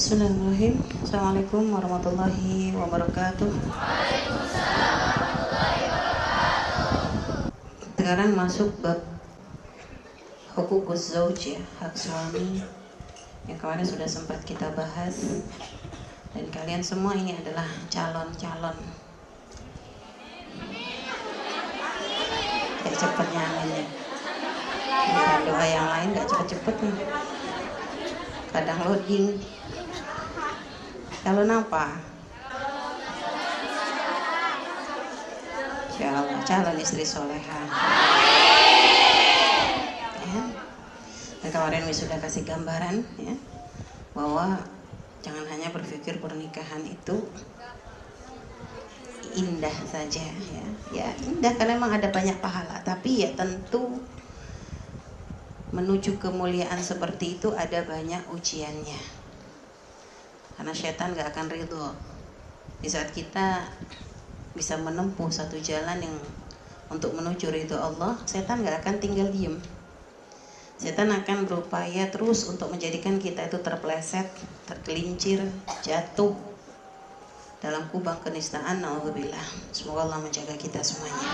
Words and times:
Bismillahirrahmanirrahim. 0.00 0.80
Assalamualaikum 1.04 1.76
warahmatullahi 1.76 2.72
wabarakatuh. 2.72 3.52
Sekarang 8.00 8.32
masuk 8.32 8.72
bab 8.80 8.96
hukukus 10.56 11.12
zauj 11.12 11.52
ya, 11.52 11.60
hak 11.84 11.92
suami. 11.92 12.64
Yang 13.44 13.60
kemarin 13.60 13.84
sudah 13.84 14.08
sempat 14.08 14.40
kita 14.48 14.72
bahas. 14.72 15.44
Dan 16.32 16.48
kalian 16.48 16.80
semua 16.80 17.12
ini 17.12 17.36
adalah 17.36 17.68
calon-calon. 17.92 18.80
Cepetnya 22.88 23.42
aminnya 23.44 23.84
bukan 25.12 25.40
doa 25.44 25.66
yang 25.68 25.88
lain 25.92 26.16
gak 26.16 26.24
cepet-cepet 26.24 26.88
nih. 26.88 26.96
Kadang 28.48 28.80
loading 28.88 29.36
calon 31.20 31.52
apa 31.52 32.00
calon 36.00 36.40
calon 36.48 36.76
istri 36.80 37.04
soleha 37.04 37.60
ya. 40.24 40.42
dan 41.44 41.50
kemarin 41.52 41.84
sudah 41.92 42.16
kasih 42.24 42.48
gambaran 42.48 43.04
ya 43.20 43.36
bahwa 44.16 44.64
jangan 45.20 45.44
hanya 45.52 45.68
berpikir 45.68 46.16
pernikahan 46.24 46.80
itu 46.88 47.28
indah 49.36 49.76
saja 49.86 50.26
ya. 50.26 50.66
Ya 50.90 51.06
indah 51.22 51.54
karena 51.54 51.78
memang 51.78 51.94
ada 51.94 52.10
banyak 52.10 52.42
pahala. 52.42 52.82
Tapi 52.82 53.22
ya 53.22 53.30
tentu 53.38 54.02
menuju 55.70 56.18
kemuliaan 56.18 56.82
seperti 56.82 57.38
itu 57.38 57.54
ada 57.54 57.86
banyak 57.86 58.26
ujiannya 58.34 59.19
karena 60.60 60.76
setan 60.76 61.16
gak 61.16 61.32
akan 61.32 61.48
ridho. 61.48 61.88
Di 62.84 62.92
saat 62.92 63.16
kita 63.16 63.64
bisa 64.52 64.76
menempuh 64.76 65.32
satu 65.32 65.56
jalan 65.56 66.04
yang 66.04 66.12
untuk 66.92 67.16
menuju 67.16 67.48
ridho 67.48 67.80
Allah 67.80 68.20
setan 68.28 68.60
gak 68.60 68.84
akan 68.84 69.00
tinggal 69.00 69.32
diem. 69.32 69.56
Setan 70.76 71.16
akan 71.16 71.48
berupaya 71.48 72.12
terus 72.12 72.44
untuk 72.44 72.68
menjadikan 72.68 73.16
kita 73.16 73.48
itu 73.48 73.56
terpleset 73.64 74.28
tergelincir 74.68 75.40
jatuh 75.80 76.36
dalam 77.64 77.88
kubang 77.88 78.20
kenistaan 78.20 78.84
naudzubillah. 78.84 79.72
Semoga 79.72 80.12
Allah 80.12 80.20
menjaga 80.20 80.60
kita 80.60 80.84
semuanya. 80.84 81.24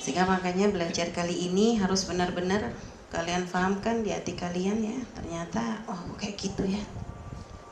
Sehingga 0.00 0.24
makanya 0.24 0.72
belajar 0.72 1.12
kali 1.12 1.52
ini 1.52 1.76
harus 1.76 2.08
benar-benar 2.08 2.72
kalian 3.12 3.44
fahamkan 3.44 4.00
di 4.00 4.08
hati 4.08 4.32
kalian 4.40 4.80
ya. 4.80 4.96
Ternyata 5.20 5.84
oh 5.92 6.16
kayak 6.16 6.40
gitu 6.40 6.64
ya 6.64 6.80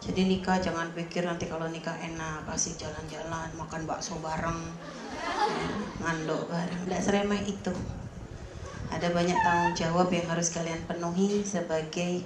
jadi 0.01 0.25
nikah 0.25 0.57
jangan 0.57 0.89
pikir 0.97 1.29
nanti 1.29 1.45
kalau 1.45 1.69
nikah 1.69 1.93
enak 2.01 2.49
kasih 2.49 2.73
jalan-jalan 2.81 3.53
makan 3.53 3.85
bakso 3.85 4.17
bareng. 4.25 4.73
Ngandok 6.01 6.49
bareng. 6.49 6.81
Tidak 6.89 7.03
seremeh 7.05 7.45
itu. 7.45 7.73
Ada 8.89 9.13
banyak 9.13 9.37
tanggung 9.45 9.77
jawab 9.77 10.09
yang 10.09 10.25
harus 10.33 10.57
kalian 10.57 10.81
penuhi 10.89 11.45
sebagai 11.45 12.25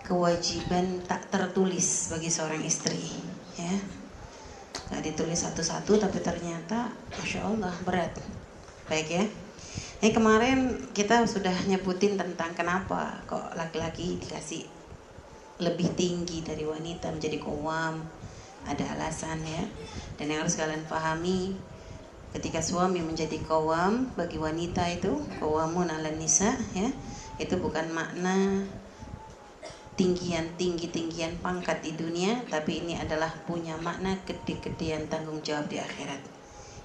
kewajiban 0.00 1.04
tak 1.04 1.28
tertulis 1.28 2.08
bagi 2.08 2.32
seorang 2.32 2.64
istri 2.64 3.20
ya. 3.60 3.76
Nggak 4.88 5.12
ditulis 5.12 5.44
satu-satu 5.44 6.00
tapi 6.00 6.24
ternyata 6.24 6.88
masya 7.20 7.44
Allah 7.44 7.76
berat. 7.84 8.16
Baik 8.88 9.08
ya. 9.12 9.24
Ini 10.00 10.16
kemarin 10.16 10.88
kita 10.96 11.20
sudah 11.28 11.52
nyebutin 11.68 12.16
tentang 12.16 12.56
kenapa 12.56 13.20
kok 13.28 13.52
laki-laki 13.52 14.16
dikasih 14.24 14.77
lebih 15.58 15.90
tinggi 15.98 16.42
dari 16.46 16.62
wanita 16.62 17.10
menjadi 17.10 17.38
kowam 17.42 18.02
ada 18.66 18.84
alasan 18.94 19.42
ya. 19.42 19.64
Dan 20.18 20.30
yang 20.30 20.46
harus 20.46 20.58
kalian 20.58 20.86
pahami 20.86 21.54
ketika 22.36 22.60
suami 22.60 23.00
menjadi 23.00 23.40
kowam 23.48 24.12
bagi 24.12 24.36
wanita 24.36 24.84
itu 24.92 25.16
kowamun 25.40 25.88
ala 25.88 26.12
nisa 26.12 26.52
ya 26.76 26.92
itu 27.40 27.56
bukan 27.56 27.88
makna 27.88 28.68
tinggian 29.96 30.44
tinggi 30.60 30.92
tinggian 30.92 31.40
pangkat 31.40 31.80
di 31.80 31.96
dunia 31.96 32.44
tapi 32.52 32.84
ini 32.84 33.00
adalah 33.00 33.32
punya 33.48 33.80
makna 33.80 34.20
gede-gedean 34.28 35.08
tanggung 35.08 35.40
jawab 35.40 35.66
di 35.72 35.80
akhirat 35.80 36.20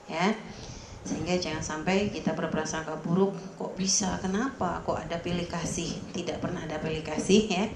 ya. 0.08 0.32
Sehingga 1.04 1.36
jangan 1.36 1.60
sampai 1.60 2.16
kita 2.16 2.32
berprasangka 2.32 2.96
buruk 3.04 3.36
kok 3.60 3.76
bisa? 3.76 4.16
Kenapa? 4.24 4.80
Kok 4.88 5.04
ada 5.04 5.20
pilih 5.20 5.44
kasih? 5.52 5.92
Tidak 6.16 6.40
pernah 6.40 6.64
ada 6.64 6.80
pilih 6.80 7.04
kasih 7.04 7.44
ya 7.52 7.68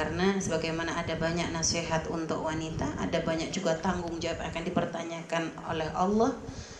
karena 0.00 0.40
sebagaimana 0.40 0.96
ada 0.96 1.12
banyak 1.12 1.52
nasihat 1.52 2.08
untuk 2.08 2.40
wanita 2.40 2.88
ada 2.96 3.20
banyak 3.20 3.52
juga 3.52 3.76
tanggung 3.76 4.16
jawab 4.16 4.40
akan 4.48 4.62
dipertanyakan 4.64 5.52
oleh 5.68 5.92
Allah 5.92 6.32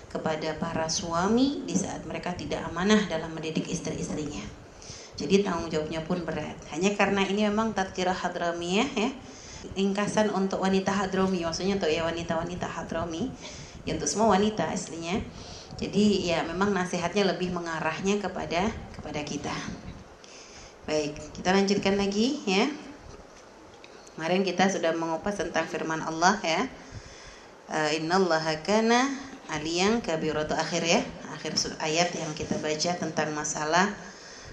kepada 0.08 0.56
para 0.56 0.88
suami 0.88 1.60
di 1.68 1.76
saat 1.76 2.00
mereka 2.08 2.32
tidak 2.32 2.64
amanah 2.72 3.04
dalam 3.12 3.28
mendidik 3.36 3.68
istri-istrinya. 3.68 4.40
Jadi 5.20 5.44
tanggung 5.44 5.68
jawabnya 5.68 6.00
pun 6.00 6.24
berat. 6.24 6.56
Hanya 6.72 6.96
karena 6.96 7.20
ini 7.28 7.44
memang 7.44 7.76
tadkirah 7.76 8.16
hadramiyah 8.16 8.88
ya 8.96 9.12
ringkasan 9.76 10.32
untuk 10.32 10.64
wanita 10.64 10.88
hadrami 10.88 11.44
maksudnya 11.44 11.76
untuk 11.76 11.92
ya 11.92 12.08
wanita-wanita 12.08 12.64
hadrami 12.72 13.28
ya 13.84 14.00
untuk 14.00 14.08
semua 14.08 14.32
wanita 14.32 14.64
aslinya. 14.72 15.20
Jadi 15.76 16.24
ya 16.24 16.40
memang 16.48 16.72
nasihatnya 16.72 17.36
lebih 17.36 17.52
mengarahnya 17.52 18.16
kepada 18.16 18.72
kepada 18.96 19.20
kita. 19.28 19.52
Baik 20.88 21.20
kita 21.36 21.52
lanjutkan 21.52 22.00
lagi 22.00 22.40
ya 22.48 22.64
kemarin 24.20 24.44
kita 24.44 24.68
sudah 24.68 24.92
mengupas 24.92 25.40
tentang 25.40 25.64
firman 25.64 26.04
Allah 26.04 26.36
ya. 26.44 26.68
Innallaha 27.96 28.60
kana 28.60 29.08
aliyan 29.48 30.04
kabiratu 30.04 30.52
akhir 30.52 30.84
ya. 30.84 31.00
Akhir 31.32 31.56
ayat 31.80 32.12
yang 32.12 32.28
kita 32.36 32.60
baca 32.60 33.00
tentang 33.00 33.32
masalah 33.32 33.88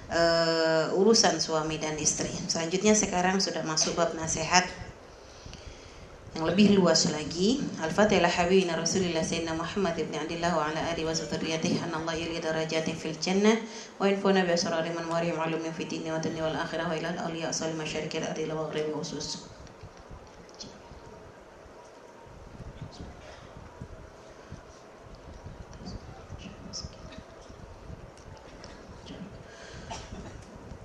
uh, 0.07 0.95
urusan 0.95 1.43
suami 1.43 1.75
dan 1.83 1.99
istri. 1.99 2.31
Selanjutnya 2.47 2.95
sekarang 2.95 3.43
sudah 3.43 3.59
masuk 3.67 3.99
bab 3.99 4.15
nasihat 4.15 4.63
lebih 6.35 6.75
luas 6.77 7.07
lagi. 7.09 7.63
Al-Fatihah 7.79 8.27
habibina 8.27 8.75
Rasulillah 8.75 9.23
Sayyidina 9.23 9.55
Muhammad 9.55 9.95
ibn 9.97 10.13
Abdullah 10.19 10.53
wa 10.53 10.67
ala 10.69 10.81
alihi 10.91 11.07
wa 11.07 11.15
dzurriyyatihi 11.15 11.81
anallah 11.87 12.13
yali 12.13 12.37
darajatin 12.37 12.93
fil 12.93 13.15
jannah 13.17 13.57
wa 13.97 14.05
infuna 14.05 14.43
bi 14.43 14.53
asrari 14.53 14.91
man 14.93 15.07
wari 15.09 15.33
ma'lumin 15.33 15.73
fi 15.73 15.87
dini 15.87 16.11
wa 16.13 16.19
dunya 16.19 16.43
wal 16.45 16.53
akhirah 16.53 16.91
wa 16.91 16.93
ila 16.93 17.09
al-awliya 17.15 17.49
asal 17.49 17.73
masyariqil 17.73 18.21
ardi 18.21 18.45
wa 18.51 18.67
maghribi 18.67 18.93
khusus. 18.93 19.47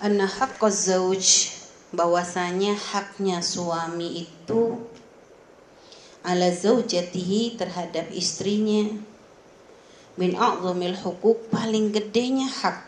anna 0.00 0.26
haqqaz 0.26 0.90
zauj. 0.90 1.56
Bahwasanya 1.90 2.78
haknya 2.78 3.42
suami 3.42 4.22
itu 4.22 4.78
ala 6.22 6.48
zaujatihi 6.54 7.58
terhadap 7.58 8.06
istrinya. 8.14 8.94
Min 10.14 10.38
a'zamil 10.38 10.94
hukuk 10.94 11.50
paling 11.50 11.90
gedenya 11.90 12.46
hak. 12.46 12.86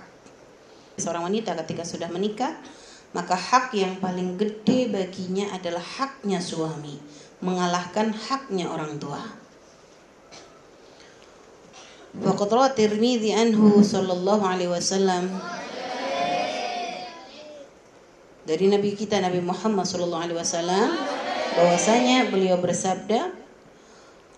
Seorang 1.03 1.27
wanita 1.27 1.59
ketika 1.65 1.83
sudah 1.83 2.07
menikah 2.15 2.55
maka 3.13 3.37
hak 3.37 3.77
yang 3.77 4.01
paling 4.01 4.41
gede 4.41 4.89
baginya 4.89 5.53
adalah 5.53 5.85
haknya 5.85 6.41
suami. 6.41 6.97
Mengalahkan 7.43 8.15
haknya 8.15 8.71
orang 8.71 8.97
tua. 9.03 9.21
Waqat 12.13 12.51
rawa 12.53 12.69
Tirmidzi 12.77 13.33
anhu 13.33 13.81
sallallahu 13.81 14.45
alaihi 14.45 14.69
wasallam 14.69 15.33
dari 18.43 18.67
Nabi 18.67 18.99
kita 18.99 19.23
Nabi 19.23 19.39
Muhammad 19.39 19.87
sallallahu 19.87 20.23
alaihi 20.27 20.39
wasallam 20.39 20.89
bahwasanya 21.55 22.31
beliau 22.33 22.59
bersabda 22.59 23.43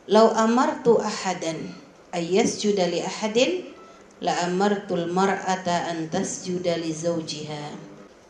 Lau 0.04 0.28
amartu 0.36 1.00
ahadan 1.00 1.72
ayyasjuda 2.12 2.92
li 2.92 3.00
ahadin 3.00 3.72
la 4.20 4.36
amartul 4.44 5.08
mar'ata 5.08 5.88
an 5.88 6.12
tasjuda 6.12 6.76
li 6.76 6.92
zawjiha 6.92 7.72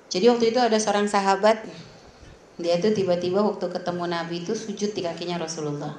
Jadi 0.07 0.31
waktu 0.31 0.55
itu 0.55 0.63
ada 0.63 0.79
seorang 0.79 1.11
sahabat 1.11 1.67
dia 2.55 2.79
tuh 2.79 2.95
tiba-tiba 2.95 3.43
waktu 3.43 3.67
ketemu 3.67 4.07
Nabi 4.07 4.47
itu 4.47 4.55
sujud 4.55 4.95
di 4.95 5.03
kakinya 5.03 5.43
Rasulullah. 5.43 5.99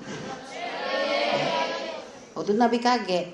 Waktu 2.32 2.56
itu 2.56 2.60
Nabi 2.60 2.80
kaget. 2.80 3.28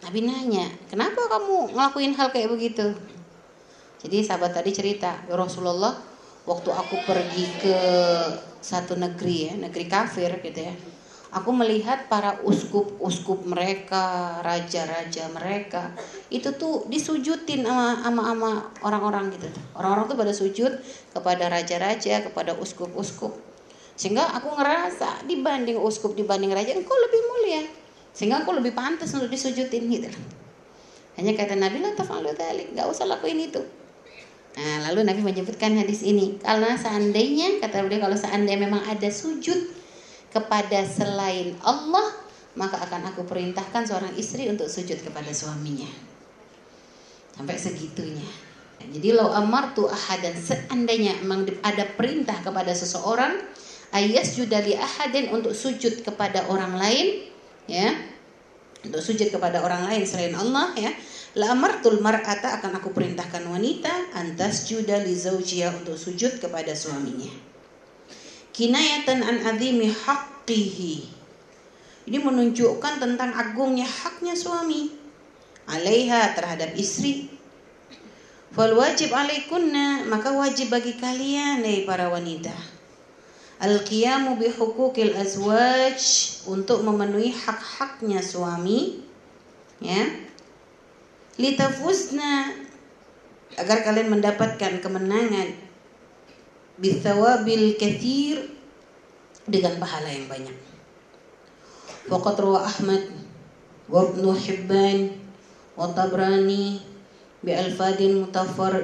Nabi 0.00 0.24
nanya, 0.24 0.72
kenapa 0.88 1.28
kamu 1.28 1.76
ngelakuin 1.76 2.16
hal 2.16 2.32
kayak 2.32 2.48
begitu? 2.56 2.96
Jadi 4.04 4.20
sahabat 4.20 4.52
tadi 4.52 4.70
cerita, 4.70 5.24
ya 5.24 5.34
Rasulullah, 5.34 5.96
waktu 6.44 6.68
aku 6.68 7.00
pergi 7.08 7.46
ke 7.56 7.76
satu 8.60 9.00
negeri 9.00 9.48
ya, 9.48 9.52
negeri 9.56 9.88
kafir 9.88 10.28
gitu 10.44 10.60
ya. 10.60 10.74
Aku 11.34 11.50
melihat 11.50 12.06
para 12.06 12.38
uskup-uskup 12.46 13.42
mereka, 13.42 14.38
raja-raja 14.44 15.26
mereka, 15.34 15.90
itu 16.30 16.54
tuh 16.54 16.86
disujudin 16.86 17.66
sama 17.66 17.98
sama 18.06 18.50
orang-orang 18.86 19.34
gitu. 19.34 19.50
Orang-orang 19.74 20.04
tuh 20.06 20.18
pada 20.20 20.30
sujud 20.36 20.72
kepada 21.10 21.50
raja-raja, 21.50 22.22
kepada 22.22 22.54
uskup-uskup. 22.54 23.34
Sehingga 23.98 24.30
aku 24.30 24.54
ngerasa 24.54 25.26
dibanding 25.26 25.80
uskup 25.82 26.14
dibanding 26.14 26.54
raja, 26.54 26.70
engkau 26.70 26.94
lebih 26.94 27.20
mulia 27.26 27.62
sehingga 28.14 28.46
aku 28.46 28.54
lebih 28.54 28.72
pantas 28.72 29.10
untuk 29.18 29.28
disujudin 29.28 29.90
gitu 29.90 30.08
hanya 31.18 31.34
kata 31.34 31.58
Nabi 31.58 31.82
lah 31.82 31.92
tafalu 31.98 32.30
talik 32.38 32.70
nggak 32.70 32.86
usah 32.86 33.10
lakuin 33.10 33.42
itu 33.42 33.58
nah 34.54 34.86
lalu 34.90 35.02
Nabi 35.02 35.20
menyebutkan 35.26 35.74
hadis 35.74 36.06
ini. 36.06 36.38
Karena 36.38 36.78
seandainya 36.78 37.58
kata 37.58 37.82
beliau 37.82 38.06
kalau 38.06 38.14
seandainya 38.14 38.70
memang 38.70 38.86
ada 38.86 39.10
sujud 39.10 39.74
kepada 40.30 40.82
selain 40.86 41.58
Allah 41.62 42.24
maka 42.54 42.78
akan 42.86 43.10
aku 43.10 43.26
perintahkan 43.26 43.82
seorang 43.82 44.14
istri 44.14 44.46
untuk 44.46 44.70
sujud 44.70 45.02
kepada 45.02 45.30
suaminya. 45.34 45.90
Sampai 47.34 47.58
segitunya. 47.58 48.26
Jadi 48.78 49.10
lo 49.10 49.32
amar 49.32 49.74
tu 49.74 49.90
dan 49.90 50.34
seandainya 50.38 51.18
memang 51.24 51.48
ada 51.66 51.82
perintah 51.98 52.36
kepada 52.44 52.70
seseorang 52.70 53.42
ayas 53.90 54.38
judali 54.38 54.76
ahadin 54.76 55.34
untuk 55.34 55.50
sujud 55.50 56.06
kepada 56.06 56.46
orang 56.46 56.78
lain 56.78 57.26
ya. 57.66 57.90
Untuk 58.84 59.00
sujud 59.00 59.32
kepada 59.32 59.64
orang 59.64 59.88
lain 59.90 60.04
selain 60.04 60.36
Allah 60.36 60.76
ya 60.76 60.92
la 61.34 61.50
amartul 61.50 61.98
mar'ata 61.98 62.62
akan 62.62 62.78
aku 62.78 62.94
perintahkan 62.94 63.42
wanita 63.50 64.14
antas 64.14 64.70
juda 64.70 65.02
li 65.02 65.18
untuk 65.66 65.98
sujud 65.98 66.38
kepada 66.38 66.70
suaminya. 66.78 67.30
Kinayatan 68.54 69.18
an 69.26 69.36
azimi 69.42 69.90
haqqihi. 69.90 70.94
Ini 72.06 72.18
menunjukkan 72.22 73.02
tentang 73.02 73.34
agungnya 73.34 73.88
haknya 73.88 74.38
suami. 74.38 74.94
Alaiha 75.66 76.38
terhadap 76.38 76.76
istri. 76.78 77.32
Fal 78.54 78.70
wajib 78.78 79.10
alaikunna 79.10 80.06
maka 80.06 80.30
wajib 80.30 80.70
bagi 80.70 80.94
kalian 80.94 81.66
nih 81.66 81.82
para 81.82 82.06
wanita. 82.06 82.54
Al-qiyamu 83.58 84.38
bihukukil 84.38 85.18
azwaj 85.18 85.98
untuk 86.46 86.86
memenuhi 86.86 87.34
hak-haknya 87.34 88.22
suami 88.22 89.02
ya. 89.82 90.23
Litafuzna 91.34 92.54
agar 93.58 93.82
kalian 93.82 94.10
mendapatkan 94.10 94.78
kemenangan 94.78 95.50
bithawabil 96.78 97.78
kathir 97.78 98.54
dengan 99.46 99.78
pahala 99.78 100.10
yang 100.10 100.26
banyak. 100.30 100.56
Faqat 102.06 102.36
rawa 102.38 102.66
Ahmad 102.66 103.02
wa 103.90 104.00
Ibnu 104.06 104.30
Hibban 104.34 104.98
wa 105.74 105.90
Tabrani 105.90 106.80
bi 107.44 107.52
alfadin 107.52 108.24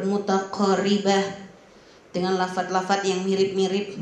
mutaqarribah 0.04 1.24
dengan 2.10 2.34
lafat-lafat 2.36 3.06
yang 3.06 3.22
mirip-mirip 3.24 3.96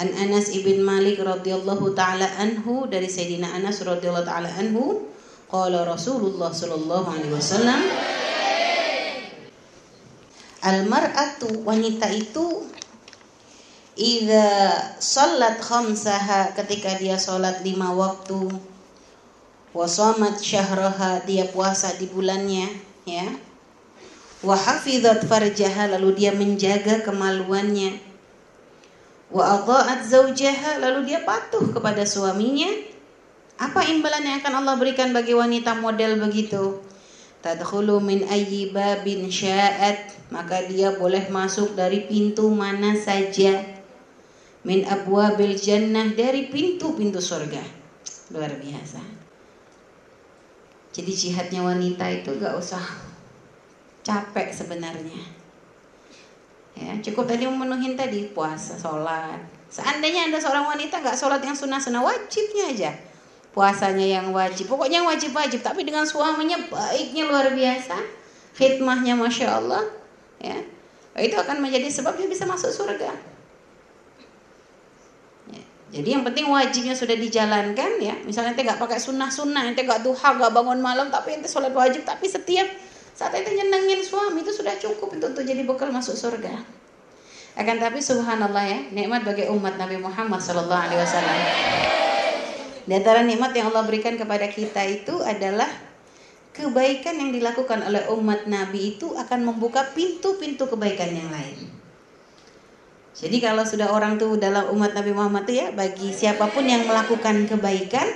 An 0.00 0.08
Anas 0.16 0.48
ibn 0.56 0.80
Malik 0.80 1.20
radhiyallahu 1.20 1.92
taala 1.92 2.24
anhu 2.40 2.88
dari 2.88 3.10
Sayyidina 3.10 3.52
Anas 3.52 3.84
radhiyallahu 3.84 4.24
taala 4.24 4.48
anhu 4.56 5.09
qala 5.50 5.82
Rasulullah 5.82 6.54
sallallahu 6.54 7.10
alaihi 7.10 7.34
wasallam 7.34 7.82
Al 10.60 10.86
mar'atu 10.86 11.66
wanita 11.66 12.06
itu 12.14 12.70
Iza 13.98 14.46
salat 15.02 15.58
khamsaha 15.58 16.54
ketika 16.54 16.94
dia 16.96 17.18
salat 17.18 17.66
lima 17.66 17.90
waktu 17.90 18.48
Wasamat 19.74 20.38
syahraha 20.38 21.26
dia 21.26 21.50
puasa 21.50 21.92
di 21.98 22.06
bulannya 22.06 22.70
ya 23.04 23.26
Wa 24.46 24.54
hafizat 24.54 25.26
farjaha 25.26 25.90
lalu 25.98 26.14
dia 26.14 26.32
menjaga 26.32 27.02
kemaluannya 27.02 28.10
wa 29.30 29.62
adha'at 29.62 30.10
zaujaha 30.10 30.82
lalu 30.82 31.14
dia 31.14 31.22
patuh 31.22 31.70
kepada 31.70 32.02
suaminya 32.02 32.66
apa 33.60 33.84
imbalan 33.92 34.24
yang 34.24 34.36
akan 34.40 34.64
Allah 34.64 34.80
berikan 34.80 35.12
bagi 35.12 35.36
wanita 35.36 35.76
model 35.76 36.16
begitu? 36.16 36.80
Tadkhulu 37.44 38.00
min 38.00 38.24
ayyi 38.24 38.72
babin 38.72 39.28
sya'at. 39.28 40.16
Maka 40.32 40.64
dia 40.64 40.96
boleh 40.96 41.28
masuk 41.28 41.76
dari 41.76 42.08
pintu 42.08 42.48
mana 42.48 42.96
saja. 42.96 43.60
Min 44.64 44.88
abwabil 44.88 45.60
jannah 45.60 46.08
dari 46.16 46.48
pintu-pintu 46.48 47.20
surga. 47.20 47.60
Luar 48.32 48.56
biasa. 48.56 49.00
Jadi 50.96 51.12
jihadnya 51.12 51.60
wanita 51.60 52.08
itu 52.08 52.40
gak 52.40 52.56
usah 52.56 52.82
capek 54.00 54.56
sebenarnya. 54.56 55.20
Ya, 56.80 56.96
cukup 57.04 57.28
tadi 57.28 57.44
memenuhi 57.44 57.92
tadi 57.92 58.32
puasa, 58.32 58.78
sholat. 58.80 59.36
Seandainya 59.68 60.32
ada 60.32 60.40
seorang 60.40 60.66
wanita 60.66 60.98
nggak 60.98 61.18
sholat 61.18 61.44
yang 61.44 61.52
sunnah-sunnah 61.54 62.02
wajibnya 62.02 62.72
aja, 62.72 62.90
puasanya 63.50 64.06
yang 64.06 64.30
wajib. 64.30 64.70
Pokoknya 64.70 65.02
yang 65.02 65.08
wajib-wajib, 65.10 65.60
tapi 65.62 65.82
dengan 65.82 66.06
suaminya 66.06 66.58
baiknya 66.70 67.26
luar 67.26 67.50
biasa, 67.50 67.98
khidmahnya 68.54 69.18
masya 69.18 69.58
Allah, 69.58 69.84
ya 70.38 70.58
itu 71.18 71.36
akan 71.36 71.58
menjadi 71.60 71.90
sebab 71.90 72.14
dia 72.16 72.30
bisa 72.30 72.46
masuk 72.46 72.70
surga. 72.70 73.10
Ya, 75.50 75.62
jadi 75.90 76.08
yang 76.16 76.22
penting 76.22 76.46
wajibnya 76.46 76.94
sudah 76.94 77.18
dijalankan 77.18 77.98
ya. 77.98 78.14
Misalnya 78.22 78.54
ente 78.54 78.62
nggak 78.62 78.78
pakai 78.78 79.02
sunnah-sunnah, 79.02 79.66
ente 79.66 79.82
nggak 79.82 80.06
duha, 80.06 80.38
nggak 80.38 80.52
bangun 80.54 80.78
malam, 80.78 81.10
tapi 81.10 81.36
ente 81.36 81.50
sholat 81.50 81.74
wajib, 81.74 82.06
tapi 82.06 82.30
setiap 82.30 82.70
saat 83.12 83.34
itu 83.36 83.50
nyenengin 83.52 84.00
suami 84.00 84.40
itu 84.40 84.54
sudah 84.54 84.78
cukup 84.78 85.12
untuk, 85.18 85.34
untuk 85.34 85.44
jadi 85.44 85.66
bekal 85.66 85.90
masuk 85.90 86.14
surga. 86.14 86.62
Akan 87.58 87.82
tapi 87.82 87.98
subhanallah 87.98 88.64
ya, 88.64 88.78
nikmat 88.94 89.26
bagi 89.26 89.50
umat 89.50 89.74
Nabi 89.76 89.98
Muhammad 89.98 90.38
wasallam. 90.38 91.38
Di 92.90 92.98
antara 92.98 93.22
nikmat 93.22 93.54
yang 93.54 93.70
Allah 93.70 93.86
berikan 93.86 94.18
kepada 94.18 94.50
kita 94.50 94.82
itu 94.82 95.22
adalah 95.22 95.70
kebaikan 96.50 97.22
yang 97.22 97.30
dilakukan 97.30 97.86
oleh 97.86 98.10
umat 98.10 98.50
Nabi 98.50 98.98
itu 98.98 99.14
akan 99.14 99.46
membuka 99.46 99.86
pintu-pintu 99.94 100.66
kebaikan 100.66 101.14
yang 101.14 101.30
lain. 101.30 101.70
Jadi 103.14 103.38
kalau 103.38 103.62
sudah 103.62 103.94
orang 103.94 104.18
tuh 104.18 104.34
dalam 104.42 104.74
umat 104.74 104.90
Nabi 104.90 105.14
Muhammad 105.14 105.46
itu 105.46 105.62
ya 105.62 105.70
bagi 105.70 106.10
siapa 106.10 106.50
pun 106.50 106.66
yang 106.66 106.82
melakukan 106.82 107.46
kebaikan 107.46 108.10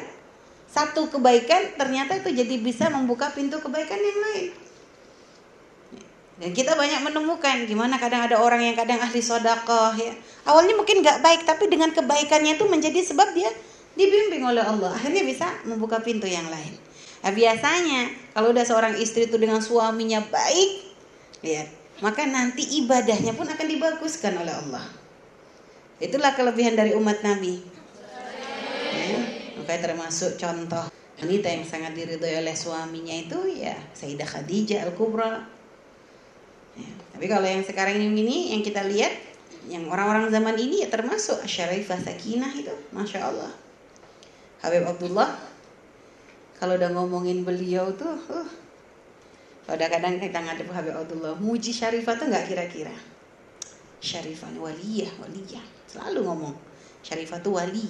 satu 0.66 1.06
kebaikan 1.06 1.78
ternyata 1.78 2.18
itu 2.18 2.34
jadi 2.34 2.58
bisa 2.58 2.90
membuka 2.90 3.30
pintu 3.30 3.62
kebaikan 3.62 4.02
yang 4.02 4.18
lain. 4.26 4.46
Dan 6.34 6.50
kita 6.50 6.74
banyak 6.74 6.98
menemukan 6.98 7.62
gimana 7.70 7.94
kadang 7.94 8.26
ada 8.26 8.42
orang 8.42 8.58
yang 8.58 8.74
kadang 8.74 8.98
ahli 8.98 9.22
sodakoh 9.22 9.94
ya. 9.94 10.18
Awalnya 10.50 10.74
mungkin 10.74 10.98
nggak 10.98 11.22
baik 11.22 11.46
tapi 11.46 11.70
dengan 11.70 11.94
kebaikannya 11.94 12.58
itu 12.58 12.66
menjadi 12.66 13.06
sebab 13.06 13.38
dia 13.38 13.54
dibimbing 13.94 14.44
oleh 14.46 14.62
Allah. 14.62 14.94
Akhirnya 14.94 15.22
bisa 15.26 15.46
membuka 15.66 16.02
pintu 16.02 16.28
yang 16.28 16.46
lain. 16.50 16.74
Nah, 17.24 17.32
biasanya 17.32 18.12
kalau 18.36 18.52
udah 18.52 18.64
seorang 18.66 18.94
istri 19.00 19.24
itu 19.24 19.40
dengan 19.40 19.64
suaminya 19.64 20.20
baik, 20.28 20.70
ya, 21.40 21.64
maka 22.04 22.28
nanti 22.28 22.84
ibadahnya 22.84 23.32
pun 23.32 23.48
akan 23.48 23.66
dibaguskan 23.66 24.36
oleh 24.36 24.52
Allah. 24.52 24.84
Itulah 26.02 26.36
kelebihan 26.36 26.76
dari 26.76 26.92
umat 26.92 27.24
Nabi. 27.24 27.64
Ya, 28.94 29.18
makanya 29.56 29.80
termasuk 29.90 30.36
contoh 30.36 30.92
wanita 31.18 31.48
yang 31.48 31.64
sangat 31.64 31.96
diridhoi 31.96 32.42
oleh 32.42 32.54
suaminya 32.54 33.14
itu 33.14 33.38
ya 33.58 33.74
Sayyidah 33.94 34.28
Khadijah 34.28 34.86
Al-Kubra 34.86 35.54
Ya. 36.74 36.90
Tapi 37.14 37.26
kalau 37.30 37.46
yang 37.46 37.62
sekarang 37.62 38.02
ini 38.02 38.10
begini, 38.10 38.38
yang 38.54 38.62
kita 38.66 38.82
lihat, 38.82 39.14
yang 39.70 39.86
orang-orang 39.88 40.28
zaman 40.28 40.58
ini 40.58 40.82
ya 40.82 40.88
termasuk 40.90 41.38
Syarifah 41.46 42.02
Sakinah 42.02 42.50
itu, 42.58 42.74
masya 42.90 43.30
Allah. 43.30 43.52
Habib 44.64 44.88
Abdullah, 44.88 45.28
kalau 46.56 46.80
udah 46.80 46.88
ngomongin 46.96 47.44
beliau 47.44 47.92
tuh, 47.92 48.16
uh, 48.32 48.48
kalau 49.68 49.76
kadang 49.76 50.16
kita 50.16 50.40
ngadep 50.40 50.72
Habib 50.72 50.96
Abdullah, 50.96 51.36
muji 51.36 51.68
Syarifah 51.68 52.16
tuh 52.16 52.32
nggak 52.32 52.48
kira-kira. 52.48 52.96
Syarifah 54.00 54.56
waliyah, 54.56 55.12
waliyah, 55.20 55.64
selalu 55.84 56.24
ngomong. 56.24 56.56
Syarifah 57.04 57.44
tuh 57.44 57.60
wali. 57.60 57.84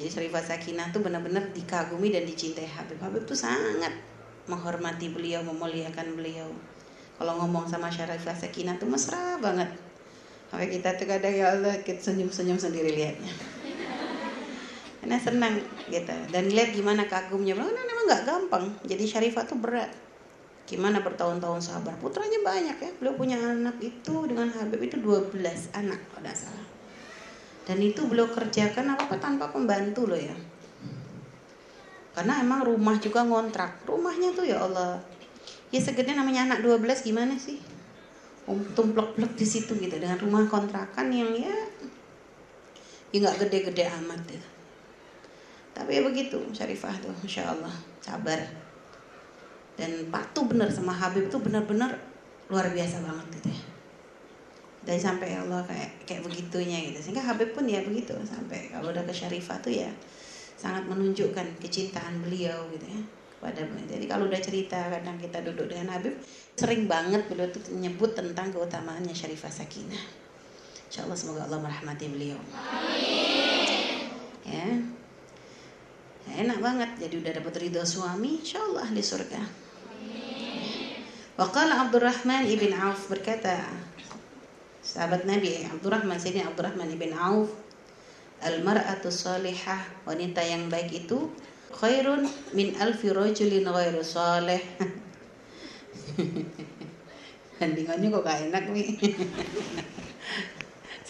Jadi 0.00 0.08
Syarifah 0.08 0.40
Sakinah 0.40 0.88
tuh 0.88 1.04
benar-benar 1.04 1.52
dikagumi 1.52 2.08
dan 2.08 2.24
dicintai 2.24 2.64
Habib. 2.64 2.96
Habib 3.04 3.28
tuh 3.28 3.36
sangat 3.36 3.92
menghormati 4.48 5.12
beliau, 5.12 5.44
memuliakan 5.44 6.16
beliau. 6.16 6.48
kalau 7.20 7.38
ngomong 7.38 7.68
sama 7.70 7.92
Syarifah 7.92 8.34
Sakinah 8.34 8.82
tuh 8.82 8.88
mesra 8.90 9.38
banget 9.38 9.70
sampai 10.52 10.68
kita 10.68 11.00
tuh 11.00 11.08
kadang 11.08 11.32
ya 11.32 11.54
Allah 11.54 11.80
senyum-senyum 11.80 12.60
sendiri 12.60 12.92
liatnya 12.92 13.32
karena 15.02 15.18
senang 15.18 15.58
gitu. 15.90 16.14
Dan 16.30 16.46
lihat 16.54 16.70
gimana 16.70 17.02
kagumnya 17.10 17.58
memang 17.58 17.74
memang 17.74 18.04
nggak 18.06 18.22
gampang. 18.22 18.70
Jadi 18.86 19.02
Syarifah 19.02 19.42
tuh 19.50 19.58
berat. 19.58 19.90
Gimana 20.62 21.02
bertahun-tahun 21.02 21.58
sabar? 21.58 21.98
Putranya 21.98 22.38
banyak 22.38 22.78
ya. 22.78 22.90
Beliau 23.02 23.18
punya 23.18 23.34
anak 23.34 23.82
itu 23.82 24.14
dengan 24.30 24.46
Habib 24.54 24.78
itu 24.78 25.02
12 25.02 25.34
anak 25.74 25.98
kalau 26.06 26.22
tidak 26.22 26.38
salah. 26.38 26.66
Dan 27.66 27.82
itu 27.82 28.06
beliau 28.06 28.30
kerjakan 28.30 28.94
apa 28.94 29.10
apa 29.10 29.16
tanpa 29.18 29.50
pembantu 29.50 30.06
loh 30.06 30.22
ya. 30.22 30.38
Karena 32.14 32.38
emang 32.38 32.62
rumah 32.62 32.94
juga 33.02 33.26
ngontrak. 33.26 33.82
Rumahnya 33.82 34.38
tuh 34.38 34.46
ya 34.46 34.62
Allah 34.62 35.02
ya 35.74 35.82
segede 35.82 36.14
namanya 36.14 36.46
anak 36.46 36.62
12 36.62 36.78
gimana 37.02 37.34
sih? 37.34 37.58
Um, 38.46 38.62
tumplek-plek 38.78 39.34
di 39.34 39.46
situ 39.50 39.74
gitu. 39.74 39.98
Dengan 39.98 40.22
rumah 40.22 40.46
kontrakan 40.46 41.10
yang 41.10 41.34
ya 41.34 41.58
ya 43.10 43.18
nggak 43.18 43.44
gede-gede 43.44 43.90
amat 43.98 44.22
ya 44.30 44.51
tapi 45.72 45.98
ya 45.98 46.02
begitu 46.04 46.36
Syarifah 46.52 46.92
tuh 47.00 47.12
Masya 47.24 47.42
Allah 47.48 47.74
sabar. 48.04 48.40
Dan 49.72 50.12
patuh 50.12 50.44
bener 50.44 50.68
sama 50.68 50.92
Habib 50.92 51.32
tuh 51.32 51.40
benar-benar 51.40 51.96
luar 52.52 52.68
biasa 52.68 53.00
banget 53.00 53.40
gitu 53.40 53.48
ya. 53.56 53.62
Dan 54.82 54.98
sampai 55.00 55.32
Allah 55.32 55.64
kayak 55.64 56.04
kayak 56.04 56.22
begitunya 56.28 56.92
gitu. 56.92 57.08
Sehingga 57.08 57.24
Habib 57.24 57.56
pun 57.56 57.64
ya 57.64 57.80
begitu 57.80 58.12
sampai 58.28 58.68
kalau 58.68 58.92
udah 58.92 59.00
ke 59.08 59.14
Syarifah 59.16 59.58
tuh 59.64 59.72
ya 59.72 59.88
sangat 60.60 60.84
menunjukkan 60.86 61.58
kecintaan 61.58 62.20
beliau 62.20 62.68
gitu 62.76 62.86
ya 62.86 63.00
kepada 63.40 63.64
beliau. 63.64 63.86
Jadi 63.96 64.04
kalau 64.06 64.24
udah 64.28 64.40
cerita 64.44 64.78
kadang 64.92 65.16
kita 65.16 65.40
duduk 65.40 65.72
dengan 65.72 65.96
Habib 65.96 66.14
sering 66.52 66.84
banget 66.84 67.24
beliau 67.32 67.48
tuh 67.48 67.64
menyebut 67.72 68.12
tentang 68.12 68.52
keutamaannya 68.52 69.16
Syarifah 69.16 69.50
Sakinah. 69.50 70.04
Insya 70.92 71.08
Allah 71.08 71.16
semoga 71.16 71.48
Allah 71.48 71.64
merahmati 71.64 72.12
beliau. 72.12 72.36
Amin. 72.52 74.12
ya 74.44 74.68
enak 76.30 76.58
banget. 76.62 76.90
Jadi 77.02 77.14
udah 77.22 77.32
dapat 77.42 77.54
ridho 77.58 77.82
suami 77.82 78.38
insya 78.38 78.62
Allah 78.62 78.86
di 78.90 79.02
surga. 79.02 79.42
Waqala 81.40 81.88
Abdurrahman 81.88 82.44
ibn 82.46 82.76
Auf 82.76 83.08
berkata 83.08 83.64
sahabat 84.84 85.24
Nabi 85.24 85.64
Abdurrahman 85.64 86.20
Sayyidina 86.20 86.52
Abdurrahman 86.52 86.92
ibn 86.92 87.16
Auf 87.16 87.48
al-mar'atu 88.44 89.08
salihah 89.08 89.80
wanita 90.04 90.44
yang 90.44 90.68
baik 90.68 90.92
itu 90.92 91.32
khairun 91.72 92.28
min 92.52 92.76
alfi 92.76 93.08
rajulin 93.10 93.64
ghairu 93.64 94.04
salih. 94.04 94.60
Bandingannya 97.62 98.10
kok 98.10 98.26
gak 98.26 98.38
enak 98.50 98.64
nih 98.74 98.88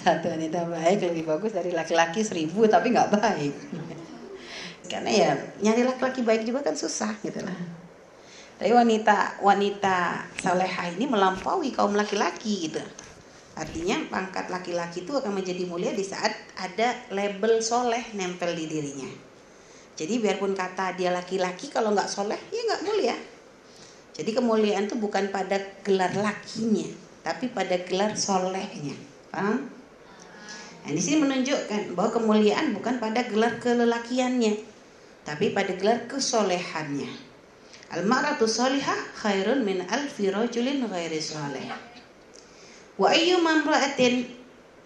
satu 0.02 0.34
wanita 0.34 0.66
baik 0.66 0.98
lebih 1.14 1.24
bagus 1.30 1.54
dari 1.54 1.70
laki-laki 1.70 2.26
seribu 2.26 2.66
tapi 2.66 2.90
nggak 2.90 3.14
baik 3.14 3.54
karena 5.02 5.10
ya. 5.10 5.32
Nyari 5.58 5.82
laki-laki 5.82 6.22
baik 6.22 6.42
juga 6.46 6.62
kan 6.70 6.78
susah 6.78 7.10
gitu 7.26 7.42
lah 7.42 7.82
tapi 8.62 8.78
wanita 8.78 9.42
wanita 9.42 10.22
saleha 10.38 10.94
ini 10.94 11.10
melampaui 11.10 11.74
kaum 11.74 11.98
laki-laki 11.98 12.70
gitu. 12.70 12.78
Artinya 13.58 14.06
pangkat 14.06 14.54
laki-laki 14.54 15.02
itu 15.02 15.10
akan 15.10 15.34
menjadi 15.34 15.66
mulia 15.66 15.90
di 15.90 16.06
saat 16.06 16.30
ada 16.54 16.94
label 17.10 17.58
soleh 17.58 18.14
nempel 18.14 18.54
di 18.54 18.70
dirinya. 18.70 19.10
Jadi 19.98 20.22
biarpun 20.22 20.54
kata 20.54 20.94
dia 20.94 21.10
laki-laki 21.10 21.74
kalau 21.74 21.90
nggak 21.90 22.06
soleh 22.06 22.38
ya 22.54 22.62
nggak 22.62 22.82
mulia. 22.86 23.18
Jadi 24.14 24.30
kemuliaan 24.30 24.86
itu 24.86 24.94
bukan 24.94 25.34
pada 25.34 25.58
gelar 25.82 26.14
lakinya 26.14 26.86
tapi 27.26 27.50
pada 27.50 27.82
gelar 27.82 28.14
solehnya. 28.14 28.94
Paham? 29.34 29.74
Nah, 30.86 30.90
di 30.94 31.02
sini 31.02 31.18
menunjukkan 31.18 31.98
bahwa 31.98 32.14
kemuliaan 32.14 32.78
bukan 32.78 33.02
pada 33.02 33.26
gelar 33.26 33.58
kelelakiannya, 33.58 34.54
tapi 35.22 35.54
pada 35.54 35.74
gelar 35.78 36.10
kesolehannya. 36.10 37.10
Al-mar'atu 37.92 38.48
salihah 38.48 38.96
khairun 39.20 39.62
min 39.62 39.84
alfi 39.84 40.32
rajulin 40.32 40.82
ghairi 40.88 41.20
salih. 41.20 41.68
Wa 42.96 43.12
ayyu 43.12 43.38
mamra'atin. 43.38 44.26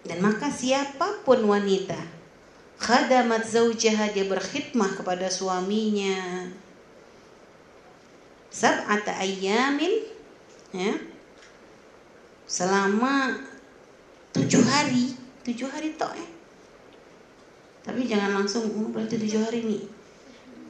Dan 0.07 0.23
maka 0.23 0.47
siapa 0.50 1.26
pun 1.26 1.43
wanita 1.50 1.99
khadamat 2.78 3.43
zaujaha 3.43 4.14
dia 4.14 4.26
berkhidmah 4.28 4.95
kepada 5.02 5.26
suaminya. 5.26 6.47
Sab'ata 8.52 9.19
ayyamin 9.19 10.07
ya 10.71 10.95
selama 12.47 13.35
tujuh 14.31 14.62
hari. 14.62 15.19
Tujuh 15.47 15.71
hari 15.71 15.95
tok 15.95 16.11
ya 16.11 16.37
tapi 17.87 18.02
jangan 18.02 18.43
langsung 18.43 18.66
oh, 18.66 18.90
berarti 18.90 19.14
tujuh 19.14 19.47
hari 19.47 19.62
nih 19.62 19.87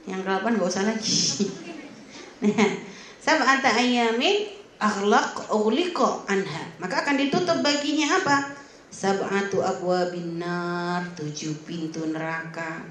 yang 0.07 0.23
delapan 0.23 0.59
gak 0.59 0.71
usah 0.71 0.87
lagi. 0.87 1.19
Nah 2.37 2.53
sab'ata 3.17 3.81
ayamin 3.81 4.45
akhlaq 4.77 5.49
ughliqa 5.51 6.29
anha. 6.29 6.69
Maka 6.77 7.03
akan 7.03 7.17
ditutup 7.17 7.65
baginya 7.65 8.21
apa? 8.21 8.53
Sab'atu 8.93 9.65
abwabin 9.65 10.39
nar 10.41 11.17
tujuh 11.17 11.57
pintu 11.65 12.07
neraka. 12.07 12.85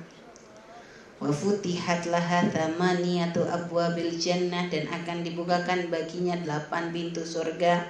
Wa 1.15 1.31
futihat 1.31 2.09
laha 2.11 2.43
thamaniyatu 2.51 3.47
abwabil 3.47 4.17
jannah 4.19 4.67
dan 4.67 4.91
akan 4.91 5.23
dibukakan 5.23 5.87
baginya 5.87 6.35
delapan 6.35 6.91
pintu 6.91 7.23
surga. 7.23 7.85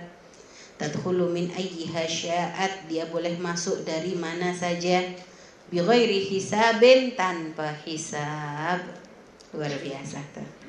Tadkhulu 0.75 1.31
min 1.31 1.49
ayyiha 1.55 2.03
sya'at 2.03 2.85
dia 2.91 3.07
boleh 3.07 3.39
masuk 3.39 3.87
dari 3.87 4.13
mana 4.13 4.51
saja. 4.51 5.01
Bi 5.71 5.81
ghairi 5.81 6.21
hisabin 6.29 7.17
tanpa 7.17 7.73
hisab 7.87 9.04
luar 9.55 9.71
biasa 9.71 10.19
tuh 10.35 10.65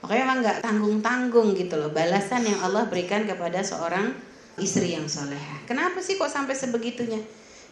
Makanya 0.00 0.22
emang 0.24 0.38
nggak 0.40 0.58
tanggung-tanggung 0.64 1.52
gitu 1.52 1.76
loh 1.76 1.92
balasan 1.92 2.48
yang 2.48 2.56
Allah 2.64 2.88
berikan 2.88 3.28
kepada 3.28 3.60
seorang 3.60 4.16
istri 4.56 4.96
yang 4.96 5.04
soleha. 5.04 5.60
Kenapa 5.68 6.00
sih 6.00 6.16
kok 6.16 6.32
sampai 6.32 6.56
sebegitunya? 6.56 7.20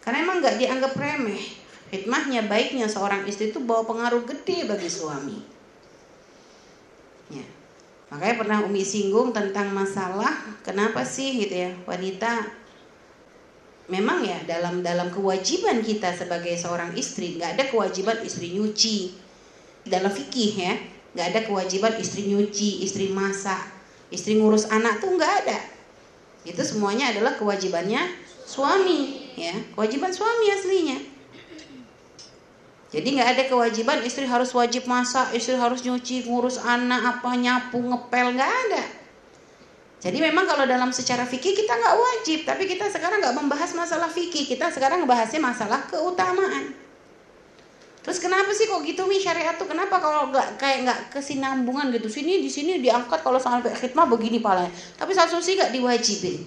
Karena 0.04 0.24
emang 0.28 0.44
nggak 0.44 0.60
dianggap 0.60 0.92
remeh. 0.92 1.40
Hikmahnya 1.88 2.44
baiknya 2.44 2.84
seorang 2.84 3.24
istri 3.24 3.48
itu 3.48 3.64
bawa 3.64 3.88
pengaruh 3.88 4.28
gede 4.28 4.68
bagi 4.68 4.92
suami. 4.92 5.40
Ya. 7.32 7.44
Makanya 8.12 8.36
pernah 8.36 8.58
Umi 8.68 8.84
singgung 8.84 9.32
tentang 9.32 9.72
masalah 9.72 10.32
kenapa 10.64 11.04
sih 11.04 11.44
gitu 11.44 11.64
ya 11.64 11.72
wanita 11.84 12.44
memang 13.88 14.20
ya 14.24 14.36
dalam 14.44 14.84
dalam 14.84 15.08
kewajiban 15.12 15.80
kita 15.80 16.12
sebagai 16.12 16.56
seorang 16.56 16.92
istri 16.96 17.36
nggak 17.36 17.56
ada 17.56 17.64
kewajiban 17.68 18.20
istri 18.24 18.52
nyuci 18.56 19.27
dalam 19.88 20.12
fikih 20.12 20.52
ya 20.54 20.74
nggak 21.16 21.26
ada 21.34 21.40
kewajiban 21.48 21.96
istri 21.98 22.28
nyuci 22.28 22.84
istri 22.84 23.10
masak 23.10 23.58
istri 24.08 24.36
ngurus 24.40 24.68
anak 24.68 25.00
tuh 25.00 25.12
nggak 25.12 25.32
ada. 25.44 25.58
Itu 26.44 26.64
semuanya 26.64 27.12
adalah 27.12 27.36
kewajibannya 27.36 28.00
suami 28.48 29.32
ya 29.36 29.52
kewajiban 29.76 30.12
suami 30.12 30.46
aslinya. 30.52 30.98
Jadi 32.88 33.08
nggak 33.20 33.28
ada 33.36 33.44
kewajiban 33.52 34.00
istri 34.00 34.24
harus 34.24 34.48
wajib 34.56 34.88
masak 34.88 35.36
istri 35.36 35.60
harus 35.60 35.84
nyuci 35.84 36.24
ngurus 36.24 36.56
anak 36.56 37.20
apa 37.20 37.36
nyapu 37.36 37.76
ngepel 37.84 38.32
nggak 38.32 38.52
ada. 38.68 38.84
Jadi 39.98 40.22
memang 40.22 40.46
kalau 40.46 40.64
dalam 40.64 40.94
secara 40.94 41.26
fikih 41.26 41.52
kita 41.52 41.74
nggak 41.74 41.96
wajib 41.98 42.38
tapi 42.46 42.64
kita 42.64 42.88
sekarang 42.88 43.20
nggak 43.20 43.36
membahas 43.36 43.74
masalah 43.74 44.08
fikih 44.08 44.46
kita 44.46 44.70
sekarang 44.72 45.04
ngebahasnya 45.04 45.42
masalah 45.42 45.84
keutamaan 45.90 46.87
Terus 47.98 48.18
kenapa 48.22 48.54
sih 48.54 48.64
kok 48.70 48.80
gitu 48.86 49.04
mi 49.04 49.18
syariat 49.20 49.58
tuh 49.58 49.68
kenapa 49.68 49.98
kalau 49.98 50.30
nggak 50.32 50.56
kayak 50.56 50.78
nggak 50.86 51.00
kesinambungan 51.18 51.92
gitu 51.92 52.08
sini 52.08 52.40
di 52.40 52.48
sini 52.48 52.78
diangkat 52.78 53.20
kalau 53.20 53.36
sampai 53.36 53.74
khidmah 53.74 54.06
begini 54.06 54.38
pahalanya 54.38 54.72
tapi 54.96 55.12
satu 55.12 55.42
sih 55.42 55.58
nggak 55.58 55.74
diwajibin. 55.74 56.46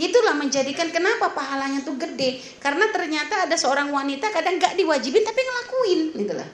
Itulah 0.00 0.32
menjadikan 0.32 0.88
kenapa 0.88 1.36
pahalanya 1.36 1.84
tuh 1.84 1.96
gede 2.00 2.40
karena 2.60 2.88
ternyata 2.88 3.44
ada 3.44 3.56
seorang 3.56 3.92
wanita 3.92 4.32
kadang 4.32 4.56
nggak 4.56 4.76
diwajibin 4.78 5.24
tapi 5.26 5.40
ngelakuin 5.44 6.00
gitu 6.16 6.32
lah. 6.36 6.48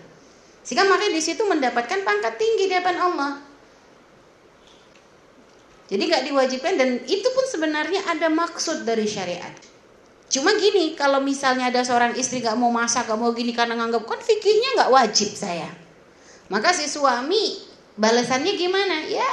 Sehingga 0.66 0.82
makanya 0.82 1.14
di 1.14 1.22
situ 1.22 1.42
mendapatkan 1.46 2.02
pangkat 2.02 2.34
tinggi 2.42 2.66
di 2.66 2.74
hadapan 2.74 2.98
Allah. 2.98 3.32
Jadi 5.86 6.02
nggak 6.02 6.24
diwajibkan 6.26 6.74
dan 6.74 6.90
itu 7.06 7.28
pun 7.30 7.46
sebenarnya 7.46 8.02
ada 8.10 8.26
maksud 8.26 8.82
dari 8.82 9.06
syariat. 9.06 9.54
Cuma 10.26 10.58
gini, 10.58 10.98
kalau 10.98 11.22
misalnya 11.22 11.70
ada 11.70 11.86
seorang 11.86 12.18
istri 12.18 12.42
gak 12.42 12.58
mau 12.58 12.70
masak, 12.70 13.06
gak 13.06 13.18
mau 13.18 13.30
gini 13.30 13.54
karena 13.54 13.78
nganggap 13.78 14.02
kan 14.10 14.18
fikihnya 14.18 14.82
gak 14.82 14.90
wajib 14.90 15.30
saya. 15.30 15.70
Maka 16.50 16.74
si 16.74 16.90
suami 16.90 17.62
balasannya 17.94 18.58
gimana? 18.58 19.06
Ya, 19.06 19.26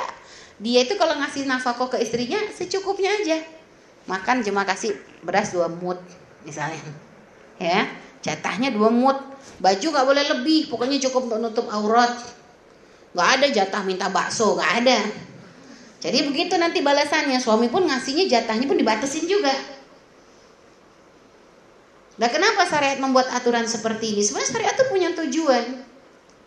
dia 0.62 0.86
itu 0.86 0.94
kalau 0.98 1.18
ngasih 1.18 1.50
nafkah 1.50 1.90
ke 1.90 1.98
istrinya 1.98 2.38
secukupnya 2.54 3.10
aja. 3.10 3.42
Makan 4.06 4.46
cuma 4.46 4.68
kasih 4.70 4.94
beras 5.26 5.50
dua 5.50 5.66
mut 5.66 5.98
misalnya. 6.46 6.82
Ya, 7.58 7.90
jatahnya 8.22 8.70
dua 8.70 8.94
mut. 8.94 9.18
Baju 9.58 9.88
gak 9.90 10.06
boleh 10.06 10.26
lebih, 10.30 10.70
pokoknya 10.70 11.02
cukup 11.10 11.30
untuk 11.34 11.40
nutup 11.42 11.68
aurat. 11.74 12.22
Gak 13.18 13.30
ada 13.42 13.48
jatah 13.50 13.82
minta 13.82 14.14
bakso, 14.14 14.62
gak 14.62 14.86
ada. 14.86 15.02
Jadi 16.04 16.20
begitu 16.28 16.54
nanti 16.60 16.86
balasannya, 16.86 17.40
suami 17.42 17.72
pun 17.72 17.88
ngasihnya 17.88 18.30
jatahnya 18.30 18.70
pun 18.70 18.78
dibatasin 18.78 19.26
juga. 19.26 19.54
Nah 22.24 22.32
kenapa 22.32 22.64
syariat 22.64 23.04
membuat 23.04 23.28
aturan 23.36 23.68
seperti 23.68 24.16
ini? 24.16 24.24
Sebenarnya 24.24 24.52
syariat 24.56 24.76
itu 24.80 24.86
punya 24.88 25.10
tujuan. 25.12 25.84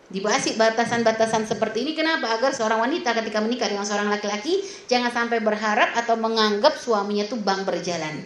Dibahas 0.09 0.41
batasan-batasan 0.57 1.45
seperti 1.45 1.85
ini 1.85 1.93
kenapa? 1.93 2.33
Agar 2.33 2.49
seorang 2.49 2.81
wanita 2.81 3.13
ketika 3.13 3.37
menikah 3.45 3.69
dengan 3.69 3.85
seorang 3.85 4.09
laki-laki 4.09 4.65
jangan 4.89 5.13
sampai 5.13 5.37
berharap 5.37 5.93
atau 5.93 6.17
menganggap 6.17 6.81
suaminya 6.81 7.29
itu 7.29 7.37
bang 7.37 7.61
berjalan. 7.61 8.25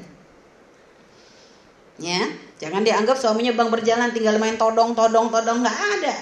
Ya, 1.99 2.23
jangan 2.63 2.87
dianggap 2.87 3.19
suaminya 3.19 3.51
bang 3.51 3.67
berjalan 3.67 4.15
tinggal 4.15 4.39
main 4.39 4.55
todong 4.55 4.95
todong 4.95 5.27
todong 5.27 5.59
nggak 5.59 5.79
ada. 5.99 6.15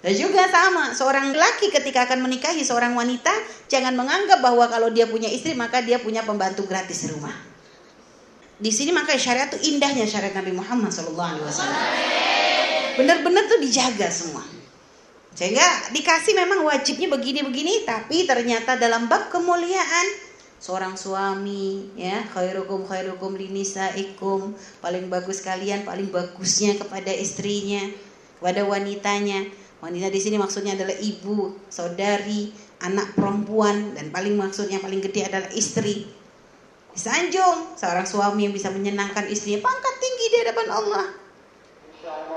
Dan 0.00 0.16
juga 0.16 0.48
sama, 0.48 0.96
seorang 0.96 1.28
laki 1.36 1.68
ketika 1.68 2.08
akan 2.08 2.24
menikahi 2.24 2.64
seorang 2.64 2.96
wanita 2.96 3.36
jangan 3.68 3.92
menganggap 4.00 4.40
bahwa 4.40 4.64
kalau 4.72 4.88
dia 4.88 5.04
punya 5.04 5.28
istri 5.28 5.52
maka 5.52 5.84
dia 5.84 6.00
punya 6.00 6.24
pembantu 6.24 6.64
gratis 6.64 7.12
rumah. 7.12 7.51
Di 8.62 8.70
sini 8.70 8.94
maka 8.94 9.18
syariat 9.18 9.50
itu 9.50 9.74
indahnya 9.74 10.06
syariat 10.06 10.38
Nabi 10.38 10.54
Muhammad 10.54 10.94
SAW. 10.94 11.34
Benar-benar 12.94 13.50
tuh 13.50 13.58
dijaga 13.58 14.06
semua. 14.06 14.46
Sehingga 15.34 15.90
dikasih 15.90 16.38
memang 16.38 16.62
wajibnya 16.62 17.10
begini-begini, 17.10 17.82
tapi 17.82 18.22
ternyata 18.22 18.78
dalam 18.78 19.10
bab 19.10 19.34
kemuliaan 19.34 20.30
seorang 20.62 20.94
suami 20.94 21.90
ya 21.98 22.22
khairukum 22.30 22.86
khairukum 22.86 23.34
linisaikum 23.34 24.54
paling 24.78 25.10
bagus 25.10 25.42
kalian 25.42 25.82
paling 25.82 26.06
bagusnya 26.14 26.78
kepada 26.78 27.10
istrinya 27.10 27.82
kepada 28.38 28.62
wanitanya 28.62 29.42
wanita 29.82 30.06
di 30.14 30.22
sini 30.22 30.38
maksudnya 30.38 30.78
adalah 30.78 30.94
ibu 31.02 31.58
saudari 31.66 32.54
anak 32.78 33.18
perempuan 33.18 33.98
dan 33.98 34.14
paling 34.14 34.38
maksudnya 34.38 34.78
paling 34.78 35.02
gede 35.02 35.26
adalah 35.26 35.50
istri 35.50 36.06
disanjung 36.92 37.76
seorang 37.76 38.04
suami 38.04 38.48
yang 38.48 38.54
bisa 38.54 38.68
menyenangkan 38.68 39.24
istrinya 39.28 39.64
pangkat 39.64 39.94
tinggi 39.98 40.26
di 40.28 40.36
hadapan 40.44 40.68
Allah 40.68 41.06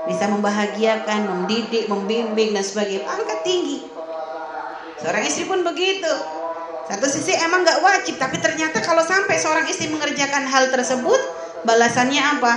bisa 0.06 0.30
membahagiakan, 0.30 1.20
mendidik, 1.26 1.90
membimbing 1.90 2.54
dan 2.54 2.62
sebagainya. 2.62 3.10
Angkat 3.10 3.42
tinggi. 3.42 3.82
Seorang 5.02 5.22
istri 5.26 5.44
pun 5.44 5.66
begitu. 5.66 6.08
Satu 6.86 7.06
sisi 7.10 7.34
emang 7.34 7.66
nggak 7.66 7.82
wajib, 7.82 8.14
tapi 8.22 8.38
ternyata 8.38 8.78
kalau 8.78 9.02
sampai 9.02 9.34
seorang 9.34 9.66
istri 9.66 9.90
mengerjakan 9.90 10.46
hal 10.46 10.70
tersebut, 10.70 11.18
balasannya 11.66 12.22
apa? 12.22 12.52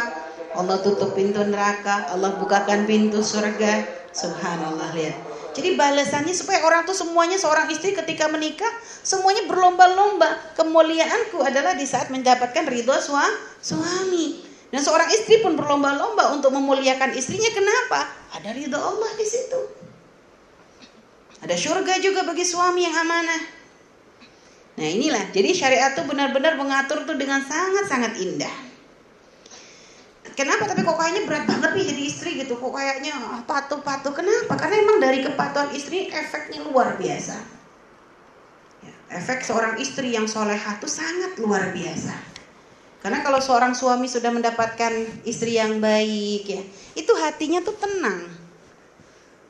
Allah 0.54 0.78
tutup 0.86 1.18
pintu 1.18 1.42
neraka, 1.42 2.14
Allah 2.14 2.38
bukakan 2.38 2.86
pintu 2.86 3.26
surga. 3.26 4.06
Subhanallah 4.14 4.94
lihat. 4.94 5.18
Jadi 5.54 5.74
balasannya 5.74 6.32
supaya 6.32 6.62
orang 6.62 6.86
tuh 6.86 6.94
semuanya 6.94 7.36
seorang 7.36 7.68
istri 7.74 7.98
ketika 7.98 8.30
menikah 8.30 8.70
semuanya 8.84 9.50
berlomba-lomba. 9.50 10.54
Kemuliaanku 10.54 11.42
adalah 11.42 11.74
di 11.74 11.90
saat 11.90 12.14
mendapatkan 12.14 12.70
ridho 12.70 12.94
suami. 13.02 14.46
Dan 14.70 14.86
seorang 14.86 15.10
istri 15.10 15.42
pun 15.42 15.58
berlomba-lomba 15.58 16.38
untuk 16.38 16.54
memuliakan 16.54 17.18
istrinya. 17.18 17.50
Kenapa? 17.50 18.06
Ada 18.38 18.54
ridho 18.54 18.78
Allah 18.78 19.10
di 19.18 19.26
situ. 19.26 19.60
Ada 21.42 21.56
surga 21.58 21.98
juga 22.04 22.28
bagi 22.28 22.46
suami 22.46 22.86
yang 22.86 22.94
amanah. 22.94 23.42
Nah 24.80 24.88
inilah, 24.88 25.28
jadi 25.36 25.52
syariat 25.52 25.92
itu 25.92 26.08
benar-benar 26.08 26.56
mengatur 26.56 27.04
tuh 27.04 27.18
dengan 27.18 27.44
sangat-sangat 27.44 28.16
indah. 28.22 28.69
Kenapa? 30.36 30.70
Tapi 30.70 30.82
kok 30.82 30.98
kayaknya 30.98 31.24
berat 31.30 31.46
banget 31.48 31.72
nih 31.78 31.86
jadi 31.94 32.02
istri 32.04 32.30
gitu. 32.42 32.58
Kok 32.58 32.74
kayaknya 32.76 33.14
patuh-patuh. 33.46 34.14
Kenapa? 34.14 34.54
Karena 34.58 34.76
emang 34.82 34.98
dari 35.00 35.20
kepatuhan 35.24 35.70
istri 35.74 36.10
efeknya 36.10 36.66
luar 36.68 36.98
biasa. 36.98 37.38
Ya, 38.84 38.94
efek 39.16 39.46
seorang 39.46 39.80
istri 39.80 40.14
yang 40.14 40.28
solehah 40.28 40.78
itu 40.78 40.88
sangat 40.90 41.40
luar 41.40 41.72
biasa. 41.72 42.16
Karena 43.00 43.24
kalau 43.24 43.40
seorang 43.40 43.72
suami 43.72 44.12
sudah 44.12 44.28
mendapatkan 44.28 44.92
istri 45.24 45.56
yang 45.56 45.80
baik 45.80 46.44
ya, 46.44 46.62
itu 47.00 47.12
hatinya 47.16 47.64
tuh 47.64 47.80
tenang. 47.80 48.28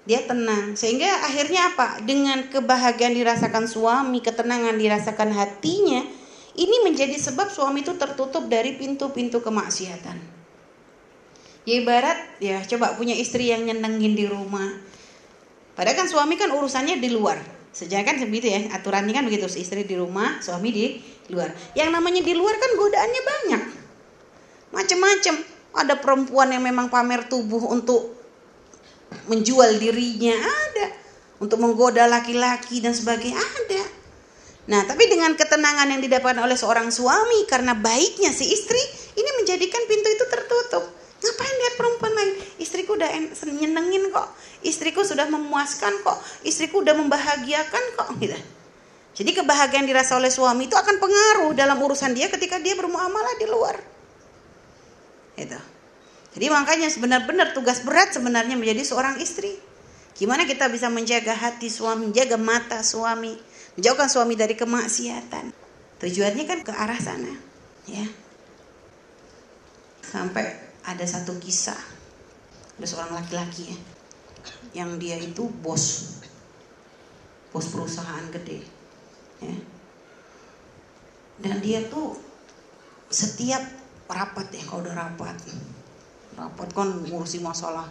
Dia 0.05 0.21
tenang. 0.25 0.77
Sehingga 0.77 1.09
akhirnya 1.25 1.73
apa? 1.73 2.01
Dengan 2.05 2.45
kebahagiaan 2.49 3.17
dirasakan 3.17 3.65
suami, 3.65 4.21
ketenangan 4.21 4.77
dirasakan 4.77 5.33
hatinya, 5.33 6.05
ini 6.57 6.77
menjadi 6.85 7.17
sebab 7.17 7.49
suami 7.49 7.81
itu 7.81 7.97
tertutup 7.97 8.45
dari 8.45 8.77
pintu-pintu 8.77 9.41
kemaksiatan. 9.41 10.38
Ya 11.69 11.77
ibarat 11.77 12.17
ya 12.41 12.65
coba 12.65 12.97
punya 12.97 13.13
istri 13.13 13.53
yang 13.53 13.61
nyenengin 13.61 14.17
di 14.17 14.25
rumah. 14.25 14.73
Padahal 15.77 16.01
kan 16.01 16.07
suami 16.09 16.33
kan 16.33 16.49
urusannya 16.49 16.97
di 16.97 17.13
luar. 17.13 17.37
Sejak 17.69 18.09
kan 18.09 18.17
begitu 18.17 18.49
ya, 18.49 18.73
aturannya 18.73 19.13
kan 19.13 19.21
begitu, 19.29 19.45
istri 19.53 19.85
di 19.85 19.93
rumah, 19.93 20.41
suami 20.41 20.73
di 20.73 20.97
luar. 21.29 21.53
Yang 21.77 21.89
namanya 21.93 22.25
di 22.25 22.33
luar 22.33 22.57
kan 22.57 22.73
godaannya 22.73 23.21
banyak. 23.21 23.61
Macem-macem. 24.73 25.35
Ada 25.69 26.01
perempuan 26.01 26.49
yang 26.49 26.65
memang 26.65 26.89
pamer 26.89 27.29
tubuh 27.29 27.69
untuk 27.69 28.17
menjual 29.29 29.77
dirinya, 29.77 30.33
ada. 30.33 30.89
Untuk 31.37 31.61
menggoda 31.61 32.09
laki-laki 32.09 32.81
dan 32.81 32.97
sebagainya, 32.97 33.37
ada. 33.37 33.83
Nah, 34.73 34.81
tapi 34.89 35.05
dengan 35.05 35.37
ketenangan 35.37 35.93
yang 35.93 36.01
didapatkan 36.01 36.41
oleh 36.41 36.57
seorang 36.57 36.89
suami 36.89 37.45
karena 37.45 37.77
baiknya 37.77 38.33
si 38.33 38.49
istri, 38.49 38.81
ini 39.13 39.29
menjadikan 39.37 39.85
pintu 39.85 40.09
itu 40.09 40.25
tertutup. 40.25 40.98
Ngapain 41.19 41.55
lihat 41.59 41.75
perempuan 41.75 42.13
lain? 42.15 42.31
Istriku 42.63 42.95
udah 42.95 43.11
nyenengin 43.51 44.07
kok. 44.07 44.27
Istriku 44.63 45.03
sudah 45.03 45.27
memuaskan 45.27 45.99
kok. 45.99 46.17
Istriku 46.47 46.79
udah 46.79 46.95
membahagiakan 46.95 47.83
kok. 47.99 48.09
Gitu. 48.23 48.39
Jadi 49.19 49.35
kebahagiaan 49.35 49.83
dirasa 49.83 50.15
oleh 50.15 50.31
suami 50.31 50.71
itu 50.71 50.79
akan 50.79 50.95
pengaruh 50.95 51.51
dalam 51.51 51.75
urusan 51.75 52.15
dia 52.15 52.31
ketika 52.31 52.55
dia 52.55 52.71
bermuamalah 52.79 53.35
di 53.35 53.45
luar. 53.51 53.75
Itu. 55.35 55.59
Jadi 56.39 56.45
makanya 56.47 56.87
sebenar-benar 56.87 57.51
tugas 57.51 57.83
berat 57.83 58.15
sebenarnya 58.15 58.55
menjadi 58.55 58.87
seorang 58.87 59.19
istri. 59.19 59.59
Gimana 60.15 60.47
kita 60.47 60.71
bisa 60.71 60.87
menjaga 60.87 61.35
hati 61.35 61.67
suami, 61.67 62.11
menjaga 62.11 62.39
mata 62.39 62.79
suami, 62.79 63.35
menjauhkan 63.75 64.07
suami 64.07 64.39
dari 64.39 64.55
kemaksiatan. 64.55 65.51
Tujuannya 65.99 66.43
kan 66.47 66.59
ke 66.63 66.71
arah 66.71 66.99
sana, 66.99 67.33
ya. 67.91 68.07
Sampai 69.99 70.68
ada 70.89 71.05
satu 71.05 71.37
kisah. 71.37 71.77
Ada 72.81 72.85
seorang 72.89 73.13
laki-laki 73.21 73.69
ya 73.69 73.77
yang 74.73 74.97
dia 74.97 75.17
itu 75.21 75.45
bos. 75.61 76.17
Bos 77.53 77.65
perusahaan 77.69 78.25
gede 78.33 78.65
ya. 79.43 79.55
Dan 81.39 81.61
dia 81.61 81.85
tuh 81.87 82.17
setiap 83.09 83.61
rapat 84.09 84.49
ya 84.49 84.63
kalau 84.65 84.81
udah 84.85 84.95
rapat. 84.97 85.37
Rapat 86.33 86.69
kan 86.73 86.89
ngurusi 87.05 87.43
masalah 87.45 87.85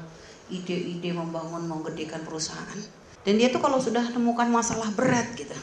ide-ide 0.50 1.14
membangun 1.14 1.68
menggedekan 1.68 2.26
perusahaan. 2.26 2.80
Dan 3.22 3.36
dia 3.36 3.52
tuh 3.52 3.60
kalau 3.60 3.78
sudah 3.78 4.02
temukan 4.08 4.48
masalah 4.48 4.88
berat 4.94 5.36
gitu 5.36 5.54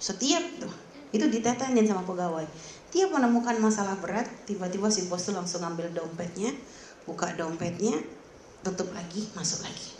setiap 0.00 0.42
tuh 0.56 0.72
itu 1.12 1.28
ditetenin 1.28 1.84
sama 1.84 2.00
pegawai 2.08 2.48
dia 2.90 3.06
menemukan 3.06 3.54
masalah 3.62 3.94
berat, 4.02 4.26
tiba-tiba 4.46 4.90
si 4.90 5.06
bos 5.06 5.22
tuh 5.22 5.34
langsung 5.34 5.62
ambil 5.62 5.90
dompetnya, 5.94 6.50
buka 7.06 7.30
dompetnya, 7.38 7.94
tutup 8.66 8.90
lagi, 8.90 9.30
masuk 9.38 9.62
lagi. 9.62 9.94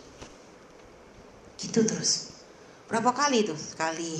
Gitu 1.55 1.87
terus. 1.87 2.43
Berapa 2.91 3.15
kali 3.15 3.47
itu? 3.47 3.55
Sekali. 3.55 4.19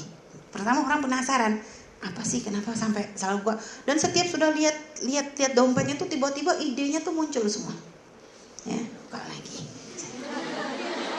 Pertama 0.56 0.88
orang 0.88 1.04
penasaran, 1.04 1.60
apa 2.02 2.22
sih 2.24 2.40
kenapa 2.40 2.72
sampai 2.72 3.12
salah 3.20 3.44
buka? 3.44 3.60
Dan 3.84 4.00
setiap 4.00 4.32
sudah 4.32 4.50
lihat 4.56 5.04
lihat 5.04 5.36
lihat 5.36 5.54
dompetnya 5.54 6.00
tuh 6.00 6.08
tiba-tiba 6.08 6.56
idenya 6.58 7.04
tuh 7.04 7.12
muncul 7.12 7.44
semua. 7.52 7.76
Ya, 8.64 8.80
buka 8.80 9.20
lagi. 9.20 9.68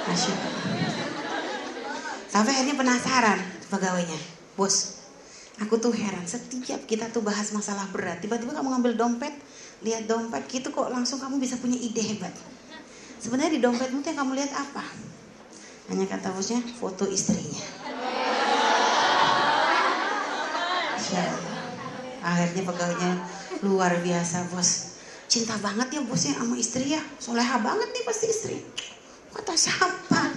Masya. 0.08 0.34
Sampai 2.32 2.56
akhirnya 2.56 2.80
penasaran 2.80 3.38
pegawainya. 3.68 4.16
Bos, 4.56 5.01
Aku 5.60 5.76
tuh 5.76 5.92
heran, 5.92 6.24
setiap 6.24 6.88
kita 6.88 7.12
tuh 7.12 7.20
bahas 7.20 7.52
masalah 7.52 7.84
berat, 7.92 8.24
tiba-tiba 8.24 8.56
kamu 8.56 8.72
ngambil 8.72 8.92
dompet, 8.96 9.36
lihat 9.84 10.08
dompet 10.08 10.48
gitu 10.48 10.72
kok 10.72 10.88
langsung 10.88 11.20
kamu 11.20 11.36
bisa 11.36 11.60
punya 11.60 11.76
ide 11.76 12.00
hebat. 12.00 12.32
Sebenarnya 13.20 13.52
di 13.56 13.60
dompetmu 13.60 14.00
tuh 14.00 14.08
yang 14.16 14.24
kamu 14.24 14.32
lihat 14.40 14.52
apa? 14.56 14.82
Hanya 15.92 16.08
kata 16.08 16.32
bosnya, 16.32 16.64
foto 16.80 17.04
istrinya. 17.04 17.60
Akhirnya 22.22 22.62
pegawainya 22.64 23.12
luar 23.66 23.98
biasa 24.00 24.48
bos. 24.48 24.96
Cinta 25.28 25.58
banget 25.60 25.98
ya 25.98 26.00
bosnya 26.06 26.38
sama 26.38 26.54
istri 26.56 26.94
ya. 26.94 27.02
Soleha 27.18 27.58
banget 27.60 27.92
nih 27.92 28.04
pasti 28.06 28.26
istri. 28.30 28.56
Kata 29.34 29.52
siapa? 29.52 30.32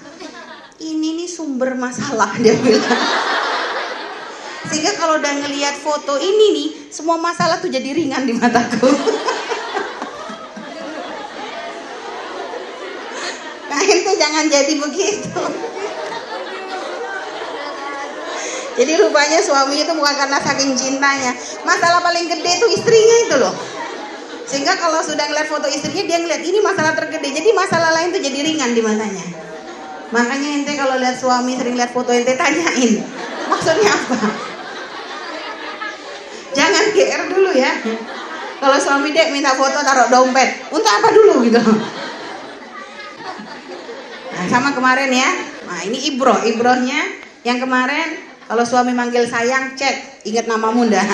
Ini 0.81 1.15
nih 1.23 1.29
sumber 1.29 1.77
masalah 1.77 2.35
dia 2.41 2.57
bilang. 2.59 2.99
Sehingga 4.69 4.97
kalau 4.97 5.21
udah 5.21 5.33
ngelihat 5.45 5.75
foto 5.77 6.17
ini 6.17 6.45
nih, 6.53 6.69
semua 6.89 7.17
masalah 7.21 7.61
tuh 7.61 7.69
jadi 7.69 7.93
ringan 7.93 8.25
di 8.25 8.33
mataku. 8.33 8.89
nah 13.71 13.81
itu 13.85 14.11
jangan 14.17 14.49
jadi 14.49 14.73
begitu. 14.79 15.41
Jadi 18.75 18.91
rupanya 18.99 19.39
suaminya 19.39 19.87
itu 19.87 19.93
bukan 19.95 20.15
karena 20.19 20.35
saking 20.43 20.75
cintanya. 20.75 21.31
Masalah 21.63 22.03
paling 22.03 22.27
gede 22.27 22.59
itu 22.59 22.67
istrinya 22.75 23.15
itu 23.23 23.35
loh. 23.39 23.55
Sehingga 24.45 24.75
kalau 24.75 24.99
sudah 24.99 25.31
ngeliat 25.31 25.47
foto 25.47 25.71
istrinya 25.71 26.03
dia 26.03 26.19
ngeliat 26.19 26.43
ini 26.43 26.59
masalah 26.59 26.91
tergede. 26.91 27.31
Jadi 27.31 27.55
masalah 27.55 27.95
lain 27.95 28.11
tuh 28.11 28.19
jadi 28.19 28.43
ringan 28.43 28.75
di 28.75 28.83
matanya. 28.83 29.23
Makanya 30.11 30.59
ente 30.59 30.75
kalau 30.75 30.99
lihat 30.99 31.15
suami 31.17 31.55
sering 31.55 31.79
lihat 31.79 31.95
foto 31.95 32.11
ente 32.11 32.35
tanyain 32.35 32.99
maksudnya 33.49 33.91
apa. 33.93 34.17
Jangan 36.85 37.01
GR 37.01 37.33
dulu 37.33 37.49
ya. 37.49 37.73
Kalau 38.61 38.77
suami 38.77 39.09
dek 39.09 39.33
minta 39.33 39.57
foto 39.57 39.81
taruh 39.81 40.05
dompet, 40.05 40.69
untuk 40.69 40.85
apa 40.85 41.09
dulu 41.09 41.41
gitu. 41.49 41.57
Nah, 44.29 44.45
sama 44.45 44.69
kemarin 44.69 45.09
ya. 45.09 45.33
Nah, 45.65 45.81
ini 45.81 46.13
ibroh, 46.13 46.45
ibrohnya 46.45 47.09
yang 47.41 47.57
kemarin 47.57 48.21
kalau 48.45 48.61
suami 48.61 48.93
manggil 48.93 49.25
sayang 49.25 49.73
cek 49.73 50.29
ingat 50.29 50.45
nama 50.45 50.69
muda. 50.69 51.01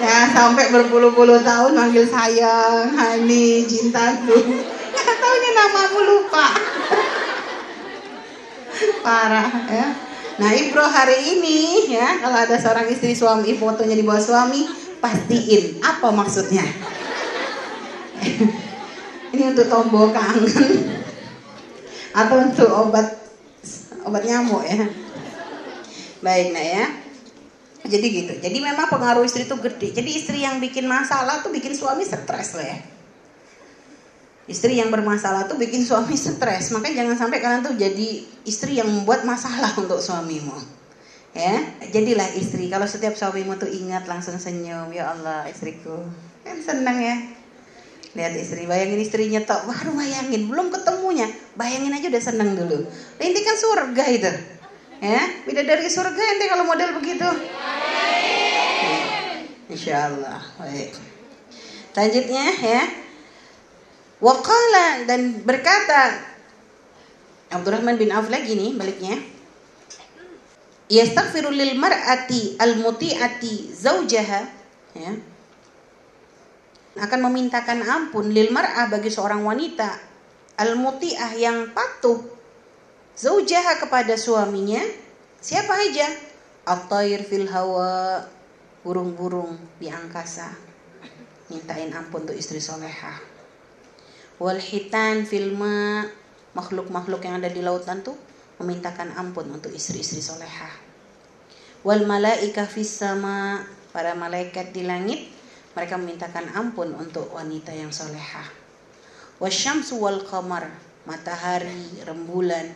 ya 0.00 0.32
sampai 0.32 0.72
berpuluh-puluh 0.72 1.44
tahun 1.44 1.76
manggil 1.76 2.08
sayang, 2.08 2.96
Hani, 2.96 3.68
cintaku. 3.68 4.40
Nggak 4.88 5.16
taunya 5.20 5.50
namamu 5.52 6.00
lupa. 6.00 6.48
Parah 9.04 9.52
ya. 9.68 10.07
Nah 10.38 10.54
Ibro 10.54 10.86
hari 10.86 11.34
ini 11.34 11.90
ya 11.90 12.22
kalau 12.22 12.38
ada 12.38 12.54
seorang 12.54 12.86
istri 12.86 13.10
suami 13.10 13.58
fotonya 13.58 13.98
di 13.98 14.06
bawah 14.06 14.22
suami 14.22 14.70
pastiin 15.02 15.82
apa 15.82 16.14
maksudnya. 16.14 16.62
ini 19.34 19.42
untuk 19.50 19.66
tombol 19.66 20.14
kangen 20.14 20.46
atau 22.22 22.36
untuk 22.38 22.70
obat 22.70 23.18
obat 24.06 24.22
nyamuk 24.22 24.62
ya. 24.62 24.86
Baik 26.22 26.54
nah 26.54 26.62
ya. 26.62 26.86
Jadi 27.82 28.06
gitu. 28.06 28.32
Jadi 28.38 28.58
memang 28.62 28.86
pengaruh 28.86 29.26
istri 29.26 29.42
itu 29.42 29.58
gede. 29.58 29.90
Jadi 29.90 30.10
istri 30.14 30.38
yang 30.46 30.62
bikin 30.62 30.86
masalah 30.86 31.42
tuh 31.42 31.50
bikin 31.50 31.74
suami 31.74 32.06
stres 32.06 32.54
lah 32.54 32.66
ya. 32.66 32.78
Istri 34.48 34.80
yang 34.80 34.88
bermasalah 34.88 35.44
tuh 35.44 35.60
bikin 35.60 35.84
suami 35.84 36.16
stres. 36.16 36.72
Makanya 36.72 37.04
jangan 37.04 37.16
sampai 37.28 37.38
kalian 37.44 37.60
tuh 37.60 37.76
jadi 37.76 38.24
istri 38.48 38.80
yang 38.80 38.88
membuat 38.88 39.28
masalah 39.28 39.76
untuk 39.76 40.00
suamimu. 40.00 40.56
Ya, 41.36 41.60
jadilah 41.92 42.24
istri. 42.32 42.72
Kalau 42.72 42.88
setiap 42.88 43.12
suamimu 43.12 43.60
tuh 43.60 43.68
ingat 43.68 44.08
langsung 44.08 44.40
senyum, 44.40 44.88
ya 44.88 45.12
Allah 45.12 45.44
istriku. 45.52 46.00
Kan 46.42 46.64
senang 46.64 46.96
ya. 46.96 47.16
Lihat 48.16 48.32
istri, 48.40 48.64
bayangin 48.64 49.04
istrinya 49.04 49.44
tok, 49.44 49.68
baru 49.68 49.92
bayangin, 49.92 50.48
belum 50.48 50.72
ketemunya, 50.72 51.28
bayangin 51.54 51.92
aja 51.92 52.08
udah 52.08 52.24
senang 52.24 52.56
dulu. 52.56 52.88
Ini 53.20 53.40
kan 53.44 53.56
surga 53.60 54.04
itu. 54.08 54.32
Ya, 54.98 55.22
beda 55.44 55.62
dari 55.62 55.86
surga 55.86 56.18
ente 56.18 56.48
kalau 56.48 56.64
model 56.64 56.96
begitu. 56.98 57.28
Insya 59.68 60.08
Allah. 60.08 60.40
Baik. 60.56 60.96
Lanjutnya 61.92 62.44
ya. 62.64 62.82
Waqala 64.18 65.06
dan 65.06 65.46
berkata 65.46 66.18
Abdurrahman 67.54 67.94
bin 67.94 68.10
Auf 68.10 68.26
lagi 68.26 68.58
nih 68.58 68.74
baliknya. 68.74 69.14
Yastaghfiru 70.90 71.54
lil 71.54 71.78
mar'ati 71.78 72.58
al 72.58 72.82
muti'ati 72.82 73.70
zaujaha 73.70 74.40
ya. 74.98 75.12
Akan 76.98 77.20
memintakan 77.30 77.78
ampun 77.86 78.34
lil 78.34 78.50
mar'ah 78.50 78.90
bagi 78.90 79.06
seorang 79.06 79.46
wanita 79.46 79.86
al 80.58 80.74
muti'ah 80.74 81.38
yang 81.38 81.70
patuh 81.70 82.18
zaujaha 83.14 83.78
kepada 83.78 84.18
suaminya. 84.18 84.82
Siapa 85.38 85.78
aja? 85.78 86.10
At-tayr 86.66 87.22
fil 87.22 87.46
hawa 87.46 88.26
burung-burung 88.82 89.54
di 89.78 89.86
angkasa. 89.86 90.50
Mintain 91.54 91.94
ampun 91.94 92.26
untuk 92.26 92.34
istri 92.34 92.58
solehah 92.58 93.27
wal 94.38 94.58
hitan 94.58 95.26
filma 95.26 96.06
makhluk-makhluk 96.54 97.26
yang 97.26 97.42
ada 97.42 97.50
di 97.50 97.58
lautan 97.62 98.06
tuh 98.06 98.14
memintakan 98.62 99.14
ampun 99.18 99.50
untuk 99.50 99.70
istri-istri 99.74 100.22
solehah. 100.22 100.70
Wal 101.86 102.06
malaika 102.06 102.66
sama 102.82 103.62
para 103.94 104.14
malaikat 104.18 104.74
di 104.74 104.82
langit 104.82 105.30
mereka 105.74 105.94
memintakan 105.94 106.50
ampun 106.54 106.90
untuk 106.98 107.30
wanita 107.30 107.70
yang 107.70 107.94
solehah. 107.94 108.46
Wasyamsu 109.38 109.94
wal 110.02 110.26
qamar 110.26 110.66
matahari 111.06 112.02
rembulan. 112.02 112.66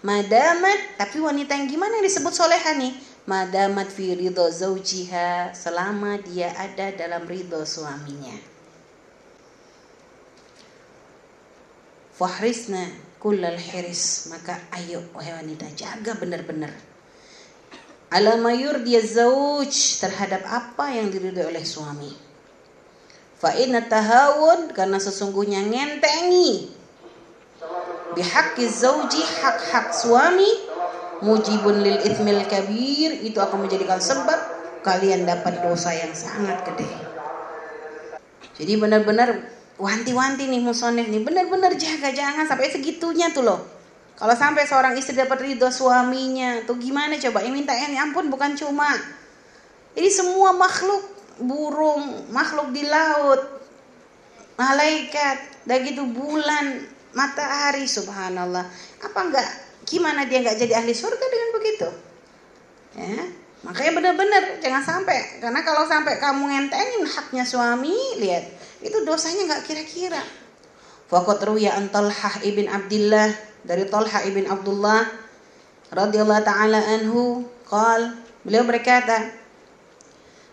Madamat 0.00 0.96
tapi 0.96 1.20
wanita 1.20 1.52
yang 1.56 1.68
gimana 1.68 2.00
yang 2.00 2.06
disebut 2.08 2.32
solehah 2.32 2.76
nih? 2.80 2.96
Madamat 3.28 3.92
fi 3.92 4.16
ridho 4.16 4.48
zaujiha 4.48 5.52
selama 5.52 6.16
dia 6.24 6.48
ada 6.56 6.88
dalam 6.96 7.28
ridho 7.28 7.60
suaminya 7.68 8.57
Fahrisna 12.18 12.82
kullal 13.22 13.54
hiris. 13.54 14.26
Maka 14.34 14.58
ayo 14.74 15.06
wahai 15.14 15.38
wanita 15.38 15.70
jaga 15.78 16.18
benar-benar. 16.18 16.74
Ala 18.10 18.34
mayur 18.40 18.82
dia 18.82 18.98
zauj 18.98 20.02
terhadap 20.02 20.42
apa 20.50 20.90
yang 20.98 21.14
diridhoi 21.14 21.46
oleh 21.46 21.62
suami. 21.62 22.10
Fa 23.38 23.54
inna 23.54 23.86
tahawun 23.86 24.74
karena 24.74 24.98
sesungguhnya 24.98 25.62
ngentengi. 25.62 26.74
Bihaqqi 28.18 28.66
zauji 28.66 29.22
hak-hak 29.22 29.94
suami 29.94 30.48
mujibun 31.22 31.84
lil 31.84 32.02
ithmil 32.02 32.42
kabir 32.50 33.22
itu 33.22 33.38
akan 33.38 33.68
menjadikan 33.68 34.02
sebab 34.02 34.58
kalian 34.82 35.22
dapat 35.28 35.62
dosa 35.62 35.94
yang 35.94 36.10
sangat 36.16 36.64
gede. 36.66 36.88
Jadi 38.58 38.72
benar-benar 38.74 39.57
wanti-wanti 39.78 40.50
nih 40.50 40.58
musonef 40.58 41.06
nih 41.06 41.22
benar-benar 41.22 41.78
jaga 41.78 42.10
jangan 42.10 42.44
sampai 42.44 42.68
segitunya 42.68 43.30
tuh 43.30 43.46
loh. 43.46 43.60
Kalau 44.18 44.34
sampai 44.34 44.66
seorang 44.66 44.98
istri 44.98 45.14
dapat 45.14 45.38
ridho 45.38 45.70
suaminya 45.70 46.66
tuh 46.66 46.74
gimana 46.74 47.14
coba? 47.22 47.38
Yang 47.46 47.54
minta 47.54 47.72
ini 47.78 47.94
ampun 47.94 48.26
bukan 48.26 48.58
cuma. 48.58 48.90
Ini 49.94 50.10
semua 50.10 50.50
makhluk 50.58 51.06
burung 51.38 52.26
makhluk 52.34 52.74
di 52.74 52.82
laut 52.82 53.38
malaikat 54.58 55.62
dan 55.70 55.86
gitu 55.86 56.02
bulan 56.10 56.82
matahari 57.14 57.86
subhanallah. 57.86 58.66
Apa 59.06 59.18
enggak? 59.22 59.48
Gimana 59.86 60.26
dia 60.26 60.42
enggak 60.42 60.58
jadi 60.58 60.82
ahli 60.82 60.90
surga 60.90 61.26
dengan 61.30 61.48
begitu? 61.54 61.88
Ya 62.98 63.22
makanya 63.62 63.92
benar-benar 64.02 64.42
jangan 64.58 64.82
sampai. 64.82 65.38
Karena 65.38 65.62
kalau 65.62 65.86
sampai 65.86 66.18
kamu 66.18 66.42
ngentengin 66.42 67.06
haknya 67.06 67.46
suami 67.46 67.94
lihat 68.18 68.57
itu 68.78 68.98
dosanya 69.02 69.50
nggak 69.50 69.62
kira-kira. 69.66 70.22
Fakat 71.08 71.40
ruya 71.48 71.74
an 71.74 71.88
Talhah 71.88 72.44
ibn 72.44 72.68
Abdullah 72.68 73.32
dari 73.64 73.88
Talhah 73.88 74.22
ibn 74.28 74.44
Abdullah 74.44 75.08
radhiyallahu 75.88 76.44
taala 76.44 76.78
anhu 76.84 77.48
qal 77.64 78.12
beliau 78.44 78.68
berkata 78.68 79.32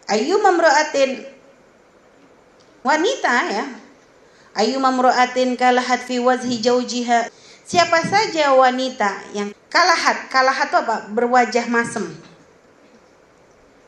ayu 0.10 0.40
mamra'atin 0.40 1.28
wanita 2.82 3.36
ya. 3.52 3.66
Ayu 4.56 4.80
mamra'atin 4.80 5.60
kalahat 5.60 6.08
fi 6.08 6.24
wajhi 6.24 6.64
jaujiha 6.64 7.28
siapa 7.68 8.00
saja 8.08 8.56
wanita 8.56 9.36
yang 9.36 9.52
kalahat 9.68 10.32
kalahat 10.32 10.72
itu 10.72 10.78
apa? 10.80 11.12
Berwajah 11.12 11.68
masem. 11.68 12.08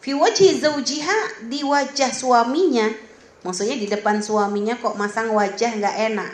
Fi 0.03 0.11
wajhi 0.11 0.59
zaujiha 0.59 1.47
di 1.47 1.63
wajah 1.63 2.11
suaminya 2.11 3.06
Maksudnya 3.45 3.77
di 3.77 3.85
depan 3.85 4.21
suaminya 4.21 4.77
kok 4.81 4.97
masang 4.97 5.33
wajah 5.33 5.77
nggak 5.77 5.95
enak, 6.13 6.31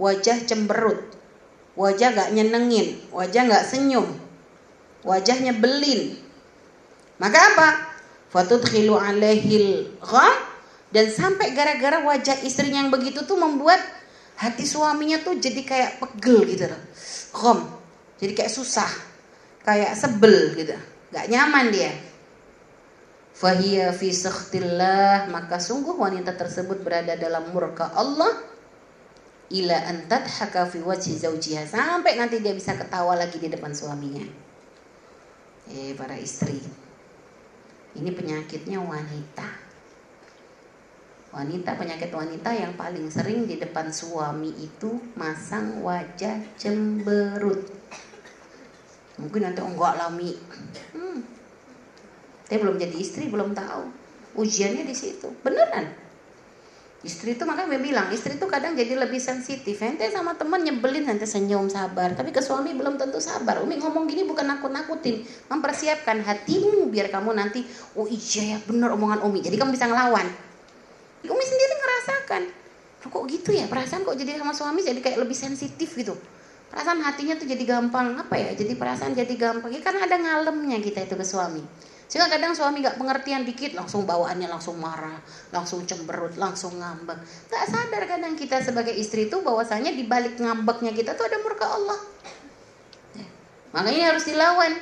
wajah 0.00 0.40
cemberut, 0.48 1.04
wajah 1.76 2.16
nggak 2.16 2.30
nyenengin, 2.32 2.96
wajah 3.12 3.44
nggak 3.44 3.64
senyum, 3.68 4.08
wajahnya 5.04 5.52
belin. 5.56 6.16
Maka 7.20 7.38
apa? 7.52 7.68
Fatudkhilu 8.32 8.96
alaihil 8.96 9.96
gham 10.00 10.34
dan 10.92 11.12
sampai 11.12 11.52
gara-gara 11.52 12.04
wajah 12.04 12.40
istrinya 12.44 12.84
yang 12.84 12.92
begitu 12.92 13.24
tuh 13.24 13.36
membuat 13.36 13.78
hati 14.36 14.64
suaminya 14.64 15.20
tuh 15.20 15.36
jadi 15.36 15.60
kayak 15.64 15.92
pegel 16.00 16.44
gitu 16.48 16.68
loh. 16.68 16.82
Jadi 18.16 18.32
kayak 18.32 18.52
susah, 18.52 18.88
kayak 19.60 19.92
sebel 19.92 20.56
gitu. 20.56 20.72
Gak 21.12 21.28
nyaman 21.28 21.68
dia 21.68 22.15
fahiya 23.36 23.92
fi 23.92 24.08
sakhtillah. 24.08 25.28
Maka 25.28 25.60
sungguh 25.60 25.92
wanita 25.92 26.32
tersebut 26.32 26.80
berada 26.80 27.12
dalam 27.20 27.52
murka 27.52 27.92
Allah. 27.92 28.32
Ila 29.52 29.76
an 29.86 30.08
tadhaka 30.08 30.66
fi 30.66 30.80
wajhi 30.80 31.20
zawjiha. 31.20 31.68
Sampai 31.68 32.16
nanti 32.16 32.40
dia 32.40 32.56
bisa 32.56 32.74
ketawa 32.74 33.14
lagi 33.14 33.36
di 33.36 33.52
depan 33.52 33.76
suaminya. 33.76 34.24
Eh 35.68 35.92
para 35.94 36.16
istri. 36.16 36.58
Ini 37.96 38.10
penyakitnya 38.12 38.80
wanita. 38.80 39.48
Wanita 41.36 41.76
penyakit 41.76 42.08
wanita 42.16 42.48
yang 42.56 42.80
paling 42.80 43.12
sering 43.12 43.44
di 43.44 43.60
depan 43.60 43.92
suami 43.92 44.56
itu 44.56 44.96
masang 45.20 45.84
wajah 45.84 46.40
cemberut. 46.56 47.60
Mungkin 49.20 49.40
nanti 49.44 49.60
enggak 49.60 49.94
lami. 50.00 50.32
Hmm. 50.96 51.35
Tapi 52.46 52.58
belum 52.62 52.78
jadi 52.78 52.96
istri, 52.96 53.26
belum 53.26 53.52
tahu. 53.52 53.82
Ujiannya 54.38 54.86
di 54.86 54.94
situ. 54.94 55.30
Beneran. 55.42 56.06
Istri 57.06 57.38
itu 57.38 57.44
makanya 57.46 57.78
dia 57.78 57.82
bilang, 57.86 58.06
istri 58.10 58.34
itu 58.34 58.46
kadang 58.50 58.74
jadi 58.74 58.98
lebih 58.98 59.22
sensitif. 59.22 59.78
Ente 59.78 60.10
sama 60.10 60.34
temen 60.34 60.58
nyebelin 60.64 61.06
nanti 61.06 61.22
senyum 61.22 61.70
sabar, 61.70 62.18
tapi 62.18 62.34
ke 62.34 62.42
suami 62.42 62.74
belum 62.74 62.98
tentu 62.98 63.22
sabar. 63.22 63.62
Umi 63.62 63.78
ngomong 63.78 64.10
gini 64.10 64.26
bukan 64.26 64.42
nakut-nakutin, 64.42 65.22
mempersiapkan 65.46 66.24
hatimu 66.24 66.90
biar 66.90 67.12
kamu 67.12 67.36
nanti, 67.36 67.62
oh 67.94 68.10
iya 68.10 68.56
ya 68.56 68.58
bener 68.64 68.90
omongan 68.90 69.22
Umi. 69.22 69.38
Jadi 69.38 69.54
kamu 69.54 69.70
bisa 69.76 69.86
ngelawan. 69.86 70.26
Umi 71.26 71.44
sendiri 71.46 71.74
ngerasakan, 71.78 72.42
kok 73.06 73.24
gitu 73.30 73.50
ya 73.54 73.70
perasaan 73.70 74.02
kok 74.02 74.18
jadi 74.18 74.42
sama 74.42 74.54
suami 74.54 74.82
jadi 74.82 74.98
kayak 74.98 75.18
lebih 75.22 75.36
sensitif 75.38 75.94
gitu. 75.94 76.14
Perasaan 76.66 76.98
hatinya 77.06 77.38
tuh 77.38 77.46
jadi 77.46 77.62
gampang 77.62 78.18
apa 78.18 78.34
ya? 78.34 78.50
Jadi 78.58 78.74
perasaan 78.74 79.14
jadi 79.14 79.34
gampang 79.38 79.70
ya 79.70 79.78
karena 79.78 80.10
ada 80.10 80.16
ngalemnya 80.18 80.82
kita 80.82 81.06
itu 81.06 81.14
ke 81.14 81.22
suami. 81.22 81.62
Sehingga 82.06 82.30
kadang 82.30 82.54
suami 82.54 82.86
gak 82.86 83.02
pengertian 83.02 83.42
dikit 83.42 83.74
langsung 83.74 84.06
bawaannya 84.06 84.46
langsung 84.46 84.78
marah, 84.78 85.18
langsung 85.50 85.82
cemberut, 85.82 86.38
langsung 86.38 86.78
ngambek. 86.78 87.18
Gak 87.50 87.66
sadar 87.66 88.02
kadang 88.06 88.38
kita 88.38 88.62
sebagai 88.62 88.94
istri 88.94 89.26
itu 89.26 89.42
bahwasanya 89.42 89.90
di 89.90 90.06
balik 90.06 90.38
ngambeknya 90.38 90.94
kita 90.94 91.18
tuh 91.18 91.26
ada 91.26 91.42
murka 91.42 91.66
Allah. 91.66 91.98
Ya. 93.18 93.26
Makanya 93.74 94.14
harus 94.14 94.22
dilawan. 94.22 94.72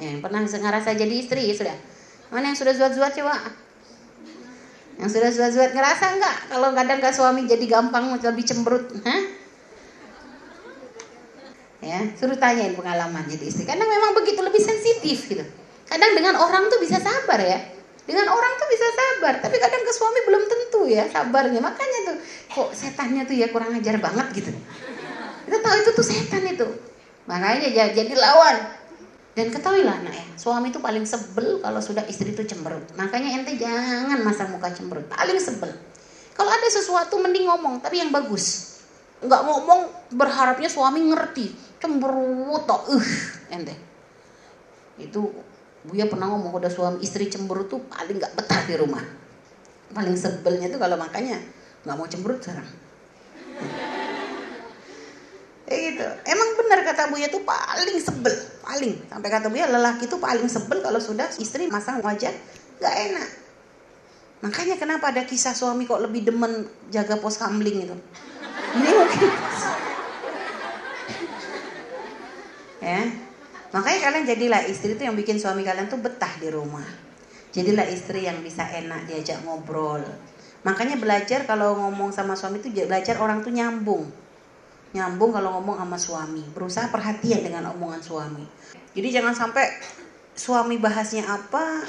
Ya, 0.00 0.16
pernah 0.22 0.40
ngerasa 0.40 0.96
jadi 0.96 1.12
istri 1.12 1.44
ya 1.44 1.54
sudah. 1.54 1.76
Mana 2.32 2.54
yang 2.54 2.58
sudah 2.58 2.72
zuat-zuat 2.72 3.12
coba? 3.20 3.36
Yang 4.96 5.10
sudah 5.20 5.30
zuat-zuat 5.32 5.70
ngerasa 5.76 6.04
nggak 6.16 6.36
kalau 6.56 6.72
kadang 6.72 7.04
gak 7.04 7.12
suami 7.12 7.44
jadi 7.44 7.64
gampang 7.68 8.16
lebih 8.16 8.44
cemberut? 8.48 8.88
Hah? 9.04 9.22
Ya, 11.80 12.00
suruh 12.16 12.36
tanyain 12.36 12.72
pengalaman 12.72 13.28
jadi 13.28 13.44
istri. 13.44 13.68
Karena 13.68 13.84
memang 13.84 14.16
begitu 14.16 14.40
lebih 14.40 14.60
sensitif 14.60 15.28
gitu. 15.28 15.44
Kadang 15.90 16.12
dengan 16.14 16.38
orang 16.38 16.70
tuh 16.70 16.78
bisa 16.78 17.02
sabar 17.02 17.42
ya. 17.42 17.58
Dengan 18.06 18.26
orang 18.30 18.52
tuh 18.58 18.66
bisa 18.70 18.86
sabar, 18.90 19.38
tapi 19.38 19.60
kadang 19.62 19.86
ke 19.86 19.92
suami 19.94 20.20
belum 20.26 20.42
tentu 20.46 20.82
ya 20.86 21.06
sabarnya. 21.10 21.58
Makanya 21.62 21.98
tuh 22.10 22.16
kok 22.50 22.70
setannya 22.74 23.22
tuh 23.26 23.34
ya 23.38 23.50
kurang 23.50 23.74
ajar 23.74 23.98
banget 23.98 24.26
gitu. 24.34 24.50
Kita 25.46 25.58
tahu 25.58 25.76
itu 25.78 25.90
tuh 25.94 26.06
setan 26.06 26.42
itu. 26.46 26.66
Makanya 27.26 27.70
jadi 27.70 28.14
lawan. 28.14 28.80
Dan 29.30 29.54
ketahuilah 29.54 30.02
nak 30.02 30.10
ya, 30.10 30.26
suami 30.34 30.74
itu 30.74 30.82
paling 30.82 31.06
sebel 31.06 31.62
kalau 31.62 31.78
sudah 31.78 32.02
istri 32.10 32.34
itu 32.34 32.42
cemberut. 32.42 32.82
Makanya 32.98 33.38
ente 33.38 33.54
jangan 33.54 34.18
masa 34.26 34.50
muka 34.50 34.74
cemberut, 34.74 35.06
paling 35.06 35.38
sebel. 35.38 35.70
Kalau 36.34 36.50
ada 36.50 36.66
sesuatu 36.66 37.14
mending 37.22 37.46
ngomong, 37.46 37.78
tapi 37.78 38.02
yang 38.02 38.10
bagus. 38.10 38.82
Nggak 39.22 39.42
ngomong 39.46 39.80
berharapnya 40.18 40.66
suami 40.66 41.14
ngerti, 41.14 41.54
cemberut 41.78 42.66
toh, 42.66 42.90
uh, 42.90 43.08
ente. 43.54 43.78
Itu 44.98 45.30
Buya 45.80 46.04
pernah 46.12 46.28
ngomong 46.28 46.52
udah 46.60 46.68
suami 46.68 47.00
istri 47.00 47.32
cemburu 47.32 47.64
tuh 47.64 47.80
paling 47.88 48.20
nggak 48.20 48.36
betah 48.36 48.60
di 48.68 48.76
rumah. 48.76 49.00
Paling 49.96 50.12
sebelnya 50.12 50.68
tuh 50.68 50.76
kalau 50.76 51.00
makanya 51.00 51.40
nggak 51.88 51.96
mau 51.96 52.04
cemburu 52.04 52.36
sekarang. 52.36 52.68
Eh 55.64 55.78
gitu. 55.88 56.04
Emang 56.28 56.48
benar 56.60 56.84
kata 56.84 57.08
Buya 57.08 57.32
tuh 57.32 57.40
paling 57.48 57.96
sebel, 57.96 58.34
paling. 58.60 58.92
Sampai 59.08 59.28
kata 59.32 59.48
Buya 59.48 59.72
lelaki 59.72 60.04
tuh 60.04 60.20
paling 60.20 60.44
sebel 60.52 60.84
kalau 60.84 61.00
sudah 61.00 61.32
istri 61.40 61.64
masang 61.72 62.04
wajah 62.04 62.32
nggak 62.76 62.96
enak. 63.08 63.28
Makanya 64.44 64.76
kenapa 64.76 65.12
ada 65.12 65.24
kisah 65.24 65.56
suami 65.56 65.88
kok 65.88 66.00
lebih 66.00 66.28
demen 66.28 66.68
jaga 66.92 67.16
pos 67.16 67.40
kamling 67.40 67.88
itu. 67.88 67.96
Ini 68.76 68.90
mungkin. 68.92 69.28
ya, 72.84 73.29
Makanya 73.70 74.10
kalian 74.10 74.24
jadilah 74.26 74.60
istri 74.66 74.98
itu 74.98 75.06
yang 75.06 75.14
bikin 75.14 75.38
suami 75.38 75.62
kalian 75.62 75.86
tuh 75.86 76.02
betah 76.02 76.34
di 76.42 76.50
rumah. 76.50 76.86
Jadilah 77.54 77.86
istri 77.86 78.26
yang 78.26 78.42
bisa 78.42 78.66
enak 78.66 79.06
diajak 79.06 79.42
ngobrol. 79.46 80.02
Makanya 80.66 80.98
belajar 80.98 81.46
kalau 81.46 81.78
ngomong 81.78 82.10
sama 82.10 82.34
suami 82.34 82.58
itu 82.58 82.70
belajar 82.86 83.22
orang 83.22 83.46
tuh 83.46 83.54
nyambung. 83.54 84.10
Nyambung 84.90 85.30
kalau 85.30 85.54
ngomong 85.58 85.78
sama 85.78 85.98
suami. 85.98 86.42
Berusaha 86.50 86.90
perhatian 86.90 87.46
dengan 87.46 87.70
omongan 87.70 88.02
suami. 88.02 88.42
Jadi 88.90 89.08
jangan 89.14 89.38
sampai 89.38 89.70
suami 90.34 90.74
bahasnya 90.82 91.30
apa, 91.30 91.86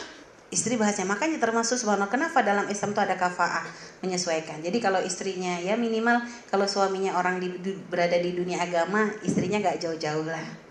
istri 0.53 0.77
bahasnya. 0.77 1.09
Makanya 1.09 1.41
termasuk 1.41 1.81
subhanallah 1.81 2.13
kenapa 2.13 2.45
dalam 2.45 2.69
Islam 2.69 2.93
itu 2.93 3.01
ada 3.01 3.17
kafaah 3.17 3.65
menyesuaikan. 4.05 4.61
Jadi 4.61 4.77
kalau 4.77 5.01
istrinya 5.01 5.57
ya 5.57 5.73
minimal 5.73 6.21
kalau 6.53 6.69
suaminya 6.69 7.17
orang 7.17 7.41
di, 7.41 7.57
berada 7.89 8.21
di 8.21 8.37
dunia 8.37 8.61
agama, 8.61 9.09
istrinya 9.25 9.57
gak 9.57 9.81
jauh-jauh 9.81 10.29
lah 10.29 10.70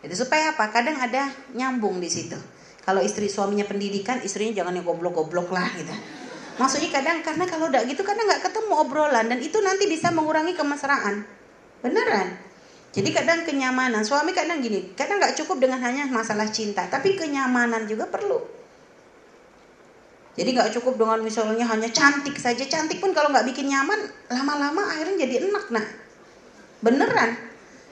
itu 0.00 0.14
supaya 0.16 0.56
apa? 0.56 0.72
Kadang 0.72 0.96
ada 0.96 1.28
nyambung 1.52 2.00
di 2.00 2.08
situ. 2.08 2.36
Kalau 2.80 3.04
istri 3.04 3.28
suaminya 3.28 3.68
pendidikan, 3.68 4.24
istrinya 4.24 4.64
jangan 4.64 4.80
yang 4.80 4.86
goblok-goblok 4.88 5.52
lah 5.52 5.68
gitu. 5.76 5.92
Maksudnya 6.56 6.88
kadang 6.92 7.20
karena 7.20 7.44
kalau 7.44 7.68
udah 7.68 7.84
gitu 7.84 8.00
kadang 8.04 8.24
nggak 8.24 8.48
ketemu 8.48 8.72
obrolan 8.80 9.28
dan 9.28 9.38
itu 9.40 9.60
nanti 9.60 9.84
bisa 9.88 10.08
mengurangi 10.12 10.56
kemesraan. 10.56 11.24
Beneran. 11.84 12.36
Jadi 12.90 13.08
kadang 13.14 13.46
kenyamanan, 13.46 14.02
suami 14.02 14.34
kadang 14.34 14.58
gini, 14.58 14.96
kadang 14.98 15.22
nggak 15.22 15.38
cukup 15.38 15.62
dengan 15.62 15.78
hanya 15.84 16.10
masalah 16.10 16.50
cinta, 16.50 16.90
tapi 16.90 17.14
kenyamanan 17.14 17.86
juga 17.86 18.10
perlu. 18.10 18.42
Jadi 20.34 20.48
nggak 20.56 20.74
cukup 20.80 20.98
dengan 20.98 21.20
misalnya 21.22 21.68
hanya 21.70 21.86
cantik 21.92 22.34
saja, 22.34 22.64
cantik 22.66 22.98
pun 22.98 23.14
kalau 23.14 23.30
nggak 23.30 23.46
bikin 23.46 23.70
nyaman, 23.70 24.10
lama-lama 24.26 24.90
akhirnya 24.90 25.28
jadi 25.28 25.46
enak 25.46 25.70
nah. 25.70 25.86
Beneran 26.80 27.49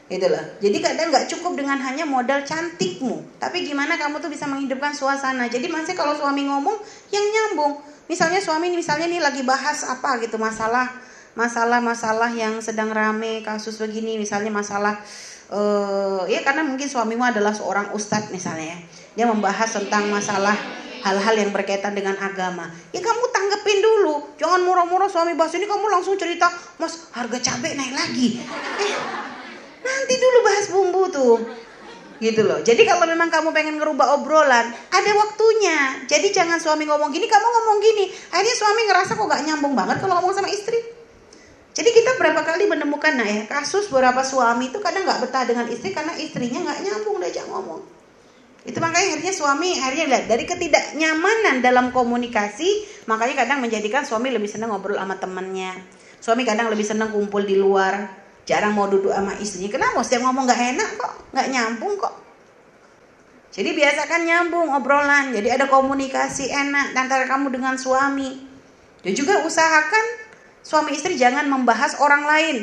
gitu 0.09 0.27
loh. 0.27 0.40
Jadi 0.59 0.77
kadang 0.81 1.12
nggak 1.12 1.29
cukup 1.29 1.53
dengan 1.61 1.77
hanya 1.85 2.09
modal 2.09 2.40
cantikmu, 2.42 3.37
tapi 3.37 3.68
gimana 3.68 4.01
kamu 4.01 4.25
tuh 4.25 4.33
bisa 4.33 4.49
menghidupkan 4.49 4.97
suasana. 4.97 5.47
Jadi 5.53 5.68
masih 5.68 5.92
kalau 5.92 6.16
suami 6.16 6.49
ngomong 6.49 6.77
yang 7.12 7.25
nyambung. 7.29 7.85
Misalnya 8.09 8.40
suami 8.40 8.73
misalnya 8.73 9.05
nih 9.05 9.21
lagi 9.21 9.44
bahas 9.44 9.85
apa 9.85 10.16
gitu 10.25 10.40
masalah 10.40 10.88
masalah-masalah 11.37 12.35
yang 12.35 12.59
sedang 12.64 12.90
rame 12.90 13.44
kasus 13.44 13.79
begini, 13.79 14.16
misalnya 14.18 14.51
masalah 14.51 14.99
uh, 15.53 16.25
ya 16.27 16.40
karena 16.42 16.64
mungkin 16.64 16.88
suamimu 16.88 17.23
adalah 17.23 17.53
seorang 17.53 17.92
ustadz 17.92 18.33
misalnya 18.33 18.75
ya. 18.75 18.79
Dia 19.23 19.27
membahas 19.29 19.71
tentang 19.77 20.09
masalah 20.09 20.57
hal-hal 21.05 21.35
yang 21.37 21.53
berkaitan 21.55 21.94
dengan 21.94 22.16
agama. 22.18 22.66
Ya 22.90 23.05
kamu 23.05 23.25
tanggepin 23.31 23.79
dulu. 23.85 24.35
Jangan 24.40 24.64
murah-murah 24.66 25.07
suami 25.07 25.37
bahas 25.38 25.55
ini 25.55 25.68
kamu 25.68 25.87
langsung 25.87 26.18
cerita, 26.18 26.51
"Mas, 26.81 27.07
harga 27.14 27.38
cabai 27.38 27.77
naik 27.79 27.94
lagi." 27.94 28.29
Eh, 28.83 28.94
Nanti 29.83 30.14
dulu 30.19 30.38
bahas 30.45 30.67
bumbu 30.71 31.03
tuh. 31.11 31.37
Gitu 32.19 32.43
loh. 32.43 32.59
Jadi 32.67 32.83
kalau 32.83 33.07
memang 33.07 33.31
kamu 33.31 33.55
pengen 33.55 33.79
ngerubah 33.79 34.19
obrolan, 34.19 34.75
ada 34.75 35.11
waktunya. 35.14 36.03
Jadi 36.11 36.35
jangan 36.35 36.59
suami 36.59 36.83
ngomong 36.87 37.14
gini, 37.14 37.31
kamu 37.31 37.47
ngomong 37.47 37.79
gini. 37.79 38.11
Akhirnya 38.35 38.57
suami 38.59 38.81
ngerasa 38.91 39.14
kok 39.14 39.27
gak 39.27 39.43
nyambung 39.47 39.79
banget 39.79 40.03
kalau 40.03 40.19
ngomong 40.19 40.35
sama 40.35 40.51
istri. 40.51 40.99
Jadi 41.79 41.95
kita 41.95 42.19
berapa 42.19 42.43
kali 42.43 42.67
menemukan 42.67 43.14
nah 43.14 43.23
ya 43.23 43.47
kasus 43.47 43.87
beberapa 43.87 44.27
suami 44.27 44.75
itu 44.75 44.83
kadang 44.83 45.07
nggak 45.07 45.23
betah 45.23 45.47
dengan 45.47 45.71
istri 45.71 45.95
karena 45.95 46.11
istrinya 46.19 46.67
nggak 46.67 46.79
nyambung 46.83 47.23
diajak 47.23 47.47
ngomong. 47.47 47.87
Itu 48.67 48.83
makanya 48.83 49.14
akhirnya 49.14 49.31
suami 49.31 49.79
akhirnya 49.79 50.27
dari 50.27 50.43
ketidaknyamanan 50.43 51.62
dalam 51.62 51.95
komunikasi, 51.95 52.83
makanya 53.07 53.47
kadang 53.47 53.62
menjadikan 53.62 54.03
suami 54.03 54.35
lebih 54.35 54.51
senang 54.51 54.75
ngobrol 54.75 54.99
sama 54.99 55.23
temannya. 55.23 55.71
Suami 56.19 56.43
kadang 56.43 56.67
lebih 56.67 56.83
senang 56.83 57.14
kumpul 57.14 57.47
di 57.47 57.55
luar 57.55 58.27
jarang 58.49 58.73
mau 58.73 58.89
duduk 58.89 59.13
sama 59.13 59.37
istrinya. 59.37 59.69
Kenapa 59.69 60.01
setiap 60.01 60.25
ngomong 60.25 60.49
nggak 60.49 60.63
enak 60.73 60.91
kok, 60.97 61.13
nggak 61.37 61.47
nyambung 61.53 61.95
kok. 62.01 62.15
Jadi 63.53 63.77
biasakan 63.77 64.21
nyambung 64.25 64.73
obrolan, 64.73 65.37
jadi 65.37 65.61
ada 65.61 65.69
komunikasi 65.69 66.49
enak 66.49 66.97
antara 66.97 67.29
kamu 67.29 67.53
dengan 67.53 67.77
suami. 67.77 68.49
Dan 69.05 69.13
juga 69.13 69.45
usahakan 69.45 70.05
suami 70.65 70.97
istri 70.97 71.21
jangan 71.21 71.45
membahas 71.45 72.01
orang 72.01 72.25
lain. 72.25 72.57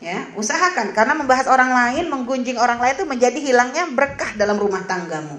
Ya, 0.00 0.32
usahakan 0.32 0.96
karena 0.96 1.12
membahas 1.12 1.44
orang 1.46 1.70
lain, 1.70 2.08
menggunjing 2.08 2.56
orang 2.56 2.80
lain 2.80 2.96
itu 2.96 3.04
menjadi 3.04 3.38
hilangnya 3.38 3.84
berkah 3.92 4.32
dalam 4.34 4.56
rumah 4.56 4.80
tanggamu. 4.88 5.36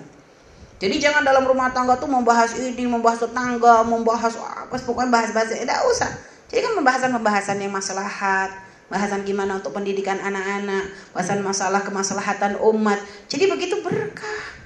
Jadi 0.78 1.02
jangan 1.02 1.26
dalam 1.26 1.46
rumah 1.46 1.74
tangga 1.74 1.98
tuh 1.98 2.10
membahas 2.10 2.54
ini, 2.58 2.86
membahas 2.86 3.26
tetangga, 3.26 3.82
membahas 3.82 4.38
apa, 4.38 4.78
pokoknya 4.78 5.10
bahas-bahas, 5.10 5.54
tidak 5.58 5.82
usah. 5.90 6.10
Jadi 6.50 6.62
kan 6.62 6.74
pembahasan-pembahasan 6.78 7.58
yang 7.58 7.74
maslahat, 7.74 8.54
bahasan 8.92 9.24
gimana 9.24 9.64
untuk 9.64 9.72
pendidikan 9.72 10.20
anak-anak, 10.20 10.92
bahasan 11.16 11.40
masalah 11.40 11.80
kemaslahatan 11.80 12.60
umat. 12.60 13.00
Jadi 13.32 13.48
begitu 13.48 13.80
berkah. 13.80 14.60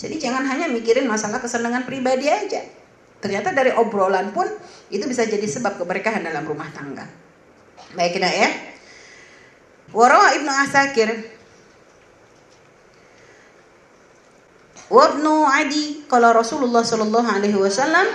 Jadi 0.00 0.16
jangan 0.16 0.48
hanya 0.48 0.64
mikirin 0.72 1.04
masalah 1.04 1.44
kesenangan 1.44 1.84
pribadi 1.84 2.24
aja. 2.32 2.64
Ternyata 3.20 3.52
dari 3.52 3.76
obrolan 3.76 4.32
pun 4.32 4.48
itu 4.88 5.04
bisa 5.04 5.28
jadi 5.28 5.44
sebab 5.44 5.76
keberkahan 5.76 6.24
dalam 6.24 6.48
rumah 6.48 6.72
tangga. 6.72 7.04
Baik 7.92 8.16
kita 8.16 8.32
ya. 8.32 8.48
Warawa 9.92 10.32
Ibnu 10.40 10.48
Asakir 10.48 11.10
Wabnu 14.90 15.46
Adi 15.46 16.06
kalau 16.10 16.34
Rasulullah 16.34 16.82
sallallahu 16.82 17.26
alaihi 17.26 17.58
wasallam 17.58 18.06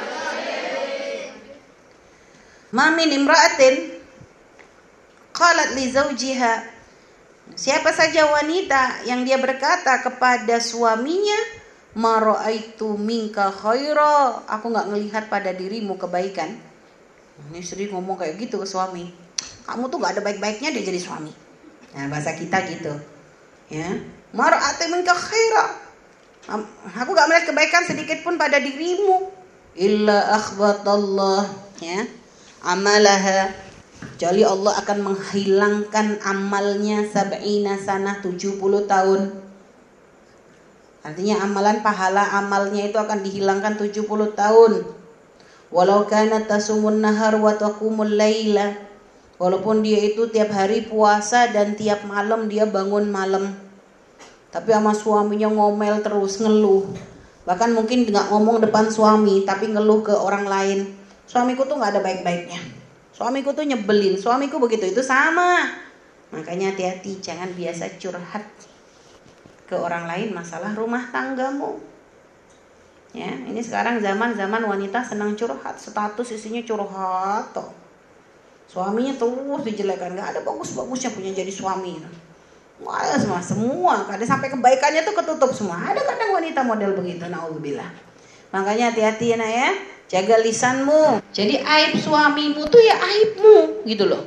Ma 2.75 2.91
min 2.91 3.07
imra'atin 3.07 3.94
qalat 5.35 5.75
li 5.75 5.91
zawjiha 5.91 6.75
Siapa 7.53 7.93
saja 7.93 8.25
wanita 8.25 9.05
yang 9.05 9.21
dia 9.21 9.37
berkata 9.37 10.01
kepada 10.01 10.57
suaminya, 10.57 11.37
"Maraitu 11.93 12.97
minka 12.97 13.53
khaira." 13.53 14.41
Aku 14.49 14.73
nggak 14.73 14.89
ngelihat 14.89 15.23
pada 15.29 15.53
dirimu 15.53 15.93
kebaikan. 15.93 16.57
Ini 17.53 17.61
istri 17.61 17.85
ngomong 17.85 18.17
kayak 18.17 18.41
gitu 18.41 18.57
ke 18.57 18.65
suami. 18.65 19.13
Kamu 19.69 19.93
tuh 19.93 20.01
nggak 20.01 20.17
ada 20.17 20.23
baik-baiknya 20.25 20.73
dia 20.73 20.83
jadi 20.89 20.97
suami. 20.97 21.29
Nah, 21.93 22.09
bahasa 22.09 22.33
kita 22.33 22.65
gitu. 22.65 22.97
Ya. 23.69 23.93
Maraitu 24.33 24.89
minka 24.89 25.13
khaira. 25.13 25.85
Aku 26.97 27.09
gak 27.17 27.25
melihat 27.25 27.45
kebaikan 27.49 27.83
sedikit 27.85 28.21
pun 28.21 28.37
pada 28.37 28.57
dirimu. 28.61 29.33
Illa 29.77 30.37
akhbatallah. 30.37 31.49
Ya. 31.81 32.05
Amalaha 32.61 33.64
Kecuali 33.95 34.43
Allah 34.43 34.75
akan 34.79 34.99
menghilangkan 35.11 36.19
amalnya 36.23 37.07
sab'ina 37.07 37.79
sanah 37.79 38.19
70 38.19 38.59
tahun. 38.87 39.21
Artinya 41.03 41.43
amalan 41.43 41.79
pahala 41.79 42.23
amalnya 42.39 42.91
itu 42.91 42.97
akan 42.99 43.23
dihilangkan 43.23 43.79
70 43.79 44.35
tahun. 44.35 44.87
Walau 45.71 46.07
kana 46.07 46.43
tasumun 46.43 46.99
nahar 46.99 47.39
wa 47.39 47.55
taqumul 47.55 48.19
laila. 48.19 48.75
Walaupun 49.35 49.83
dia 49.83 49.99
itu 49.99 50.31
tiap 50.31 50.51
hari 50.51 50.87
puasa 50.87 51.51
dan 51.51 51.75
tiap 51.75 52.07
malam 52.07 52.47
dia 52.47 52.63
bangun 52.67 53.11
malam. 53.11 53.51
Tapi 54.51 54.71
sama 54.71 54.95
suaminya 54.95 55.51
ngomel 55.51 55.99
terus, 55.99 56.39
ngeluh. 56.39 56.87
Bahkan 57.43 57.75
mungkin 57.75 58.07
nggak 58.07 58.31
ngomong 58.31 58.63
depan 58.63 58.87
suami, 58.87 59.43
tapi 59.43 59.75
ngeluh 59.75 60.07
ke 60.07 60.15
orang 60.15 60.47
lain. 60.47 60.79
Suamiku 61.27 61.67
tuh 61.67 61.75
nggak 61.75 61.99
ada 61.99 62.01
baik-baiknya 62.03 62.74
Suamiku 63.15 63.55
tuh 63.55 63.63
nyebelin, 63.63 64.19
suamiku 64.19 64.59
begitu 64.59 64.91
itu 64.91 64.99
sama. 64.99 65.71
Makanya 66.35 66.75
hati-hati 66.75 67.23
jangan 67.23 67.47
biasa 67.55 67.95
curhat 67.95 68.43
ke 69.71 69.75
orang 69.79 70.03
lain 70.03 70.35
masalah 70.35 70.75
rumah 70.75 71.07
tanggamu. 71.15 71.79
Ya, 73.15 73.31
ini 73.31 73.63
sekarang 73.63 74.03
zaman-zaman 74.03 74.67
wanita 74.67 74.99
senang 74.99 75.39
curhat, 75.39 75.79
status 75.79 76.35
isinya 76.35 76.59
curhat 76.67 77.55
toh. 77.55 77.71
Suaminya 78.67 79.15
terus 79.15 79.63
dijelekan, 79.63 80.19
nggak 80.19 80.35
ada 80.35 80.39
bagus-bagusnya 80.43 81.15
punya 81.15 81.31
jadi 81.31 81.47
suami. 81.47 82.03
Wah, 82.83 83.15
semua, 83.15 83.39
semua, 83.39 84.03
kadang 84.03 84.27
sampai 84.27 84.51
kebaikannya 84.51 85.07
tuh 85.07 85.15
ketutup 85.15 85.55
semua. 85.55 85.79
Ada 85.79 86.03
kadang 86.03 86.35
wanita 86.35 86.67
model 86.67 86.91
begitu, 86.99 87.23
naudzubillah. 87.31 87.87
Makanya 88.51 88.91
hati-hati 88.91 89.31
ya 89.31 89.39
nak 89.39 89.47
ya. 89.47 89.94
Jaga 90.05 90.37
lisanmu. 90.37 91.21
Jadi 91.33 91.57
aib 91.61 91.97
suamimu 91.97 92.69
tuh 92.69 92.81
ya 92.81 92.95
aibmu 92.97 93.85
gitu 93.89 94.05
loh. 94.05 94.21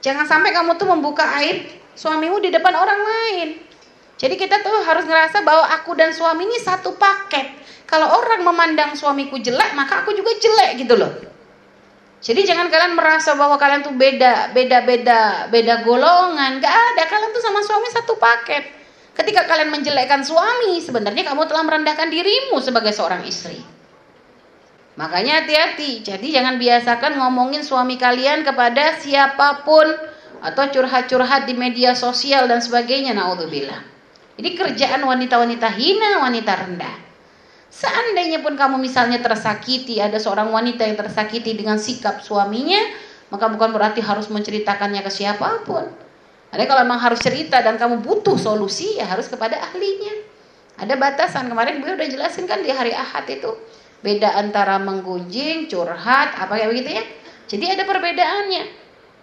Jangan 0.00 0.26
sampai 0.26 0.50
kamu 0.50 0.74
tuh 0.80 0.88
membuka 0.90 1.22
aib 1.44 1.70
suamimu 1.94 2.40
di 2.42 2.50
depan 2.50 2.74
orang 2.74 3.00
lain. 3.00 3.48
Jadi 4.20 4.36
kita 4.36 4.60
tuh 4.60 4.84
harus 4.84 5.08
ngerasa 5.08 5.40
bahwa 5.40 5.64
aku 5.80 5.96
dan 5.96 6.12
suami 6.12 6.44
ini 6.44 6.60
satu 6.60 6.92
paket. 6.98 7.56
Kalau 7.88 8.20
orang 8.20 8.44
memandang 8.44 8.92
suamiku 8.92 9.40
jelek, 9.40 9.72
maka 9.72 10.04
aku 10.04 10.12
juga 10.12 10.30
jelek 10.36 10.84
gitu 10.84 10.94
loh. 10.94 11.10
Jadi 12.20 12.44
jangan 12.44 12.68
kalian 12.68 13.00
merasa 13.00 13.32
bahwa 13.32 13.56
kalian 13.56 13.80
tuh 13.80 13.96
beda, 13.96 14.52
beda, 14.52 14.84
beda, 14.84 15.20
beda 15.48 15.74
golongan. 15.88 16.60
Gak 16.60 16.68
ada, 16.68 17.02
kalian 17.08 17.32
tuh 17.32 17.40
sama 17.40 17.64
suami 17.64 17.88
satu 17.88 18.14
paket. 18.20 18.76
Ketika 19.16 19.48
kalian 19.48 19.72
menjelekkan 19.72 20.20
suami, 20.20 20.84
sebenarnya 20.84 21.24
kamu 21.32 21.48
telah 21.48 21.64
merendahkan 21.64 22.12
dirimu 22.12 22.60
sebagai 22.60 22.92
seorang 22.92 23.24
istri. 23.24 23.79
Makanya 24.98 25.44
hati-hati. 25.44 26.02
Jadi 26.02 26.34
jangan 26.34 26.58
biasakan 26.58 27.20
ngomongin 27.20 27.62
suami 27.62 27.94
kalian 27.94 28.42
kepada 28.42 28.98
siapa 28.98 29.62
pun 29.62 29.86
atau 30.40 30.64
curhat-curhat 30.72 31.46
di 31.46 31.54
media 31.54 31.94
sosial 31.94 32.50
dan 32.50 32.58
sebagainya. 32.58 33.14
Naudzubillah. 33.14 33.86
Ini 34.40 34.56
kerjaan 34.56 35.04
wanita-wanita 35.04 35.68
hina, 35.76 36.24
wanita 36.24 36.52
rendah. 36.64 36.96
Seandainya 37.70 38.42
pun 38.42 38.58
kamu 38.58 38.82
misalnya 38.82 39.22
tersakiti, 39.22 40.02
ada 40.02 40.18
seorang 40.18 40.50
wanita 40.50 40.82
yang 40.82 40.98
tersakiti 40.98 41.54
dengan 41.54 41.78
sikap 41.78 42.18
suaminya, 42.18 42.80
maka 43.30 43.46
bukan 43.46 43.70
berarti 43.70 44.02
harus 44.02 44.26
menceritakannya 44.26 45.06
ke 45.06 45.12
siapa 45.12 45.62
pun. 45.62 45.86
Ada 46.50 46.66
kalau 46.66 46.82
memang 46.82 46.98
harus 46.98 47.22
cerita 47.22 47.62
dan 47.62 47.78
kamu 47.78 48.02
butuh 48.02 48.34
solusi, 48.34 48.98
ya 48.98 49.06
harus 49.06 49.30
kepada 49.30 49.54
ahlinya. 49.54 50.26
Ada 50.82 50.98
batasan. 50.98 51.46
Kemarin 51.46 51.78
gue 51.78 51.94
udah 51.94 52.08
jelasin 52.10 52.50
kan 52.50 52.64
di 52.64 52.74
hari 52.74 52.90
Ahad 52.90 53.28
itu 53.30 53.54
Beda 54.00 54.32
antara 54.36 54.80
menggunjing, 54.80 55.68
curhat, 55.68 56.32
apa 56.36 56.56
kayak 56.56 56.68
begitu 56.72 56.90
ya. 56.96 57.04
Jadi 57.50 57.64
ada 57.68 57.84
perbedaannya. 57.84 58.64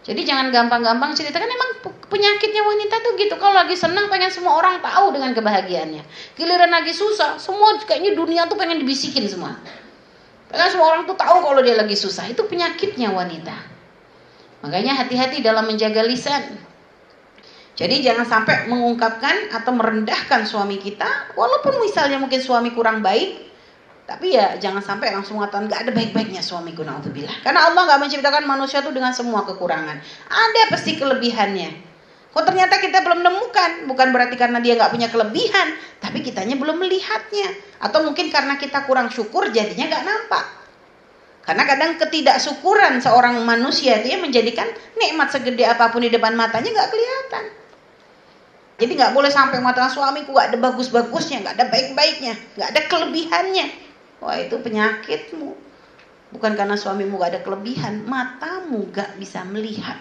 Jadi 0.08 0.22
jangan 0.24 0.54
gampang-gampang 0.54 1.12
ceritakan 1.18 1.52
emang 1.52 1.72
penyakitnya 2.08 2.64
wanita 2.64 2.96
tuh 3.04 3.20
gitu. 3.20 3.36
Kalau 3.36 3.58
lagi 3.58 3.76
senang 3.76 4.08
pengen 4.08 4.32
semua 4.32 4.56
orang 4.56 4.80
tahu 4.80 5.12
dengan 5.12 5.36
kebahagiaannya. 5.36 6.04
Giliran 6.40 6.72
lagi 6.72 6.96
susah, 6.96 7.36
semua 7.42 7.76
kayaknya 7.84 8.16
dunia 8.16 8.48
tuh 8.48 8.56
pengen 8.56 8.80
dibisikin 8.80 9.28
semua. 9.28 9.60
Pengen 10.48 10.70
semua 10.72 10.96
orang 10.96 11.04
tuh 11.04 11.18
tahu 11.20 11.44
kalau 11.44 11.60
dia 11.60 11.76
lagi 11.76 11.98
susah. 11.98 12.24
Itu 12.32 12.48
penyakitnya 12.48 13.12
wanita. 13.12 13.56
Makanya 14.64 14.96
hati-hati 14.96 15.44
dalam 15.44 15.68
menjaga 15.68 16.06
lisan. 16.08 16.56
Jadi 17.78 18.02
jangan 18.02 18.26
sampai 18.26 18.66
mengungkapkan 18.66 19.54
atau 19.54 19.70
merendahkan 19.70 20.50
suami 20.50 20.82
kita, 20.82 21.38
walaupun 21.38 21.78
misalnya 21.78 22.18
mungkin 22.18 22.42
suami 22.42 22.74
kurang 22.74 23.06
baik, 23.06 23.47
tapi 24.08 24.40
ya 24.40 24.56
jangan 24.56 24.80
sampai 24.80 25.12
langsung 25.12 25.36
mengatakan 25.36 25.68
nggak 25.68 25.82
ada 25.84 25.92
baik-baiknya 25.92 26.40
suamiku 26.40 26.88
naudzubillah. 26.88 27.44
Karena 27.44 27.68
Allah 27.68 27.84
nggak 27.92 28.00
menciptakan 28.08 28.48
manusia 28.48 28.80
itu 28.80 28.96
dengan 28.96 29.12
semua 29.12 29.44
kekurangan. 29.44 30.00
Ada 30.32 30.62
pasti 30.72 30.96
kelebihannya. 30.96 31.84
Kok 32.32 32.44
ternyata 32.48 32.80
kita 32.80 33.04
belum 33.04 33.20
menemukan, 33.20 33.84
bukan 33.92 34.08
berarti 34.16 34.40
karena 34.40 34.64
dia 34.64 34.80
nggak 34.80 34.96
punya 34.96 35.12
kelebihan, 35.12 35.76
tapi 36.00 36.24
kitanya 36.24 36.56
belum 36.56 36.80
melihatnya. 36.80 37.52
Atau 37.84 38.08
mungkin 38.08 38.32
karena 38.32 38.56
kita 38.56 38.88
kurang 38.88 39.12
syukur 39.12 39.52
jadinya 39.52 39.92
nggak 39.92 40.06
nampak. 40.08 40.46
Karena 41.44 41.68
kadang 41.68 42.00
ketidaksyukuran 42.00 43.04
seorang 43.04 43.44
manusia 43.44 44.00
dia 44.00 44.16
menjadikan 44.16 44.72
nikmat 44.96 45.36
segede 45.36 45.68
apa 45.68 45.92
pun 45.92 46.00
di 46.00 46.08
depan 46.08 46.32
matanya 46.32 46.72
nggak 46.72 46.90
kelihatan. 46.96 47.46
Jadi 48.78 48.92
nggak 49.04 49.12
boleh 49.12 49.32
sampai 49.34 49.60
mata 49.60 49.92
suamiku 49.92 50.32
nggak 50.32 50.56
ada 50.56 50.58
bagus-bagusnya, 50.64 51.44
nggak 51.44 51.56
ada 51.60 51.66
baik-baiknya, 51.68 52.34
nggak 52.56 52.70
ada 52.72 52.82
kelebihannya. 52.88 53.87
Wah 54.22 54.38
itu 54.42 54.58
penyakitmu. 54.58 55.68
Bukan 56.28 56.54
karena 56.60 56.76
suamimu 56.76 57.16
gak 57.22 57.32
ada 57.38 57.42
kelebihan, 57.46 58.04
matamu 58.04 58.90
gak 58.92 59.16
bisa 59.16 59.48
melihat. 59.48 59.96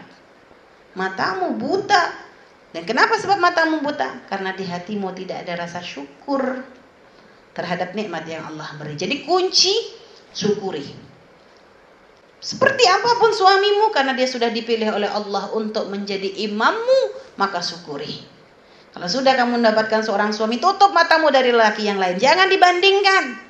Matamu 0.96 1.54
buta. 1.54 2.26
Dan 2.74 2.82
kenapa 2.82 3.14
sebab 3.20 3.38
matamu 3.38 3.84
buta? 3.84 4.26
Karena 4.26 4.50
di 4.56 4.66
hatimu 4.66 5.14
tidak 5.14 5.46
ada 5.46 5.64
rasa 5.64 5.78
syukur 5.84 6.64
terhadap 7.54 7.94
nikmat 7.94 8.26
yang 8.26 8.44
Allah 8.48 8.68
beri. 8.76 8.98
Jadi 8.98 9.22
kunci 9.22 9.72
syukuri. 10.34 10.84
Seperti 12.36 12.84
apa 12.84 13.16
pun 13.16 13.32
suamimu 13.32 13.88
karena 13.94 14.12
dia 14.12 14.28
sudah 14.28 14.52
dipilih 14.52 14.92
oleh 14.92 15.08
Allah 15.08 15.50
untuk 15.56 15.88
menjadi 15.88 16.36
imammu, 16.50 17.32
maka 17.40 17.64
syukuri. 17.64 18.22
Kalau 18.92 19.08
sudah 19.08 19.36
kamu 19.36 19.60
mendapatkan 19.60 20.04
seorang 20.04 20.32
suami, 20.32 20.60
tutup 20.60 20.92
matamu 20.92 21.28
dari 21.28 21.52
laki 21.52 21.84
yang 21.88 22.00
lain. 22.00 22.16
Jangan 22.16 22.48
dibandingkan. 22.48 23.45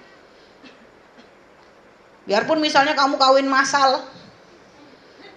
Biarpun 2.27 2.59
misalnya 2.59 2.99
kamu 2.99 3.15
kawin 3.23 3.47
masal, 3.47 4.03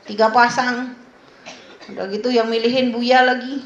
tiga 0.10 0.34
pasang, 0.34 0.98
udah 1.94 2.10
gitu 2.10 2.34
yang 2.34 2.50
milihin 2.50 2.90
Buya 2.90 3.22
lagi. 3.22 3.62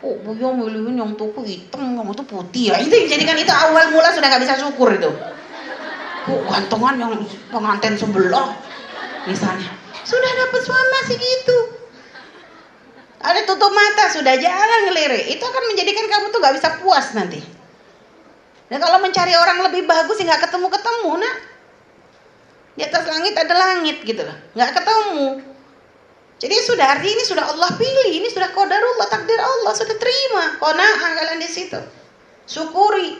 Oh 0.00 0.16
Buya 0.24 0.48
milihin 0.56 0.96
yang 0.96 1.12
tuku 1.20 1.44
hitam, 1.44 2.00
kamu 2.00 2.16
tuh 2.16 2.24
putih 2.24 2.72
ya. 2.72 2.80
Itu 2.80 2.96
jadikan 3.04 3.36
itu 3.36 3.52
awal 3.52 3.92
mula 3.92 4.08
sudah 4.16 4.32
gak 4.32 4.40
bisa 4.40 4.56
syukur 4.56 4.96
itu. 4.96 5.12
Kok 6.24 6.40
gantongan 6.48 6.96
yang 6.96 7.12
pengantin 7.52 8.00
sebelah, 8.00 8.56
misalnya. 9.28 9.68
Sudah 10.04 10.30
dapat 10.48 10.60
suami 10.64 10.88
masih 11.00 11.16
gitu. 11.20 11.58
Ada 13.20 13.44
tutup 13.48 13.72
mata, 13.72 14.08
sudah 14.12 14.36
jarang 14.36 14.88
ngelirik. 14.88 15.28
Itu 15.32 15.44
akan 15.44 15.64
menjadikan 15.72 16.08
kamu 16.08 16.32
tuh 16.32 16.40
gak 16.40 16.56
bisa 16.56 16.68
puas 16.80 17.12
nanti. 17.12 17.40
Dan 18.72 18.80
kalau 18.80 18.96
mencari 19.04 19.36
orang 19.36 19.60
lebih 19.68 19.84
bagus 19.84 20.16
sih 20.16 20.24
nggak 20.24 20.48
ketemu-ketemu, 20.48 21.20
nak. 21.20 21.36
Di 22.74 22.82
atas 22.82 23.06
langit 23.06 23.34
ada 23.38 23.54
langit 23.54 24.02
gitu 24.02 24.22
loh. 24.22 24.34
Nggak 24.58 24.70
ketemu. 24.82 25.28
Jadi 26.42 26.56
sudah 26.66 26.86
hari 26.98 27.08
ini 27.14 27.22
sudah 27.22 27.46
Allah 27.46 27.70
pilih, 27.78 28.08
ini 28.10 28.26
sudah 28.26 28.50
qadarullah, 28.50 29.06
takdir 29.06 29.38
Allah, 29.38 29.72
sudah 29.72 29.96
terima. 29.96 30.58
Qanaah 30.58 31.10
kalian 31.14 31.38
di 31.38 31.48
situ. 31.48 31.78
Syukuri. 32.44 33.14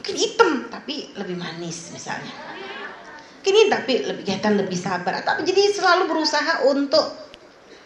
Mungkin 0.00 0.16
hitam 0.16 0.66
tapi 0.72 1.12
lebih 1.14 1.36
manis 1.36 1.92
misalnya. 1.92 2.32
Mungkin 3.38 3.52
ini 3.54 3.68
tapi 3.68 3.92
lebih 4.02 4.22
kelihatan 4.24 4.54
lebih 4.58 4.78
sabar. 4.80 5.20
Tapi 5.20 5.44
jadi 5.44 5.70
selalu 5.70 6.08
berusaha 6.08 6.64
untuk 6.66 7.06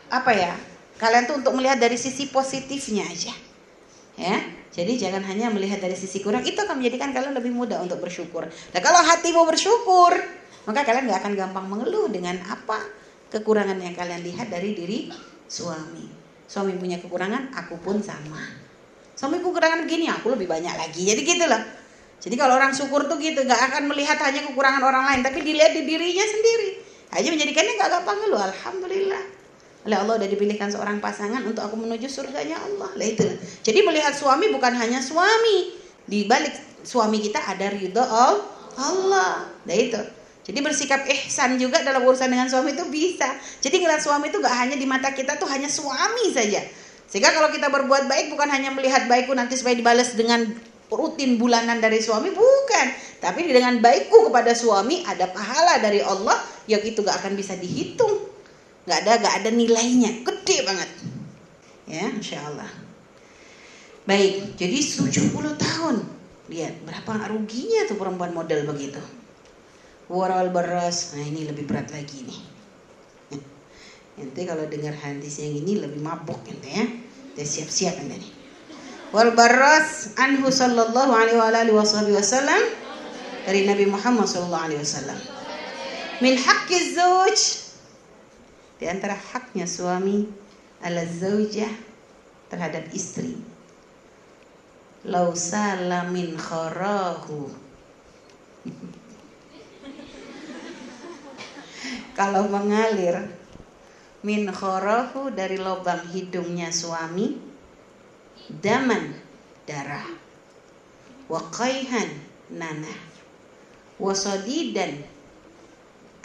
apa 0.09 0.32
ya? 0.32 0.55
Kalian 0.97 1.28
tuh 1.28 1.37
untuk 1.43 1.53
melihat 1.59 1.76
dari 1.76 1.99
sisi 2.01 2.30
positifnya 2.30 3.05
aja. 3.05 3.34
Ya. 4.16 4.37
Jadi 4.76 5.01
jangan 5.01 5.24
hanya 5.24 5.49
melihat 5.49 5.80
dari 5.80 5.97
sisi 5.97 6.20
kurang, 6.20 6.45
itu 6.45 6.61
akan 6.61 6.76
menjadikan 6.76 7.09
kalian 7.09 7.32
lebih 7.32 7.49
mudah 7.49 7.80
untuk 7.80 7.97
bersyukur. 7.97 8.45
Nah 8.45 8.80
kalau 8.84 9.01
hatimu 9.01 9.49
bersyukur, 9.49 10.12
maka 10.66 10.82
kalian 10.82 11.06
gak 11.06 11.22
akan 11.22 11.32
gampang 11.38 11.66
mengeluh 11.70 12.10
dengan 12.10 12.36
apa 12.46 12.82
kekurangan 13.30 13.78
yang 13.78 13.94
kalian 13.94 14.22
lihat 14.26 14.50
dari 14.50 14.74
diri 14.74 14.98
suami. 15.46 16.06
Suami 16.46 16.78
punya 16.78 16.98
kekurangan, 17.02 17.50
aku 17.54 17.78
pun 17.82 17.98
sama. 17.98 18.38
Suami 19.18 19.42
kekurangan 19.42 19.82
begini, 19.82 20.06
aku 20.10 20.34
lebih 20.34 20.46
banyak 20.46 20.74
lagi. 20.74 21.06
Jadi 21.06 21.20
gitu 21.26 21.46
loh. 21.46 21.62
Jadi 22.22 22.34
kalau 22.38 22.54
orang 22.58 22.70
syukur 22.74 23.06
tuh 23.10 23.18
gitu, 23.18 23.42
nggak 23.42 23.62
akan 23.72 23.82
melihat 23.90 24.18
hanya 24.22 24.46
kekurangan 24.46 24.82
orang 24.82 25.04
lain, 25.10 25.20
tapi 25.26 25.42
dilihat 25.42 25.74
di 25.74 25.82
dirinya 25.86 26.26
sendiri. 26.26 26.70
Hanya 27.14 27.28
menjadikannya 27.34 27.72
nggak 27.78 27.90
gampang 27.98 28.18
loh. 28.30 28.42
Alhamdulillah. 28.42 29.22
Oleh 29.86 29.96
Allah 30.02 30.14
udah 30.18 30.28
dipilihkan 30.28 30.66
seorang 30.66 30.98
pasangan 30.98 31.46
untuk 31.46 31.62
aku 31.62 31.78
menuju 31.78 32.10
surganya 32.10 32.58
Allah. 32.58 32.90
Lah 32.98 33.06
itu. 33.06 33.26
Jadi 33.62 33.86
melihat 33.86 34.14
suami 34.14 34.50
bukan 34.50 34.74
hanya 34.74 34.98
suami. 34.98 35.78
Di 36.06 36.26
balik 36.26 36.82
suami 36.82 37.22
kita 37.22 37.38
ada 37.38 37.70
ridho 37.70 38.02
Allah. 38.02 39.46
Nah 39.46 39.76
itu. 39.78 39.98
Jadi 40.47 40.62
bersikap 40.62 41.03
ihsan 41.11 41.59
juga 41.59 41.82
dalam 41.82 42.07
urusan 42.07 42.30
dengan 42.30 42.47
suami 42.47 42.70
itu 42.70 42.86
bisa. 42.86 43.26
Jadi 43.59 43.82
ngeliat 43.82 43.99
suami 43.99 44.30
itu 44.30 44.38
gak 44.38 44.55
hanya 44.55 44.78
di 44.78 44.86
mata 44.86 45.11
kita 45.11 45.34
tuh 45.42 45.51
hanya 45.51 45.66
suami 45.66 46.30
saja. 46.30 46.62
Sehingga 47.11 47.34
kalau 47.34 47.51
kita 47.51 47.66
berbuat 47.66 48.07
baik 48.07 48.30
bukan 48.30 48.47
hanya 48.55 48.70
melihat 48.70 49.11
baikku 49.11 49.34
nanti 49.34 49.59
supaya 49.59 49.74
dibalas 49.74 50.14
dengan 50.14 50.47
rutin 50.86 51.34
bulanan 51.34 51.82
dari 51.82 51.99
suami 51.99 52.30
bukan. 52.30 52.86
Tapi 53.18 53.51
dengan 53.51 53.82
baikku 53.82 54.30
kepada 54.30 54.55
suami 54.55 55.03
ada 55.03 55.26
pahala 55.34 55.82
dari 55.82 55.99
Allah 55.99 56.38
yang 56.70 56.78
itu 56.86 57.03
gak 57.03 57.26
akan 57.26 57.34
bisa 57.34 57.59
dihitung. 57.59 58.30
Gak 58.86 59.03
ada 59.03 59.18
gak 59.18 59.34
ada 59.42 59.51
nilainya. 59.51 60.22
Gede 60.22 60.62
banget. 60.62 60.90
Ya 61.90 62.07
insya 62.07 62.47
Allah 62.47 62.70
baik 64.07 64.55
jadi 64.55 64.78
70 64.78 65.34
tahun. 65.59 65.97
Lihat 66.47 66.86
berapa 66.86 67.34
ruginya 67.34 67.90
tuh 67.90 67.99
perempuan 67.99 68.30
model 68.30 68.70
begitu 68.70 69.03
waral 70.07 70.54
beras 70.54 71.14
nah 71.14 71.22
ini 71.22 71.46
lebih 71.46 71.66
berat 71.66 71.90
lagi 71.90 72.26
nih. 72.26 72.40
Nanti 74.16 74.48
kalau 74.48 74.64
dengar 74.64 74.96
hadis 74.96 75.44
yang 75.44 75.52
ini 75.61 75.76
lebih 75.76 76.00
mabuk 76.00 76.40
ente 76.48 76.72
ya. 76.72 76.88
Kita 77.36 77.44
siap-siap 77.44 78.00
ente 78.00 78.16
nih. 78.16 78.32
Wal 79.12 79.36
baras 79.36 80.16
anhu 80.16 80.48
sallallahu 80.48 81.12
alaihi 81.12 81.76
wasallam 81.76 82.62
dari 83.44 83.68
Nabi 83.68 83.86
Muhammad 83.86 84.26
sallallahu 84.26 84.66
alaihi 84.66 84.82
wasallam 84.82 85.18
min 86.18 86.34
haqqi 86.34 86.96
zauj 86.96 87.38
di 88.80 88.84
antara 88.88 89.14
haknya 89.14 89.68
suami 89.68 90.26
ala 90.80 91.04
zaujah 91.04 91.70
terhadap 92.48 92.88
istri. 92.96 93.36
Lau 95.07 95.36
salamin 95.38 96.34
kharahu 96.34 97.65
kalau 102.16 102.48
mengalir 102.48 103.28
min 104.24 104.48
kharahu 104.48 105.28
dari 105.36 105.60
lubang 105.60 106.00
hidungnya 106.08 106.72
suami 106.72 107.36
daman 108.48 109.12
darah. 109.68 110.08
Waqaihan 111.28 112.08
nanah. 112.56 112.98
Wasodidan 114.00 115.04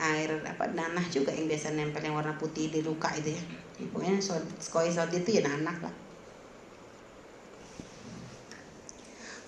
air 0.02 0.32
apa 0.48 0.66
nanah 0.72 1.06
juga 1.14 1.30
yang 1.36 1.46
biasa 1.46 1.76
nempel 1.76 2.02
yang 2.02 2.18
warna 2.18 2.34
putih 2.40 2.72
di 2.72 2.80
luka 2.80 3.12
itu 3.20 3.36
ya. 3.36 3.44
Pokoknya 3.92 4.24
skoi 4.64 4.90
sodi 4.96 5.20
itu 5.20 5.38
ya 5.38 5.44
nanah 5.44 5.78
lah. 5.84 5.96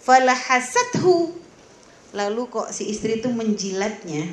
Falahasathu. 0.03 1.39
Lalu 2.13 2.41
kok 2.51 2.69
si 2.69 2.93
istri 2.93 3.17
itu 3.17 3.31
menjilatnya 3.33 4.29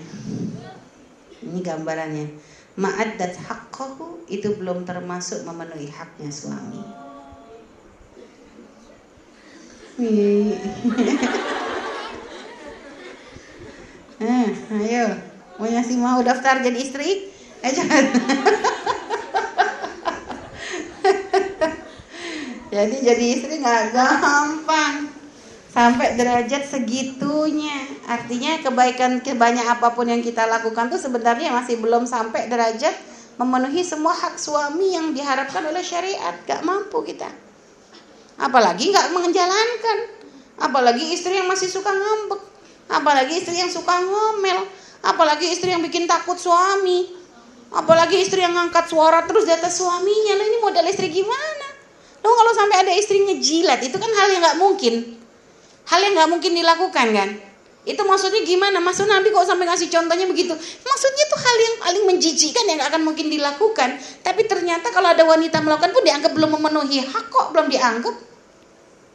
ini 1.45 1.61
gambarannya. 1.65 2.27
Ma'addat 2.81 3.37
haqqahu 3.37 4.31
itu 4.31 4.57
belum 4.57 4.87
termasuk 4.87 5.45
memenuhi 5.45 5.91
haknya 5.91 6.31
suami. 6.31 6.83
Eh, 14.21 14.53
ayo. 14.53 15.17
Mau 15.57 15.65
sih 15.65 15.97
mau 15.97 16.21
daftar 16.21 16.61
jadi 16.61 16.77
istri? 16.77 17.33
Eh 17.65 17.73
jangan. 17.73 18.05
Jadi 22.71 22.97
jadi 23.03 23.25
istri 23.35 23.59
nggak 23.59 23.91
gampang 23.91 25.20
sampai 25.71 26.19
derajat 26.19 26.67
segitunya. 26.67 27.87
Artinya 28.11 28.59
kebaikan 28.61 29.23
kebanyak 29.23 29.67
apa 29.67 29.95
pun 29.95 30.11
yang 30.11 30.21
kita 30.21 30.45
lakukan 30.51 30.91
tuh 30.91 30.99
sebenarnya 30.99 31.55
masih 31.55 31.79
belum 31.79 32.05
sampai 32.05 32.51
derajat 32.51 32.93
memenuhi 33.39 33.87
semua 33.87 34.13
hak 34.13 34.37
suami 34.37 34.99
yang 34.99 35.15
diharapkan 35.15 35.63
oleh 35.65 35.81
syariat. 35.81 36.35
Gak 36.45 36.67
mampu 36.67 37.07
kita. 37.07 37.31
Apalagi 38.37 38.91
nggak 38.91 39.09
menjalankan. 39.15 39.99
Apalagi 40.61 41.15
istri 41.15 41.39
yang 41.39 41.49
masih 41.49 41.71
suka 41.71 41.89
ngambek. 41.89 42.43
Apalagi 42.91 43.39
istri 43.39 43.57
yang 43.57 43.71
suka 43.71 44.03
ngomel. 44.03 44.67
Apalagi 45.01 45.49
istri 45.49 45.73
yang 45.73 45.81
bikin 45.81 46.05
takut 46.05 46.37
suami. 46.37 47.17
Apalagi 47.71 48.19
istri 48.19 48.43
yang 48.43 48.53
ngangkat 48.53 48.91
suara 48.91 49.25
terus 49.25 49.47
di 49.47 49.55
atas 49.55 49.79
suaminya. 49.79 50.35
Lah 50.37 50.47
ini 50.51 50.59
model 50.61 50.85
istri 50.91 51.09
gimana? 51.09 51.69
Lo 52.21 52.29
kalau 52.37 52.53
sampai 52.53 52.77
ada 52.85 52.93
istrinya 52.93 53.33
jilat 53.41 53.81
itu 53.81 53.97
kan 53.97 54.11
hal 54.13 54.29
yang 54.29 54.45
nggak 54.45 54.59
mungkin 54.61 55.20
hal 55.91 56.01
yang 56.01 56.15
nggak 56.15 56.31
mungkin 56.31 56.53
dilakukan 56.55 57.09
kan 57.11 57.31
itu 57.81 58.03
maksudnya 58.05 58.45
gimana? 58.45 58.77
Maksud 58.77 59.09
Nabi 59.09 59.33
kok 59.33 59.49
sampai 59.49 59.65
ngasih 59.65 59.89
contohnya 59.89 60.29
begitu? 60.29 60.53
Maksudnya 60.85 61.23
itu 61.25 61.37
hal 61.41 61.57
yang 61.57 61.77
paling 61.81 62.05
menjijikan 62.13 62.65
yang 62.69 62.81
akan 62.85 63.01
mungkin 63.09 63.33
dilakukan. 63.33 63.97
Tapi 64.21 64.45
ternyata 64.45 64.93
kalau 64.93 65.09
ada 65.09 65.25
wanita 65.25 65.65
melakukan 65.65 65.97
pun 65.97 66.05
dianggap 66.05 66.33
belum 66.37 66.61
memenuhi 66.61 67.01
hak 67.09 67.33
kok 67.33 67.57
belum 67.57 67.73
dianggap. 67.73 68.13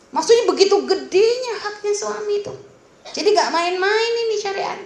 Maksudnya 0.09 0.49
begitu 0.49 0.82
gedenya 0.82 1.53
haknya 1.61 1.93
suami 1.93 2.41
itu. 2.41 2.53
Jadi 3.13 3.38
gak 3.38 3.53
main-main 3.53 4.11
ini 4.26 4.36
syariat. 4.41 4.80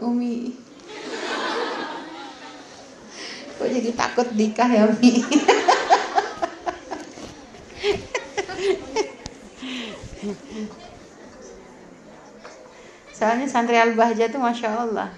Umi. 0.00 0.56
Kok 3.60 3.68
jadi 3.68 3.90
takut 3.92 4.28
nikah 4.32 4.68
ya 4.72 4.88
Umi? 4.88 5.20
Soalnya 13.10 13.46
santri 13.50 13.74
Al-Bahja 13.74 14.30
tuh 14.30 14.38
Masya 14.38 14.70
Allah. 14.70 15.10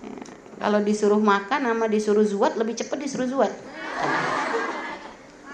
Ya, 0.00 0.16
Kalau 0.60 0.80
disuruh 0.84 1.20
makan 1.20 1.64
sama 1.64 1.86
disuruh 1.88 2.26
zuat 2.26 2.60
Lebih 2.60 2.76
cepat 2.76 2.98
disuruh 3.00 3.28
zuat. 3.28 3.52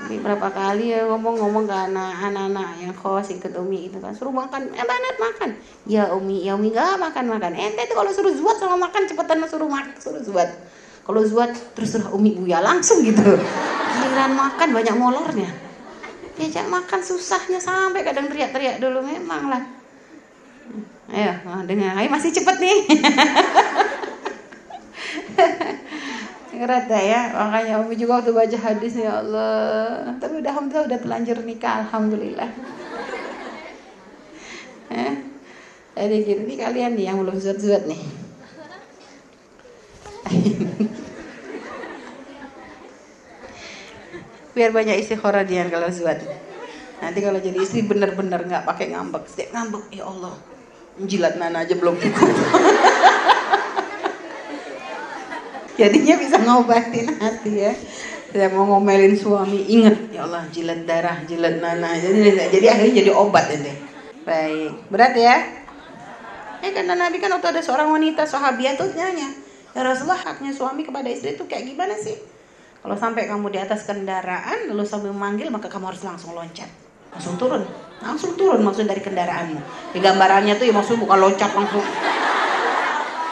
Ini 0.04 0.20
berapa 0.20 0.52
kali 0.52 0.92
ya 0.92 1.08
ngomong-ngomong 1.08 1.64
ke 1.64 1.72
anak-anak 1.72 2.76
yang 2.76 2.92
kos 2.92 3.32
ikut 3.32 3.56
Umi 3.56 3.88
itu 3.88 3.96
kan 4.04 4.12
suruh 4.12 4.36
makan 4.36 4.68
eh 4.76 4.84
banget 4.84 5.16
makan. 5.16 5.50
Ya 5.88 6.12
Umi 6.12 6.44
ya 6.44 6.60
Umi 6.60 6.76
gak 6.76 7.00
makan 7.00 7.24
makan 7.32 7.56
ente 7.56 7.88
itu 7.88 7.96
kalau 7.96 8.12
suruh 8.12 8.36
zuat 8.36 8.60
sama 8.60 8.76
makan 8.76 9.08
cepetan 9.08 9.40
suruh 9.48 9.64
makan 9.64 9.96
suruh 9.96 10.20
zuat. 10.20 10.52
Kalau 11.08 11.24
zuat 11.24 11.56
terus 11.72 11.96
suruh 11.96 12.12
Umi 12.12 12.36
buya 12.36 12.60
langsung 12.60 13.00
gitu. 13.00 13.24
Giliran 13.96 14.36
makan 14.36 14.68
banyak 14.76 14.92
molornya 14.92 15.73
diajak 16.34 16.66
makan 16.66 17.00
susahnya 17.00 17.62
sampai 17.62 18.02
kadang 18.02 18.26
teriak-teriak 18.26 18.82
dulu 18.82 19.02
memang 19.02 19.50
lah 19.50 19.62
ayo 21.14 21.36
dengar. 21.68 21.94
Ayo 21.94 22.08
masih 22.10 22.32
cepet 22.34 22.56
nih. 22.58 22.78
Ngerata 26.54 26.98
ya 27.02 27.34
makanya 27.34 27.82
Umi 27.82 27.98
juga 27.98 28.22
waktu 28.22 28.30
baca 28.30 28.58
hadis 28.58 28.94
ya 28.98 29.20
Allah. 29.20 30.16
Tapi 30.18 30.40
udah 30.42 30.50
alhamdulillah 30.54 30.86
udah 30.90 30.98
telanjur 31.02 31.38
nikah 31.44 31.86
alhamdulillah. 31.86 32.50
Eh 35.94 36.10
jadi 36.10 36.42
nih 36.42 36.58
kalian 36.58 36.98
nih 36.98 37.06
yang 37.06 37.22
belum 37.22 37.38
zuat-zuat 37.38 37.86
nih 37.86 38.02
biar 44.54 44.70
banyak 44.70 45.02
istikharah 45.02 45.42
dia 45.42 45.66
kalau 45.66 45.90
zuat 45.90 46.22
nanti 47.02 47.18
kalau 47.20 47.36
jadi 47.42 47.58
istri 47.60 47.84
bener-bener 47.84 48.40
nggak 48.48 48.64
pakai 48.64 48.94
ngambek. 48.94 49.28
Setiap 49.28 49.52
ngambek 49.52 49.84
ya 49.92 50.08
Allah. 50.08 50.32
Jilat 50.94 51.36
nana 51.36 51.66
aja 51.66 51.74
belum 51.74 51.98
cukup 51.98 52.30
jadinya 55.80 56.14
bisa 56.22 56.38
ngobatin 56.38 57.18
hati 57.18 57.52
ya. 57.66 57.74
Saya 58.30 58.50
mau 58.54 58.62
ngomelin 58.66 59.18
suami 59.18 59.66
inget 59.66 60.14
ya 60.14 60.22
Allah 60.22 60.46
jilat 60.54 60.86
darah 60.86 61.18
jilat 61.26 61.58
nana 61.58 61.98
jadi 61.98 62.46
jadi 62.46 62.66
akhirnya 62.78 62.94
jadi 63.04 63.10
obat 63.10 63.50
ini. 63.58 63.74
Baik. 64.22 64.86
Berat 64.86 65.14
ya? 65.18 65.36
Eh 66.62 66.70
karena 66.72 66.94
Nabi 66.94 67.18
kan 67.18 67.34
waktu 67.34 67.58
ada 67.58 67.60
seorang 67.60 67.90
wanita 67.90 68.24
sahabiah 68.24 68.78
tuh 68.78 68.94
nanya 68.94 69.44
ya 69.74 69.82
Rasulullah 69.82 70.22
haknya 70.22 70.54
suami 70.54 70.86
kepada 70.86 71.10
istri 71.10 71.34
itu 71.34 71.44
kayak 71.50 71.74
gimana 71.74 71.98
sih 71.98 72.14
kalau 72.84 73.00
sampai 73.00 73.24
kamu 73.24 73.48
di 73.48 73.56
atas 73.56 73.88
kendaraan 73.88 74.68
lalu 74.68 74.84
sambil 74.84 75.16
memanggil 75.16 75.48
maka 75.48 75.72
kamu 75.72 75.88
harus 75.88 76.04
langsung 76.04 76.36
loncat. 76.36 76.68
Langsung 77.16 77.40
turun. 77.40 77.64
Langsung 78.04 78.36
turun 78.36 78.60
maksud 78.60 78.84
dari 78.84 79.00
kendaraanmu. 79.00 79.56
Di 79.96 80.04
gambarannya 80.04 80.60
tuh 80.60 80.68
ya 80.68 80.76
maksud 80.76 81.00
bukan 81.00 81.16
loncat 81.16 81.48
langsung. 81.56 81.80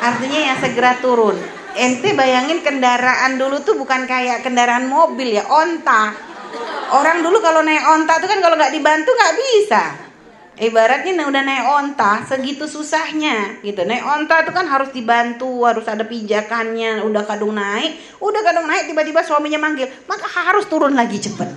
Artinya 0.00 0.40
yang 0.40 0.56
segera 0.56 0.96
turun. 1.04 1.36
Ente 1.76 2.16
bayangin 2.16 2.64
kendaraan 2.64 3.36
dulu 3.36 3.60
tuh 3.60 3.76
bukan 3.76 4.08
kayak 4.08 4.40
kendaraan 4.40 4.88
mobil 4.88 5.36
ya 5.36 5.44
onta. 5.44 6.16
Orang 6.96 7.20
dulu 7.20 7.44
kalau 7.44 7.60
naik 7.60 7.84
onta 7.84 8.24
tuh 8.24 8.32
kan 8.32 8.40
kalau 8.40 8.56
nggak 8.56 8.72
dibantu 8.72 9.12
nggak 9.12 9.36
bisa 9.36 10.11
ibaratnya 10.60 11.24
udah 11.24 11.40
naik 11.40 11.64
onta 11.64 12.28
segitu 12.28 12.68
susahnya 12.68 13.64
gitu. 13.64 13.88
Naik 13.88 14.04
onta 14.04 14.44
itu 14.44 14.52
kan 14.52 14.68
harus 14.68 14.92
dibantu 14.92 15.64
harus 15.64 15.88
ada 15.88 16.04
pijakannya 16.04 17.00
udah 17.08 17.24
kadung 17.24 17.56
naik 17.56 17.96
udah 18.20 18.40
kadung 18.44 18.68
naik 18.68 18.92
tiba-tiba 18.92 19.24
suaminya 19.24 19.56
manggil 19.56 19.88
maka 20.04 20.28
harus 20.28 20.68
turun 20.68 20.92
lagi 20.92 21.16
cepet. 21.16 21.48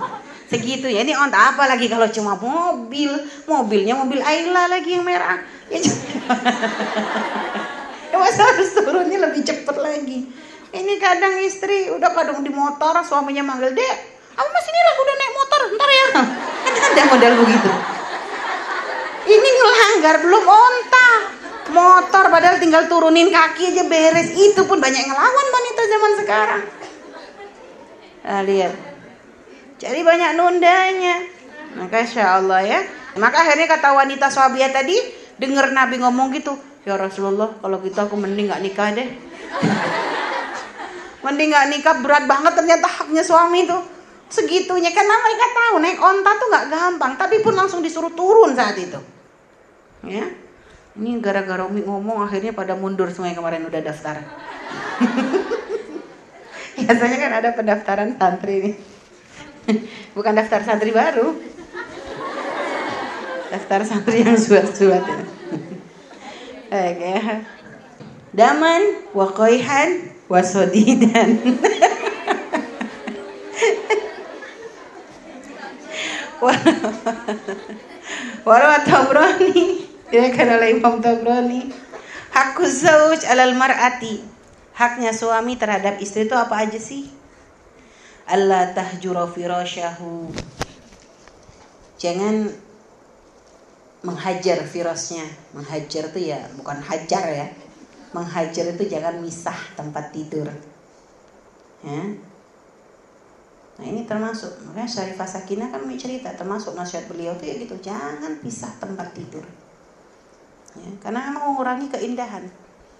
Segitu 0.46 0.86
ya 0.88 1.02
ini 1.02 1.12
onta 1.12 1.52
apa 1.52 1.68
lagi 1.68 1.90
kalau 1.90 2.08
cuma 2.08 2.38
mobil? 2.38 3.10
Mobilnya 3.44 3.98
mobil 3.98 4.22
Ayla 4.22 4.70
lagi 4.70 4.96
yang 4.96 5.04
merah. 5.04 5.42
Ya, 5.66 5.82
ya 8.14 8.16
masa 8.16 8.42
harus 8.54 8.70
turunnya 8.70 9.18
lebih 9.28 9.42
cepet 9.42 9.76
lagi? 9.76 10.30
Ini 10.70 10.94
kadang 11.02 11.42
istri 11.42 11.90
udah 11.90 12.14
kadung 12.14 12.46
di 12.46 12.54
motor 12.54 12.94
suaminya 13.02 13.42
manggil 13.42 13.74
dek 13.74 13.96
aku 14.36 14.48
masih 14.52 14.70
ini 14.70 14.80
lah 14.80 14.94
udah 14.94 15.14
naik 15.18 15.32
motor? 15.34 15.60
Ntar 15.74 15.90
ya. 15.90 16.06
Kan 16.66 16.92
ada 16.94 17.04
model 17.10 17.32
begitu 17.42 17.95
ini 19.26 19.48
ngelanggar 19.58 20.22
belum 20.22 20.44
onta 20.46 21.10
motor 21.74 22.24
padahal 22.30 22.56
tinggal 22.62 22.86
turunin 22.86 23.30
kaki 23.30 23.74
aja 23.74 23.84
beres. 23.86 24.30
Itu 24.34 24.64
pun 24.64 24.78
banyak 24.78 25.02
ngelawan 25.06 25.46
wanita 25.50 25.82
zaman 25.90 26.12
sekarang. 26.22 26.62
Nah, 28.26 28.42
lihat. 28.46 28.72
Jadi 29.76 30.00
banyak 30.02 30.30
nundanya. 30.38 31.16
Maka 31.76 31.96
insya 32.06 32.40
Allah 32.40 32.60
ya. 32.64 32.80
Maka 33.20 33.44
akhirnya 33.44 33.66
kata 33.68 33.92
wanita 33.92 34.26
sahabiah 34.32 34.72
tadi 34.72 34.96
dengar 35.36 35.72
Nabi 35.72 36.00
ngomong 36.00 36.32
gitu 36.32 36.56
ya 36.86 36.96
Rasulullah 36.96 37.50
kalau 37.60 37.82
gitu 37.82 37.96
aku 37.96 38.16
mending 38.16 38.48
nggak 38.48 38.62
nikah 38.62 38.88
deh. 38.92 39.08
Mending 41.24 41.50
nggak 41.50 41.68
nikah 41.74 41.96
berat 42.04 42.24
banget 42.30 42.54
ternyata 42.54 42.86
haknya 42.86 43.24
suami 43.24 43.66
tuh 43.66 43.82
segitunya 44.30 44.94
karena 44.94 45.16
mereka 45.18 45.46
tahu 45.50 45.74
naik 45.82 45.98
onta 45.98 46.30
tuh 46.38 46.46
nggak 46.48 46.66
gampang. 46.70 47.12
Tapi 47.18 47.36
pun 47.42 47.52
langsung 47.58 47.80
disuruh 47.82 48.14
turun 48.14 48.54
saat 48.54 48.78
itu 48.78 49.15
ya 50.06 50.26
ini 50.96 51.20
gara-gara 51.20 51.68
Umi 51.68 51.84
ngomong 51.84 52.24
akhirnya 52.24 52.56
pada 52.56 52.72
mundur 52.72 53.12
semua 53.12 53.28
yang 53.28 53.38
kemarin 53.42 53.68
udah 53.68 53.80
daftar 53.84 54.16
biasanya 56.80 57.16
kan 57.20 57.32
ada 57.36 57.48
pendaftaran 57.52 58.10
santri 58.16 58.54
nih 58.62 58.76
bukan 60.16 60.32
daftar 60.32 60.62
santri 60.64 60.94
baru 60.94 61.36
daftar 63.50 63.80
santri 63.86 64.26
yang 64.26 64.38
suat-suat 64.38 65.02
ya. 65.12 65.18
Oke. 66.66 67.14
Daman 68.34 68.82
wa 69.14 69.30
qaihan 69.30 70.12
wa 70.28 70.42
sodidan. 70.42 71.40
Warawat 78.44 78.82
Tabrani 78.84 79.85
Diriwayatkan 80.06 80.48
oleh 80.54 80.68
Imam 80.78 81.02
Tabrani 81.02 81.86
Hakku 82.36 82.68
zauj 82.68 83.24
alal 83.24 83.56
mar'ati. 83.56 84.20
Haknya 84.76 85.16
suami 85.16 85.56
terhadap 85.56 85.96
istri 86.04 86.28
itu 86.28 86.36
apa 86.36 86.68
aja 86.68 86.76
sih? 86.76 87.08
Allah 88.28 88.76
tahjura 88.76 89.24
firasyahu 89.24 90.28
Jangan 91.96 92.52
menghajar 94.04 94.68
firasnya. 94.68 95.24
Menghajar 95.56 96.12
itu 96.12 96.28
ya 96.28 96.44
bukan 96.60 96.76
hajar 96.84 97.24
ya. 97.32 97.48
Menghajar 98.12 98.76
itu 98.76 98.84
jangan 98.84 99.16
misah 99.24 99.56
tempat 99.72 100.12
tidur. 100.12 100.52
Ya. 101.80 102.20
Nah 103.80 103.84
ini 103.88 104.04
termasuk. 104.04 104.60
Makanya 104.68 104.92
Syarifah 104.92 105.28
Sakinah 105.28 105.68
kan 105.72 105.84
cerita 105.96 106.36
Termasuk 106.36 106.76
nasihat 106.76 107.08
beliau 107.08 107.32
itu 107.40 107.48
ya 107.48 107.54
gitu. 107.64 107.80
Jangan 107.80 108.44
pisah 108.44 108.76
tempat 108.76 109.16
tidur 109.16 109.44
ya, 110.78 110.90
karena 111.00 111.32
mengurangi 111.32 111.88
keindahan. 111.88 112.44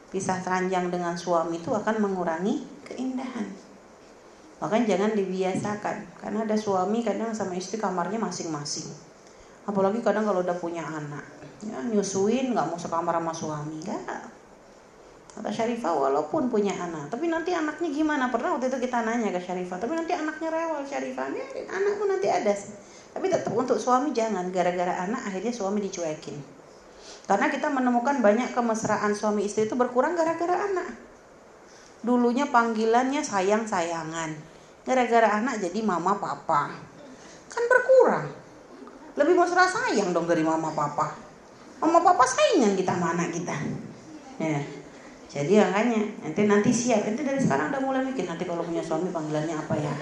Pisah 0.07 0.39
ranjang 0.41 0.89
dengan 0.89 1.18
suami 1.18 1.59
itu 1.59 1.74
akan 1.74 1.99
mengurangi 1.99 2.62
keindahan. 2.87 3.47
Makanya 4.62 4.97
jangan 4.97 5.11
dibiasakan. 5.12 5.97
Karena 6.16 6.39
ada 6.47 6.57
suami 6.57 7.05
kadang 7.05 7.35
sama 7.37 7.59
istri 7.59 7.77
kamarnya 7.77 8.16
masing-masing. 8.16 8.89
Apalagi 9.66 10.01
kadang 10.01 10.24
kalau 10.24 10.41
udah 10.41 10.57
punya 10.57 10.87
anak. 10.87 11.27
Ya 11.61 11.77
nyusuin 11.91 12.55
nggak 12.55 12.66
mau 12.70 12.79
sekamar 12.79 13.18
sama 13.18 13.33
suami. 13.35 13.83
Enggak 13.83 14.33
kata 15.37 15.53
Syarifah 15.53 15.93
walaupun 15.93 16.49
punya 16.49 16.72
anak. 16.72 17.12
Tapi 17.12 17.29
nanti 17.29 17.53
anaknya 17.53 17.93
gimana? 17.93 18.33
Pernah 18.33 18.57
waktu 18.57 18.72
itu 18.72 18.81
kita 18.89 19.05
nanya 19.05 19.29
ke 19.37 19.41
Syarifah. 19.45 19.77
Tapi 19.77 19.93
nanti 19.93 20.16
anaknya 20.16 20.49
rewel 20.49 20.81
Syarifah. 20.81 21.29
Anakku 21.68 22.09
nanti 22.09 22.33
ada. 22.33 22.57
Tapi 23.12 23.27
tetap 23.29 23.53
untuk 23.53 23.77
suami 23.77 24.16
jangan. 24.16 24.49
Gara-gara 24.49 25.05
anak 25.05 25.29
akhirnya 25.29 25.53
suami 25.53 25.85
dicuekin 25.85 26.55
karena 27.27 27.51
kita 27.51 27.66
menemukan 27.66 28.22
banyak 28.22 28.55
kemesraan 28.55 29.11
suami 29.11 29.51
istri 29.51 29.66
itu 29.66 29.74
berkurang 29.74 30.14
gara-gara 30.14 30.62
anak. 30.70 30.95
Dulunya 32.07 32.47
panggilannya 32.47 33.18
sayang-sayangan. 33.18 34.31
Gara-gara 34.87 35.43
anak 35.43 35.59
jadi 35.59 35.83
mama 35.83 36.14
papa. 36.22 36.70
Kan 37.51 37.64
berkurang. 37.66 38.31
Lebih 39.18 39.35
mesra 39.35 39.66
sayang 39.66 40.14
dong 40.14 40.31
dari 40.31 40.47
mama 40.47 40.70
papa. 40.70 41.18
Mama 41.83 41.99
papa 41.99 42.22
saingan 42.22 42.79
kita 42.79 42.95
mana 42.95 43.27
kita. 43.27 43.59
Ya. 44.39 44.62
Jadi 45.27 45.59
makanya 45.59 46.07
nanti 46.22 46.41
nanti 46.47 46.70
siap. 46.70 47.11
Nanti 47.11 47.27
dari 47.27 47.43
sekarang 47.43 47.74
udah 47.74 47.83
mulai 47.83 48.07
mikir 48.07 48.22
nanti 48.22 48.47
kalau 48.47 48.62
punya 48.62 48.87
suami 48.87 49.11
panggilannya 49.11 49.59
apa 49.59 49.74
ya. 49.74 49.93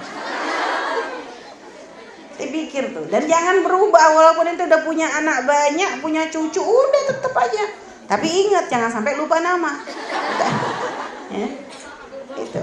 Saya 2.34 2.48
pikir 2.50 2.90
tuh. 2.90 3.06
Dan 3.06 3.30
jangan 3.30 3.62
berubah 3.62 4.10
walaupun 4.10 4.50
itu 4.50 4.66
udah 4.66 4.82
punya 4.82 5.06
anak 5.06 5.46
banyak, 5.46 6.02
punya 6.02 6.26
cucu, 6.26 6.58
udah 6.58 7.02
tetep 7.06 7.30
aja. 7.30 7.64
Tapi 8.10 8.26
ingat 8.26 8.66
jangan 8.66 8.90
sampai 8.90 9.14
lupa 9.14 9.38
nama. 9.38 9.78
ya. 11.38 11.48
Itu. 12.34 12.62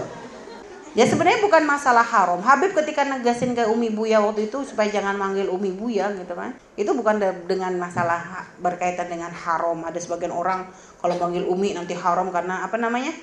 Ya 0.92 1.08
sebenarnya 1.08 1.40
bukan 1.40 1.64
masalah 1.64 2.04
haram. 2.04 2.44
Habib 2.44 2.76
ketika 2.76 3.08
negasin 3.08 3.56
ke 3.56 3.64
Umi 3.64 3.96
Buya 3.96 4.20
waktu 4.20 4.52
itu 4.52 4.68
supaya 4.68 4.92
jangan 4.92 5.16
manggil 5.16 5.48
Umi 5.48 5.72
Buya 5.72 6.12
gitu 6.20 6.36
kan. 6.36 6.52
Itu 6.76 6.92
bukan 6.92 7.16
dengan 7.48 7.72
masalah 7.80 8.52
berkaitan 8.60 9.08
dengan 9.08 9.32
haram. 9.32 9.88
Ada 9.88 10.04
sebagian 10.04 10.36
orang 10.36 10.68
kalau 11.00 11.16
manggil 11.16 11.48
Umi 11.48 11.72
nanti 11.72 11.96
haram 11.96 12.28
karena 12.28 12.68
apa 12.68 12.76
namanya? 12.76 13.16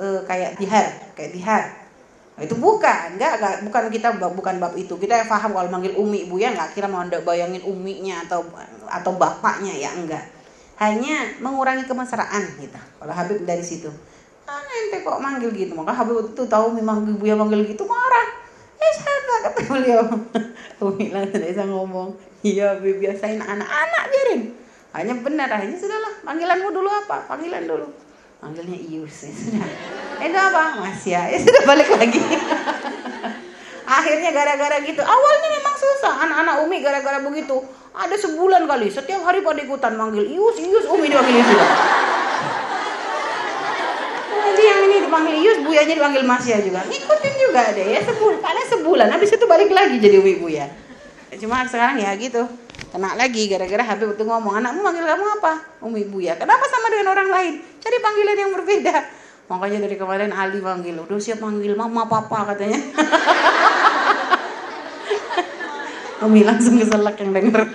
E, 0.00 0.24
kayak 0.24 0.56
dihar, 0.56 1.12
kayak 1.12 1.36
dihar 1.36 1.81
itu 2.42 2.58
bukan, 2.58 3.16
enggak, 3.16 3.38
enggak, 3.38 3.54
bukan 3.64 3.82
kita 3.88 4.08
bukan 4.18 4.54
bab 4.58 4.74
itu. 4.74 4.98
Kita 4.98 5.24
paham 5.30 5.54
kalau 5.54 5.70
manggil 5.70 5.94
umi 5.94 6.26
ibu 6.26 6.36
ya 6.36 6.50
enggak 6.50 6.74
kira 6.74 6.90
mau 6.90 7.02
bayangin 7.06 7.62
uminya 7.62 8.26
atau 8.26 8.42
atau 8.90 9.12
bapaknya 9.14 9.72
ya 9.78 9.90
enggak. 9.94 10.26
Hanya 10.82 11.38
mengurangi 11.38 11.86
kemesraan 11.86 12.58
gitu. 12.58 12.74
Kalau 12.74 13.14
Habib 13.14 13.46
dari 13.46 13.62
situ. 13.62 13.88
Ah, 14.50 14.58
ente 14.58 15.06
kok 15.06 15.22
manggil 15.22 15.54
gitu. 15.54 15.72
Maka 15.78 15.94
Habib 15.94 16.34
itu 16.34 16.42
tahu 16.50 16.74
memang 16.74 17.06
ibu 17.06 17.24
yang 17.24 17.38
manggil 17.38 17.62
gitu 17.62 17.86
marah. 17.86 18.26
Eh 18.82 18.92
saya 18.98 19.18
kata 19.46 19.60
beliau. 19.70 20.04
Umi 20.84 21.14
langsung 21.14 21.40
bisa 21.46 21.62
ngomong. 21.64 22.18
Iya 22.42 22.76
biasain 22.82 23.38
anak-anak 23.38 24.02
biarin. 24.10 24.42
Hanya 24.92 25.14
benar, 25.22 25.48
hanya 25.56 25.78
sudahlah. 25.78 26.20
Panggilanmu 26.26 26.68
dulu 26.74 26.90
apa? 26.90 27.24
Panggilan 27.30 27.64
dulu 27.64 27.86
manggilnya 28.42 28.74
Ius 28.74 29.22
ya 29.22 29.30
sudah 29.30 30.01
itu 30.26 30.38
apa? 30.38 30.62
Mas 30.78 31.02
ya. 31.02 31.26
Ya 31.32 31.38
sudah 31.42 31.62
balik 31.66 31.88
lagi. 31.90 32.20
Akhirnya 33.82 34.30
gara-gara 34.30 34.76
gitu. 34.82 35.02
Awalnya 35.02 35.48
memang 35.58 35.74
susah. 35.76 36.12
Anak-anak 36.26 36.54
Umi 36.64 36.76
gara-gara 36.80 37.18
begitu. 37.20 37.60
Ada 37.92 38.16
sebulan 38.16 38.64
kali 38.64 38.88
setiap 38.88 39.20
hari 39.26 39.44
pada 39.44 39.60
ikutan 39.60 39.98
manggil 39.98 40.24
Ius 40.24 40.56
Ius. 40.62 40.84
Umi 40.88 41.12
dipanggil 41.12 41.42
Ius 41.42 41.50
jadi 44.52 44.68
yang 44.68 44.80
ini 44.84 44.96
dipanggil 45.08 45.34
Ius 45.42 45.58
Buyanya 45.64 45.94
dipanggil 45.96 46.22
Mas 46.22 46.44
ya 46.46 46.62
juga. 46.62 46.86
Ngikutin 46.86 47.34
juga 47.40 47.62
deh 47.74 47.86
ya 47.98 48.00
sebulan. 48.04 48.38
Karena 48.38 48.62
sebulan 48.68 49.08
habis 49.10 49.30
itu 49.34 49.44
balik 49.50 49.70
lagi 49.74 49.96
jadi 49.98 50.22
Umi 50.22 50.38
Buya 50.38 50.66
cuma 51.40 51.64
sekarang 51.64 51.96
ya 51.98 52.12
gitu. 52.20 52.44
Kena 52.92 53.16
lagi 53.16 53.48
gara-gara 53.48 53.80
Habib 53.80 54.12
itu 54.12 54.22
ngomong 54.22 54.60
anakmu 54.60 54.84
manggil 54.84 55.02
kamu 55.08 55.24
apa? 55.40 55.52
Umi 55.80 56.04
Buya 56.04 56.36
kenapa 56.36 56.68
sama 56.68 56.92
dengan 56.92 57.16
orang 57.16 57.28
lain? 57.32 57.54
Cari 57.80 57.98
panggilan 57.98 58.36
yang 58.36 58.50
berbeda 58.52 58.96
makanya 59.50 59.84
dari 59.84 59.96
kemarin 59.98 60.30
Ali 60.30 60.62
panggil 60.62 60.98
udah 61.02 61.18
siap 61.18 61.42
manggil 61.42 61.74
mama 61.74 62.06
papa 62.06 62.54
katanya. 62.54 62.78
Umi 66.22 66.46
langsung 66.46 66.78
keselak 66.78 67.18
yang 67.18 67.34
denger. 67.34 67.66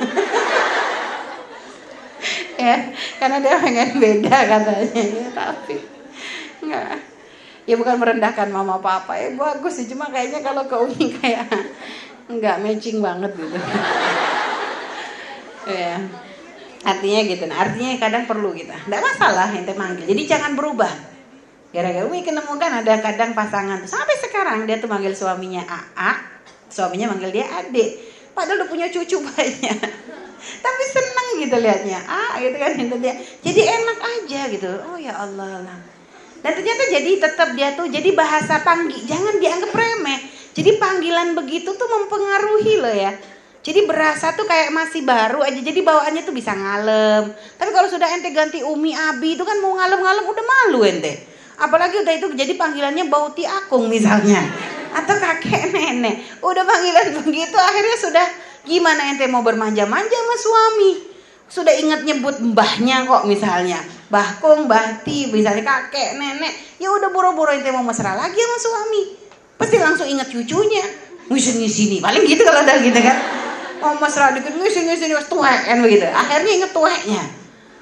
Ya 2.57 2.95
karena 3.19 3.37
dia 3.43 3.59
pengen 3.59 3.99
beda 3.99 4.37
katanya. 4.47 5.03
Ya 5.03 5.27
tapi 5.35 5.75
enggak. 6.63 7.03
Ya 7.67 7.75
bukan 7.75 7.95
merendahkan 7.99 8.47
mama 8.47 8.79
papa. 8.79 9.19
Ya 9.19 9.35
bagus 9.35 9.83
sih 9.83 9.91
cuma 9.91 10.07
kayaknya 10.07 10.39
kalau 10.39 10.63
ke 10.65 10.75
Umi 10.79 11.11
kayak 11.19 11.51
enggak 12.31 12.63
matching 12.63 13.03
banget 13.03 13.35
gitu. 13.35 13.57
Ya. 15.67 15.99
Artinya 16.87 17.19
gitu. 17.27 17.43
Nah, 17.51 17.57
artinya 17.67 17.99
kadang 17.99 18.23
perlu 18.23 18.55
kita. 18.55 18.79
Tidak 18.87 19.01
masalah 19.03 19.51
ente 19.51 19.75
manggil. 19.75 20.07
Jadi 20.07 20.23
jangan 20.23 20.55
berubah 20.55 21.16
Gara-gara 21.77 22.09
Umi 22.09 22.25
kenemukan 22.25 22.81
ada 22.81 22.97
kadang 23.05 23.37
pasangan 23.37 23.85
sampai 23.85 24.17
sekarang 24.17 24.65
dia 24.65 24.81
tuh 24.81 24.89
manggil 24.89 25.13
suaminya 25.13 25.61
AA, 25.61 26.11
suaminya 26.73 27.13
manggil 27.13 27.29
dia 27.29 27.45
adik. 27.45 28.01
Padahal 28.33 28.65
udah 28.65 28.69
punya 28.73 28.89
cucu 28.89 29.21
banyak. 29.29 29.77
Tapi 30.57 30.83
seneng 30.89 31.27
gitu 31.37 31.53
liatnya. 31.53 32.01
Ah 32.09 32.41
gitu 32.41 32.57
kan 32.57 32.73
gitu 32.81 32.97
dia. 32.97 33.13
Jadi 33.45 33.61
enak 33.61 33.99
aja 34.01 34.41
gitu. 34.49 34.69
Oh 34.89 34.97
ya 34.97 35.21
Allah. 35.21 35.69
Dan 36.41 36.51
ternyata 36.57 36.83
jadi 36.97 37.11
tetap 37.21 37.53
dia 37.53 37.77
tuh 37.77 37.85
jadi 37.93 38.09
bahasa 38.17 38.57
panggil 38.65 38.97
jangan 39.05 39.37
dianggap 39.37 39.69
remeh. 39.69 40.19
Jadi 40.57 40.81
panggilan 40.81 41.37
begitu 41.37 41.77
tuh 41.77 41.89
mempengaruhi 41.93 42.73
loh 42.81 42.95
ya. 42.97 43.13
Jadi 43.61 43.85
berasa 43.85 44.33
tuh 44.33 44.49
kayak 44.49 44.73
masih 44.73 45.05
baru 45.05 45.45
aja. 45.45 45.61
Jadi 45.61 45.85
bawaannya 45.85 46.25
tuh 46.25 46.33
bisa 46.33 46.57
ngalem. 46.57 47.37
Tapi 47.53 47.69
kalau 47.69 47.85
sudah 47.85 48.09
ente 48.17 48.33
ganti 48.33 48.65
Umi 48.65 48.97
Abi 48.97 49.37
itu 49.37 49.45
kan 49.45 49.61
mau 49.61 49.77
ngalem-ngalem 49.77 50.25
udah 50.25 50.45
malu 50.49 50.81
ente. 50.81 51.36
Apalagi 51.57 52.05
udah 52.05 52.13
itu 52.13 52.27
jadi 52.37 52.53
panggilannya 52.53 53.09
Bauti 53.09 53.43
Akung 53.43 53.89
misalnya. 53.89 54.45
Atau 54.93 55.17
kakek 55.17 55.73
nenek. 55.73 56.41
Udah 56.41 56.63
panggilan 56.63 57.17
begitu 57.25 57.57
akhirnya 57.57 57.97
sudah 57.97 58.25
gimana 58.65 59.09
ente 59.09 59.25
mau 59.25 59.41
bermanja-manja 59.41 60.17
sama 60.17 60.35
suami. 60.37 60.91
Sudah 61.47 61.73
ingat 61.73 62.05
nyebut 62.05 62.37
mbahnya 62.41 63.09
kok 63.09 63.25
misalnya. 63.25 63.81
Bahkung, 64.07 64.69
bahti, 64.71 65.33
misalnya 65.33 65.65
kakek, 65.65 66.15
nenek. 66.15 66.53
Ya 66.77 66.93
udah 66.93 67.09
boro-boro 67.09 67.51
ente 67.51 67.73
mau 67.73 67.81
mesra 67.81 68.13
lagi 68.13 68.37
sama 68.37 68.57
suami. 68.61 69.01
Pasti 69.57 69.75
langsung 69.81 70.05
ingat 70.05 70.29
cucunya. 70.29 70.85
Ngisi-ngisi 71.27 71.97
nih. 71.97 71.99
Paling 71.99 72.23
gitu 72.23 72.45
kalau 72.45 72.61
udah 72.61 72.77
gitu 72.79 72.99
kan 73.01 73.17
mau 73.77 73.93
mesra 74.01 74.33
dikit 74.33 74.53
ngisi-ngisi 74.57 75.13
tuwek 75.29 75.59
kan 75.69 75.77
begitu. 75.81 76.05
Akhirnya 76.09 76.51
inget 76.51 76.71
tuweknya. 76.73 77.23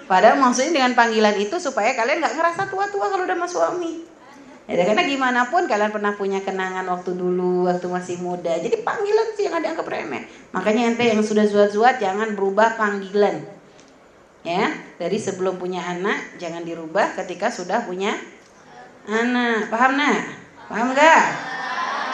Padahal 0.05 0.37
maksudnya 0.37 0.81
dengan 0.81 0.93
panggilan 0.93 1.35
itu 1.41 1.57
supaya 1.57 1.97
kalian 1.97 2.21
nggak 2.21 2.35
ngerasa 2.37 2.69
tua-tua 2.69 3.09
kalau 3.09 3.23
udah 3.25 3.37
sama 3.37 3.47
suami. 3.49 3.93
Ya, 4.65 4.81
karena 4.81 5.05
gimana 5.05 5.45
pun 5.53 5.69
kalian 5.69 5.93
pernah 5.93 6.17
punya 6.17 6.41
kenangan 6.41 6.89
waktu 6.89 7.13
dulu, 7.13 7.69
waktu 7.69 7.85
masih 7.85 8.17
muda. 8.17 8.49
Jadi 8.57 8.81
panggilan 8.81 9.27
sih 9.37 9.45
yang 9.45 9.61
ada 9.61 9.69
dianggap 9.69 9.85
remeh. 9.85 10.25
Makanya 10.57 10.93
ente 10.93 11.05
yang 11.05 11.21
sudah 11.21 11.45
zuat-zuat 11.45 12.01
jangan 12.01 12.33
berubah 12.33 12.73
panggilan. 12.73 13.45
Ya, 14.41 14.73
dari 14.97 15.17
sebelum 15.17 15.57
punya 15.57 15.81
anak 15.85 16.37
jangan 16.41 16.65
dirubah 16.65 17.13
ketika 17.17 17.53
sudah 17.53 17.85
punya 17.85 18.17
anak. 19.05 19.69
Paham 19.69 19.97
nak? 19.97 20.21
Paham 20.65 20.97
gak? 20.97 21.23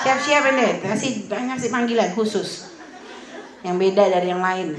Siap-siap 0.04 0.44
ini, 0.52 0.84
kasih 0.84 1.32
banyak 1.32 1.56
sih 1.56 1.72
panggilan 1.72 2.12
khusus 2.12 2.72
yang 3.62 3.78
beda 3.78 4.10
dari 4.10 4.28
yang 4.34 4.42
lain 4.42 4.74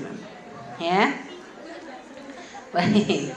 ya 0.83 1.15
baik. 2.75 3.33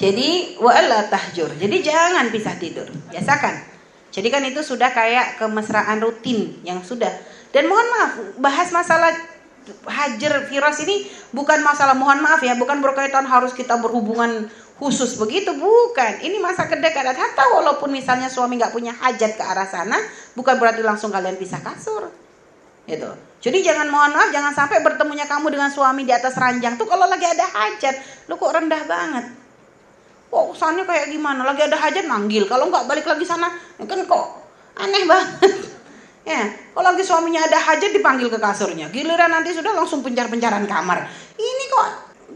Jadi 0.00 0.56
wala 0.56 1.06
tahjur. 1.12 1.52
Jadi 1.60 1.76
jangan 1.84 2.32
pisah 2.32 2.56
tidur. 2.56 2.88
Biasakan. 3.12 3.54
Jadi 4.10 4.28
kan 4.32 4.42
itu 4.42 4.64
sudah 4.64 4.90
kayak 4.90 5.38
kemesraan 5.38 6.00
rutin 6.00 6.58
yang 6.64 6.80
sudah. 6.82 7.12
Dan 7.52 7.68
mohon 7.68 7.86
maaf 7.94 8.12
bahas 8.40 8.72
masalah 8.72 9.12
hajar 9.86 10.48
virus 10.48 10.82
ini 10.82 11.06
bukan 11.30 11.60
masalah 11.62 11.94
mohon 11.94 12.24
maaf 12.24 12.40
ya 12.42 12.56
bukan 12.56 12.80
berkaitan 12.80 13.28
harus 13.28 13.52
kita 13.52 13.76
berhubungan 13.78 14.48
khusus 14.80 15.20
begitu. 15.20 15.52
Bukan. 15.52 16.24
Ini 16.24 16.40
masa 16.40 16.64
kedekatan. 16.66 17.12
Hatta 17.12 17.44
walaupun 17.52 17.92
misalnya 17.92 18.32
suami 18.32 18.56
nggak 18.56 18.72
punya 18.72 18.96
hajat 18.96 19.36
ke 19.36 19.44
arah 19.44 19.68
sana 19.68 20.00
bukan 20.32 20.56
berarti 20.56 20.80
langsung 20.80 21.12
kalian 21.12 21.36
pisah 21.36 21.60
kasur 21.60 22.08
itu 22.88 23.10
jadi 23.40 23.58
jangan 23.64 23.88
mohon 23.88 24.12
maaf, 24.12 24.28
jangan 24.28 24.52
sampai 24.52 24.84
bertemunya 24.84 25.24
kamu 25.24 25.48
dengan 25.48 25.72
suami 25.72 26.04
di 26.04 26.12
atas 26.12 26.36
ranjang 26.36 26.76
tuh 26.76 26.84
kalau 26.84 27.08
lagi 27.08 27.24
ada 27.24 27.48
hajat, 27.48 28.28
lu 28.28 28.36
kok 28.36 28.52
rendah 28.52 28.84
banget. 28.84 29.32
Kok 30.28 30.52
kesannya 30.52 30.84
kayak 30.84 31.08
gimana? 31.08 31.48
Lagi 31.48 31.64
ada 31.64 31.80
hajat 31.80 32.04
manggil, 32.04 32.44
kalau 32.44 32.68
nggak 32.68 32.84
balik 32.84 33.08
lagi 33.08 33.24
sana, 33.24 33.48
ya 33.80 33.88
kan 33.88 34.04
kok 34.04 34.26
aneh 34.76 35.08
banget. 35.08 35.56
ya, 36.30 36.52
kalau 36.76 36.92
lagi 36.92 37.00
suaminya 37.00 37.40
ada 37.48 37.56
hajat 37.56 37.96
dipanggil 37.96 38.28
ke 38.28 38.36
kasurnya, 38.36 38.92
giliran 38.92 39.32
nanti 39.32 39.56
sudah 39.56 39.72
langsung 39.72 40.04
pencar-pencaran 40.04 40.68
kamar. 40.68 41.08
Ini 41.40 41.64
kok 41.72 41.86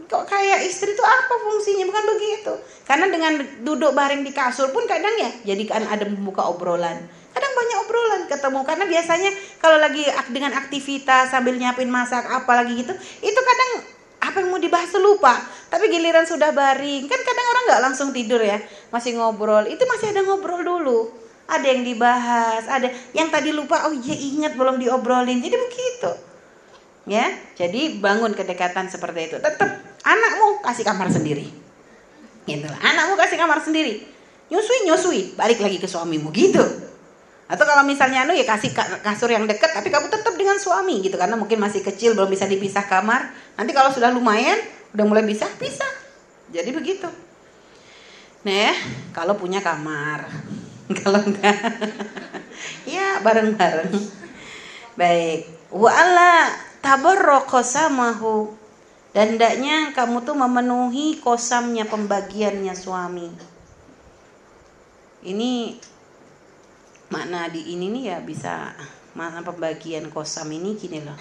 kok 0.09 0.23
kayak 0.25 0.65
istri 0.65 0.97
itu 0.97 1.05
apa 1.05 1.33
fungsinya? 1.37 1.85
Bukan 1.85 2.03
begitu. 2.17 2.53
Karena 2.81 3.13
dengan 3.13 3.45
duduk 3.61 3.93
baring 3.93 4.25
di 4.25 4.33
kasur 4.33 4.73
pun 4.73 4.89
kadang 4.89 5.13
ya, 5.21 5.53
jadi 5.53 5.63
kan 5.69 5.85
ada 5.85 6.09
membuka 6.09 6.49
obrolan 6.49 7.05
kadang 7.35 7.51
banyak 7.51 7.77
obrolan 7.83 8.23
ketemu 8.31 8.59
karena 8.63 8.85
biasanya 8.87 9.31
kalau 9.59 9.75
lagi 9.75 10.07
dengan 10.31 10.55
aktivitas 10.55 11.35
sambil 11.35 11.59
nyiapin 11.59 11.91
masak 11.91 12.23
apalagi 12.31 12.79
gitu 12.79 12.95
itu 13.19 13.39
kadang 13.43 13.71
apa 14.23 14.41
yang 14.41 14.49
mau 14.49 14.59
dibahas 14.59 14.89
lupa. 14.97 15.37
Tapi 15.67 15.91
giliran 15.91 16.23
sudah 16.23 16.55
baring 16.55 17.11
kan 17.11 17.19
kadang 17.19 17.45
orang 17.51 17.63
nggak 17.67 17.81
langsung 17.91 18.09
tidur 18.15 18.39
ya 18.39 18.57
masih 18.89 19.19
ngobrol. 19.19 19.67
Itu 19.67 19.83
masih 19.83 20.15
ada 20.15 20.23
ngobrol 20.23 20.63
dulu. 20.63 20.99
Ada 21.45 21.75
yang 21.75 21.85
dibahas 21.85 22.63
ada 22.65 22.89
yang 23.13 23.29
tadi 23.29 23.53
lupa 23.53 23.85
oh 23.85 23.93
iya 23.93 24.15
ingat 24.15 24.55
belum 24.55 24.79
diobrolin. 24.79 25.43
Jadi 25.43 25.55
begitu. 25.59 26.11
Ya 27.05 27.35
jadi 27.59 27.99
bangun 27.99 28.33
kedekatan 28.33 28.87
seperti 28.87 29.35
itu. 29.35 29.37
Tetap 29.43 29.69
anakmu 30.07 30.63
kasih 30.63 30.87
kamar 30.87 31.11
sendiri. 31.11 31.51
Gitu 32.47 32.65
anakmu 32.65 33.13
kasih 33.19 33.37
kamar 33.37 33.59
sendiri. 33.61 34.07
Nyusui 34.49 34.87
nyusui 34.87 35.21
balik 35.35 35.59
lagi 35.59 35.77
ke 35.83 35.87
suamimu 35.89 36.31
gitu 36.31 36.63
atau 37.45 37.61
kalau 37.61 37.85
misalnya 37.85 38.25
anu 38.25 38.33
ya 38.33 38.41
kasih 38.41 38.73
kasur 39.05 39.29
yang 39.29 39.45
deket 39.45 39.69
tapi 39.69 39.93
kamu 39.93 40.09
tetap 40.09 40.33
dengan 40.33 40.57
suami 40.57 41.05
gitu 41.05 41.13
karena 41.13 41.37
mungkin 41.37 41.61
masih 41.61 41.85
kecil 41.85 42.17
belum 42.17 42.33
bisa 42.33 42.49
dipisah 42.49 42.89
kamar. 42.89 43.29
Nanti 43.53 43.69
kalau 43.69 43.93
sudah 43.93 44.09
lumayan 44.09 44.57
udah 44.97 45.05
mulai 45.05 45.21
bisa 45.21 45.45
pisah. 45.61 45.89
Jadi 46.49 46.73
begitu. 46.73 47.05
Nah, 48.45 48.73
kalau 49.13 49.37
punya 49.37 49.61
kamar. 49.61 50.25
kalau 51.01 51.21
enggak 51.21 51.57
ya 52.97 53.21
bareng-bareng. 53.21 53.93
Baik. 54.97 55.45
Wa 55.69 55.91
ala 55.93 56.49
tabarraqasamahu 56.81 58.65
dan 59.13 59.37
hendaknya 59.37 59.93
kamu 59.93 60.25
tuh 60.25 60.33
memenuhi 60.33 61.21
kosamnya 61.21 61.85
pembagiannya 61.85 62.73
suami. 62.73 63.29
Ini 65.25 65.77
makna 67.09 67.49
di 67.51 67.73
ini 67.73 67.91
nih 67.91 68.03
ya 68.13 68.17
bisa 68.21 68.73
makna 69.13 69.45
pembagian 69.45 70.09
kosam 70.09 70.49
ini 70.51 70.75
gini 70.77 71.01
loh. 71.01 71.17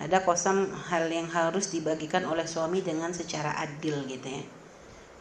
Ada 0.00 0.24
kosam 0.26 0.66
hal 0.90 1.06
yang 1.12 1.30
harus 1.30 1.70
dibagikan 1.70 2.26
oleh 2.26 2.48
suami 2.48 2.82
dengan 2.82 3.14
secara 3.14 3.54
adil 3.60 4.02
gitu 4.08 4.26
ya. 4.26 4.44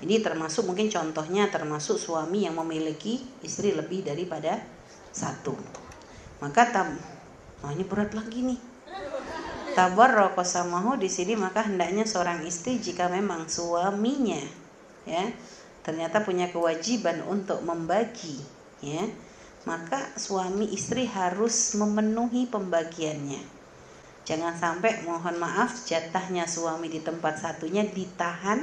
Ini 0.02 0.26
termasuk 0.26 0.66
mungkin 0.66 0.90
contohnya 0.90 1.46
termasuk 1.54 2.02
suami 2.02 2.50
yang 2.50 2.58
memiliki 2.58 3.22
istri 3.46 3.70
lebih 3.76 4.02
daripada 4.02 4.58
satu. 5.14 5.54
Maka 6.42 6.74
tam 6.74 6.98
oh 7.62 7.70
ini 7.70 7.86
berat 7.86 8.18
lagi 8.18 8.42
nih. 8.42 8.60
Tabar 9.72 10.12
rokosamahu 10.12 10.98
di 11.00 11.08
sini 11.08 11.38
maka 11.38 11.64
hendaknya 11.64 12.04
seorang 12.04 12.44
istri 12.44 12.82
jika 12.82 13.08
memang 13.08 13.48
suaminya 13.48 14.42
ya 15.08 15.32
ternyata 15.82 16.22
punya 16.22 16.50
kewajiban 16.54 17.26
untuk 17.26 17.64
membagi 17.66 18.38
ya 18.84 19.02
maka 19.66 20.10
suami 20.18 20.74
istri 20.74 21.06
harus 21.06 21.78
memenuhi 21.78 22.50
pembagiannya. 22.50 23.42
Jangan 24.26 24.54
sampai 24.54 25.06
mohon 25.06 25.38
maaf 25.38 25.86
jatahnya 25.86 26.46
suami 26.46 26.90
di 26.90 27.02
tempat 27.02 27.42
satunya 27.42 27.86
ditahan 27.86 28.62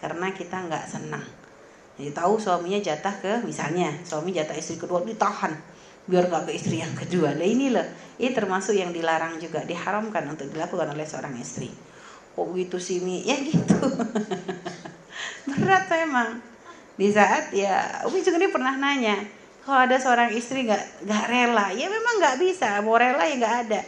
karena 0.00 0.32
kita 0.32 0.66
nggak 0.66 0.84
senang. 0.88 1.24
Jadi 2.00 2.16
tahu 2.16 2.40
suaminya 2.40 2.80
jatah 2.80 3.12
ke 3.20 3.32
misalnya 3.44 3.92
suami 4.08 4.32
jatah 4.32 4.56
istri 4.56 4.80
kedua 4.80 5.04
ditahan 5.04 5.52
biar 6.08 6.32
nggak 6.32 6.48
ke 6.48 6.52
istri 6.56 6.80
yang 6.80 6.92
kedua. 6.96 7.36
Nah 7.36 7.44
ini 7.44 7.68
loh, 7.68 7.84
ini 8.16 8.32
termasuk 8.32 8.72
yang 8.72 8.90
dilarang 8.90 9.36
juga 9.36 9.62
diharamkan 9.62 10.24
untuk 10.32 10.48
dilakukan 10.48 10.96
oleh 10.96 11.04
seorang 11.04 11.36
istri. 11.36 11.68
Kok 12.34 12.46
begitu 12.56 12.80
sih 12.80 13.04
Mi? 13.04 13.20
Ya 13.22 13.36
gitu. 13.36 13.78
Berat 15.50 15.86
memang. 15.92 16.40
Di 16.96 17.08
saat 17.12 17.52
ya 17.52 18.04
Umi 18.08 18.20
juga 18.20 18.40
ini 18.40 18.48
pernah 18.52 18.76
nanya, 18.76 19.16
kalau 19.60 19.78
ada 19.84 19.96
seorang 20.00 20.32
istri 20.32 20.64
nggak 20.64 21.04
nggak 21.04 21.24
rela 21.28 21.68
ya 21.76 21.86
memang 21.92 22.14
nggak 22.16 22.36
bisa. 22.40 22.80
Mau 22.80 22.96
rela 22.96 23.28
ya 23.28 23.36
nggak 23.36 23.56
ada. 23.68 23.80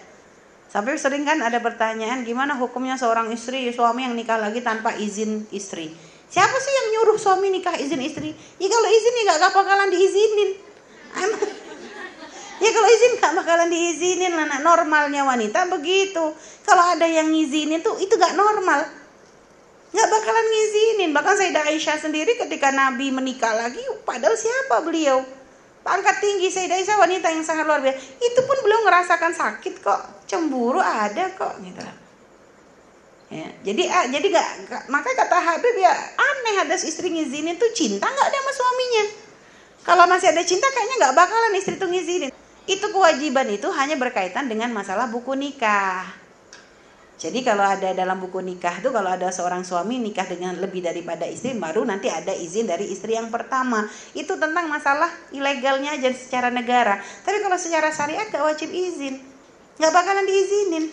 Sampai 0.69 0.97
sering 0.97 1.25
kan 1.25 1.37
ada 1.41 1.61
pertanyaan 1.61 2.25
gimana 2.25 2.57
hukumnya 2.57 2.97
seorang 2.97 3.29
istri 3.33 3.69
suami 3.73 4.09
yang 4.09 4.17
nikah 4.17 4.41
lagi 4.41 4.65
tanpa 4.65 4.97
izin 4.97 5.45
istri? 5.53 5.93
Siapa 6.33 6.57
sih 6.57 6.73
yang 6.73 6.87
nyuruh 6.97 7.21
suami 7.21 7.53
nikah 7.53 7.77
izin 7.77 8.01
istri? 8.01 8.33
Ya 8.57 8.69
kalau 8.73 8.89
izin 8.89 9.13
ya 9.21 9.23
nggak 9.37 9.53
bakalan 9.53 9.89
diizinin. 9.93 10.51
Ya 12.63 12.71
kalau 12.73 12.89
izin 12.89 13.13
nggak 13.21 13.33
bakalan 13.37 13.69
diizinin 13.69 14.33
lah 14.33 14.61
normalnya 14.65 15.29
wanita 15.29 15.69
begitu. 15.69 16.33
Kalau 16.65 16.85
ada 16.89 17.05
yang 17.05 17.29
ngizinin 17.33 17.85
tuh 17.85 18.01
itu 18.01 18.17
nggak 18.17 18.33
normal. 18.33 18.81
Nggak 19.93 20.09
bakalan 20.09 20.47
ngizinin. 20.47 21.11
Bahkan 21.13 21.35
Sayyidah 21.37 21.65
Aisyah 21.69 22.01
sendiri 22.01 22.33
ketika 22.41 22.73
Nabi 22.73 23.13
menikah 23.13 23.53
lagi 23.53 23.83
padahal 24.09 24.41
siapa 24.41 24.81
beliau 24.81 25.42
pangkat 25.83 26.17
tinggi 26.23 26.49
Sayyidah 26.49 26.79
Aisyah 26.79 26.97
wanita 26.99 27.27
yang 27.31 27.45
sangat 27.47 27.67
luar 27.67 27.83
biasa. 27.83 27.99
Itu 28.19 28.41
pun 28.47 28.59
belum 28.63 28.81
merasakan 28.87 29.35
sakit 29.35 29.75
kok. 29.83 30.01
Cemburu 30.31 30.79
ada 30.79 31.29
kok 31.35 31.59
gitu. 31.61 31.83
Ya. 33.33 33.49
Jadi 33.65 33.89
ah, 33.89 34.05
jadi 34.13 34.27
gak, 34.29 34.49
maka 34.93 35.09
kata 35.17 35.37
Habib 35.41 35.77
ya 35.81 35.93
aneh 36.21 36.69
ada 36.69 36.77
istri 36.77 37.09
ngizinin 37.09 37.57
tuh 37.57 37.73
cinta 37.73 38.05
nggak 38.05 38.29
ada 38.29 38.39
sama 38.45 38.53
suaminya? 38.53 39.05
Kalau 39.83 40.05
masih 40.05 40.31
ada 40.31 40.43
cinta 40.45 40.69
kayaknya 40.69 40.97
nggak 41.01 41.17
bakalan 41.17 41.53
istri 41.57 41.81
tuh 41.81 41.89
ngizinin. 41.89 42.31
Itu 42.69 42.87
kewajiban 42.93 43.49
itu 43.51 43.67
hanya 43.73 43.97
berkaitan 43.99 44.47
dengan 44.47 44.71
masalah 44.71 45.09
buku 45.09 45.35
nikah. 45.35 46.22
Jadi 47.23 47.47
kalau 47.47 47.63
ada 47.63 47.95
dalam 47.95 48.19
buku 48.19 48.43
nikah 48.43 48.83
tuh 48.83 48.91
kalau 48.91 49.15
ada 49.15 49.31
seorang 49.31 49.63
suami 49.63 50.03
nikah 50.03 50.27
dengan 50.27 50.59
lebih 50.59 50.83
daripada 50.83 51.23
istri 51.23 51.55
baru 51.55 51.87
nanti 51.87 52.11
ada 52.11 52.35
izin 52.35 52.67
dari 52.67 52.91
istri 52.91 53.15
yang 53.15 53.31
pertama. 53.31 53.87
Itu 54.11 54.35
tentang 54.43 54.67
masalah 54.67 55.07
ilegalnya 55.31 55.95
aja 55.95 56.11
secara 56.11 56.51
negara. 56.51 56.99
Tapi 57.23 57.39
kalau 57.39 57.55
secara 57.55 57.95
syariat 57.95 58.27
gak 58.27 58.43
wajib 58.43 58.75
izin. 58.75 59.23
Nggak 59.79 59.93
bakalan 59.95 60.27
diizinin. 60.27 60.85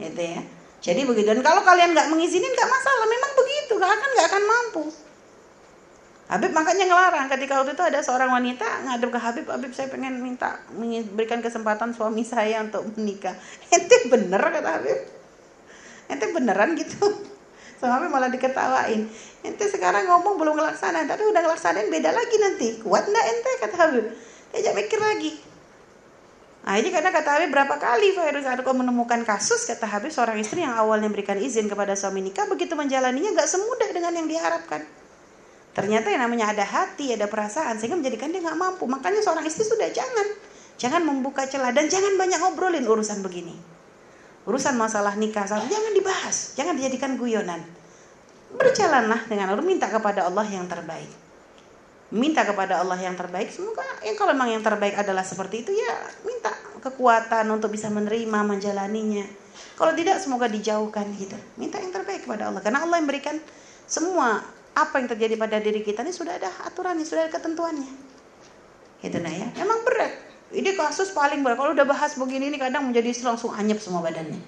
Gitu 0.00 0.22
ya. 0.32 0.40
Jadi 0.80 1.00
begitu. 1.04 1.28
Dan 1.28 1.44
kalau 1.44 1.60
kalian 1.60 1.92
nggak 1.92 2.08
mengizinin 2.08 2.48
nggak 2.48 2.70
masalah. 2.72 3.04
Memang 3.04 3.32
begitu. 3.36 3.72
Gak 3.76 3.92
akan 3.92 4.08
nggak 4.16 4.28
akan 4.32 4.44
mampu. 4.48 4.82
Habib 6.32 6.48
makanya 6.56 6.88
ngelarang 6.88 7.28
ketika 7.28 7.60
waktu 7.60 7.76
itu 7.76 7.84
ada 7.84 8.00
seorang 8.00 8.32
wanita 8.32 8.64
ngadep 8.88 9.12
ke 9.12 9.20
Habib, 9.20 9.46
Habib 9.52 9.76
saya 9.76 9.92
pengen 9.92 10.16
minta 10.16 10.64
memberikan 10.72 11.44
kesempatan 11.44 11.92
suami 11.92 12.24
saya 12.24 12.64
untuk 12.64 12.88
menikah. 12.96 13.36
Ente 13.76 14.08
bener 14.08 14.40
kata 14.40 14.80
Habib. 14.80 14.96
Ente 16.08 16.32
beneran 16.32 16.72
gitu. 16.72 17.04
Habib 17.84 18.08
malah 18.08 18.32
diketawain. 18.32 19.12
Ente 19.44 19.64
sekarang 19.68 20.08
ngomong 20.08 20.40
belum 20.40 20.56
ngelaksanain, 20.56 21.04
tapi 21.04 21.20
udah 21.28 21.44
ngelaksanain 21.44 21.92
beda 21.92 22.16
lagi 22.16 22.36
nanti. 22.40 22.68
Kuat 22.80 23.12
ndak 23.12 23.24
ente 23.28 23.50
kata 23.68 23.76
Habib. 23.76 24.06
Diajak 24.56 24.72
mikir 24.72 25.04
lagi. 25.04 25.36
Ini 26.64 26.88
karena 26.88 27.12
kata 27.12 27.28
Habib 27.28 27.52
berapa 27.52 27.76
kali 27.76 28.16
Virus 28.16 28.48
kau 28.64 28.72
menemukan 28.72 29.20
kasus 29.28 29.68
kata 29.68 29.84
Habib 29.84 30.08
seorang 30.08 30.40
istri 30.40 30.64
yang 30.64 30.80
awalnya 30.80 31.12
memberikan 31.12 31.36
izin 31.36 31.68
kepada 31.68 31.92
suami 31.92 32.24
nikah 32.24 32.48
begitu 32.48 32.72
menjalaninya 32.72 33.36
gak 33.36 33.52
semudah 33.52 33.92
dengan 33.92 34.16
yang 34.16 34.32
diharapkan. 34.32 35.01
Ternyata 35.72 36.12
yang 36.12 36.28
namanya 36.28 36.52
ada 36.52 36.64
hati, 36.68 37.16
ada 37.16 37.24
perasaan 37.24 37.80
sehingga 37.80 37.96
menjadikan 37.96 38.28
dia 38.28 38.44
nggak 38.44 38.60
mampu. 38.60 38.84
Makanya 38.84 39.24
seorang 39.24 39.44
istri 39.48 39.64
sudah 39.64 39.88
jangan, 39.88 40.26
jangan 40.76 41.00
membuka 41.00 41.48
celah 41.48 41.72
dan 41.72 41.88
jangan 41.88 42.12
banyak 42.20 42.38
ngobrolin 42.44 42.84
urusan 42.84 43.24
begini. 43.24 43.56
Urusan 44.44 44.76
masalah 44.76 45.16
nikah, 45.16 45.48
jangan 45.48 45.92
dibahas, 45.96 46.52
jangan 46.58 46.76
dijadikan 46.76 47.16
guyonan. 47.16 47.64
Berjalanlah 48.52 49.24
dengan 49.32 49.56
Allah, 49.56 49.64
minta 49.64 49.88
kepada 49.88 50.28
Allah 50.28 50.44
yang 50.44 50.68
terbaik. 50.68 51.08
Minta 52.12 52.44
kepada 52.44 52.84
Allah 52.84 53.00
yang 53.00 53.16
terbaik, 53.16 53.48
semoga 53.48 53.80
yang 54.04 54.12
kalau 54.20 54.36
memang 54.36 54.52
yang 54.52 54.60
terbaik 54.60 54.92
adalah 55.00 55.24
seperti 55.24 55.64
itu 55.64 55.72
ya 55.72 55.96
minta 56.28 56.52
kekuatan 56.84 57.48
untuk 57.48 57.72
bisa 57.72 57.88
menerima, 57.88 58.44
menjalaninya. 58.44 59.24
Kalau 59.80 59.96
tidak 59.96 60.20
semoga 60.20 60.44
dijauhkan 60.52 61.08
gitu. 61.16 61.40
Minta 61.56 61.80
yang 61.80 61.88
terbaik 61.88 62.28
kepada 62.28 62.52
Allah 62.52 62.60
karena 62.60 62.84
Allah 62.84 63.00
yang 63.00 63.08
berikan 63.08 63.40
semua 63.88 64.44
apa 64.72 64.94
yang 65.00 65.08
terjadi 65.08 65.34
pada 65.36 65.60
diri 65.60 65.84
kita 65.84 66.00
ini 66.00 66.12
sudah 66.12 66.40
ada 66.40 66.48
aturannya, 66.64 67.04
sudah 67.04 67.28
ada 67.28 67.32
ketentuannya. 67.32 67.88
Gitu 69.04 69.18
nah 69.20 69.32
ya. 69.32 69.48
Emang 69.60 69.84
berat. 69.84 70.12
Ini 70.52 70.76
kasus 70.76 71.12
paling 71.12 71.44
berat. 71.44 71.60
Kalau 71.60 71.72
udah 71.76 71.86
bahas 71.88 72.16
begini 72.16 72.48
ini 72.48 72.56
kadang 72.56 72.88
menjadi 72.88 73.12
langsung 73.24 73.52
anyep 73.52 73.80
semua 73.80 74.00
badannya. 74.00 74.40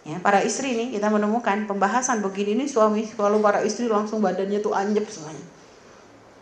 Ya, 0.00 0.16
para 0.16 0.40
istri 0.40 0.72
nih 0.72 0.96
kita 0.96 1.12
menemukan 1.12 1.68
pembahasan 1.68 2.24
begini 2.24 2.56
ini 2.56 2.64
suami 2.64 3.04
kalau 3.12 3.36
para 3.44 3.60
istri 3.60 3.84
langsung 3.84 4.24
badannya 4.24 4.64
tuh 4.64 4.72
anyep 4.72 5.04
semuanya. 5.12 5.44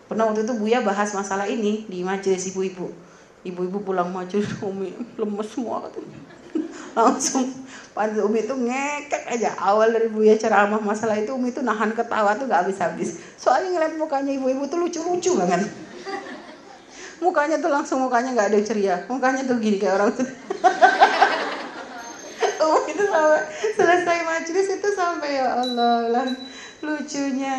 Pernah 0.06 0.30
waktu 0.30 0.46
itu 0.46 0.54
Buya 0.54 0.80
bahas 0.80 1.10
masalah 1.12 1.50
ini 1.50 1.84
di 1.90 2.06
majelis 2.06 2.48
ibu-ibu. 2.54 2.88
Ibu-ibu 3.42 3.82
pulang 3.82 4.14
majelis 4.14 4.46
Umi 4.66 4.94
lemes 5.18 5.48
semua 5.50 5.82
katanya. 5.90 6.37
langsung 6.98 7.58
Pantu 7.98 8.30
Umi 8.30 8.46
itu 8.46 8.54
ngekek 8.54 9.26
aja. 9.26 9.58
Awal 9.58 9.90
dari 9.90 10.06
Buya 10.06 10.38
ceramah 10.38 10.78
masalah 10.78 11.18
itu 11.18 11.34
Umi 11.34 11.50
itu 11.50 11.66
nahan 11.66 11.90
ketawa 11.90 12.38
tuh 12.38 12.46
gak 12.46 12.62
habis-habis 12.62 13.18
soalnya 13.34 13.74
ngeliat 13.74 13.98
mukanya 13.98 14.38
ibu-ibu 14.38 14.70
tuh 14.70 14.78
lucu-lucu 14.78 15.34
banget. 15.34 15.66
Mukanya 17.18 17.58
tuh 17.58 17.66
langsung 17.66 17.98
mukanya 17.98 18.30
nggak 18.30 18.54
ada 18.54 18.58
ceria. 18.62 19.02
Mukanya 19.10 19.42
tuh 19.42 19.58
gini 19.58 19.82
kayak 19.82 19.98
orang 19.98 20.14
tuh. 20.14 20.22
Umi 22.62 22.94
itu 22.94 23.04
sampai 23.10 23.42
selesai 23.74 24.18
majelis 24.22 24.66
itu 24.78 24.88
sampai 24.94 25.42
ya 25.42 25.58
Allah 25.58 25.98
lah 26.14 26.26
lucunya 26.78 27.58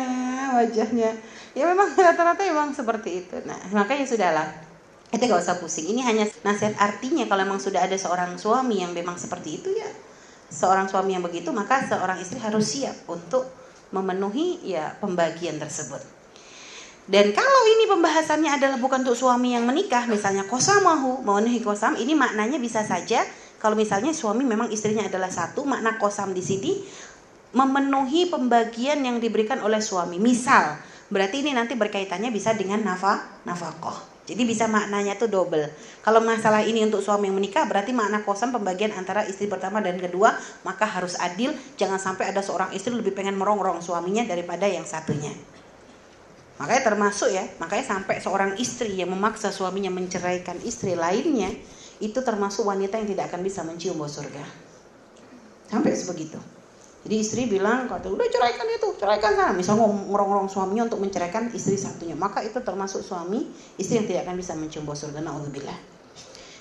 wajahnya. 0.56 1.12
Ya 1.52 1.68
memang 1.68 1.92
rata-rata 1.92 2.40
memang 2.40 2.72
seperti 2.72 3.28
itu. 3.28 3.36
Nah 3.44 3.60
makanya 3.76 4.08
sudahlah 4.08 4.69
itu 5.10 5.22
gak 5.26 5.42
usah 5.42 5.58
pusing. 5.58 5.90
Ini 5.90 6.06
hanya 6.06 6.24
nasihat 6.46 6.78
artinya. 6.78 7.26
Kalau 7.26 7.42
memang 7.42 7.58
sudah 7.58 7.82
ada 7.82 7.98
seorang 7.98 8.38
suami 8.38 8.78
yang 8.78 8.94
memang 8.94 9.18
seperti 9.18 9.58
itu 9.58 9.74
ya. 9.74 9.90
Seorang 10.50 10.86
suami 10.86 11.18
yang 11.18 11.22
begitu 11.22 11.50
maka 11.50 11.82
seorang 11.86 12.18
istri 12.22 12.38
harus 12.38 12.66
siap 12.66 13.06
untuk 13.10 13.46
memenuhi 13.90 14.62
ya 14.62 14.94
pembagian 15.02 15.58
tersebut. 15.58 15.98
Dan 17.10 17.34
kalau 17.34 17.62
ini 17.66 17.90
pembahasannya 17.90 18.54
adalah 18.54 18.78
bukan 18.78 19.02
untuk 19.02 19.18
suami 19.18 19.58
yang 19.58 19.66
menikah 19.66 20.06
misalnya 20.06 20.46
kosamahu 20.46 21.26
memenuhi 21.26 21.58
kosam 21.58 21.98
ini 21.98 22.14
maknanya 22.14 22.62
bisa 22.62 22.86
saja 22.86 23.26
kalau 23.58 23.74
misalnya 23.74 24.14
suami 24.14 24.46
memang 24.46 24.70
istrinya 24.70 25.02
adalah 25.02 25.26
satu 25.26 25.66
makna 25.66 25.98
kosam 25.98 26.30
di 26.30 26.42
sini 26.42 26.86
memenuhi 27.50 28.30
pembagian 28.30 29.02
yang 29.02 29.18
diberikan 29.18 29.58
oleh 29.58 29.82
suami. 29.82 30.22
Misal 30.22 30.78
berarti 31.10 31.42
ini 31.42 31.50
nanti 31.50 31.74
berkaitannya 31.74 32.30
bisa 32.30 32.54
dengan 32.54 32.86
nafkah 32.86 33.42
nafkah 33.42 34.09
jadi 34.30 34.42
bisa 34.46 34.70
maknanya 34.70 35.18
tuh 35.18 35.26
double. 35.26 35.66
Kalau 36.06 36.22
masalah 36.22 36.62
ini 36.62 36.86
untuk 36.86 37.02
suami 37.02 37.26
yang 37.26 37.34
menikah 37.34 37.66
berarti 37.66 37.90
makna 37.90 38.22
kosam 38.22 38.54
pembagian 38.54 38.94
antara 38.94 39.26
istri 39.26 39.50
pertama 39.50 39.82
dan 39.82 39.98
kedua 39.98 40.38
maka 40.62 40.86
harus 40.86 41.18
adil. 41.18 41.50
Jangan 41.74 41.98
sampai 41.98 42.30
ada 42.30 42.38
seorang 42.38 42.70
istri 42.70 42.94
lebih 42.94 43.10
pengen 43.10 43.34
merongrong 43.34 43.82
suaminya 43.82 44.22
daripada 44.22 44.70
yang 44.70 44.86
satunya. 44.86 45.34
Makanya 46.62 46.82
termasuk 46.92 47.32
ya, 47.34 47.42
makanya 47.58 47.98
sampai 47.98 48.22
seorang 48.22 48.54
istri 48.60 48.94
yang 48.94 49.10
memaksa 49.10 49.50
suaminya 49.50 49.90
menceraikan 49.90 50.60
istri 50.62 50.92
lainnya 50.92 51.50
itu 51.98 52.20
termasuk 52.22 52.68
wanita 52.68 53.00
yang 53.02 53.08
tidak 53.10 53.34
akan 53.34 53.40
bisa 53.42 53.66
mencium 53.66 53.96
bau 53.96 54.06
surga. 54.06 54.44
Sampai 55.72 55.96
sebegitu. 55.96 56.59
Jadi 57.00 57.16
istri 57.16 57.48
bilang, 57.48 57.88
kata 57.88 58.12
udah 58.12 58.28
ceraikan 58.28 58.68
itu, 58.68 58.92
ceraikan 59.00 59.32
sana. 59.32 59.52
Misal 59.56 59.80
ngorong-ngorong 59.80 60.52
suaminya 60.52 60.84
untuk 60.84 61.00
menceraikan 61.00 61.48
istri 61.56 61.80
satunya, 61.80 62.12
maka 62.12 62.44
itu 62.44 62.60
termasuk 62.60 63.00
suami 63.00 63.48
istri 63.80 63.96
yang 63.96 64.04
tidak 64.04 64.28
akan 64.28 64.36
bisa 64.36 64.52
mencium 64.52 64.84
bau 64.84 64.92
surga. 64.92 65.24
Naudzubillah. 65.24 66.00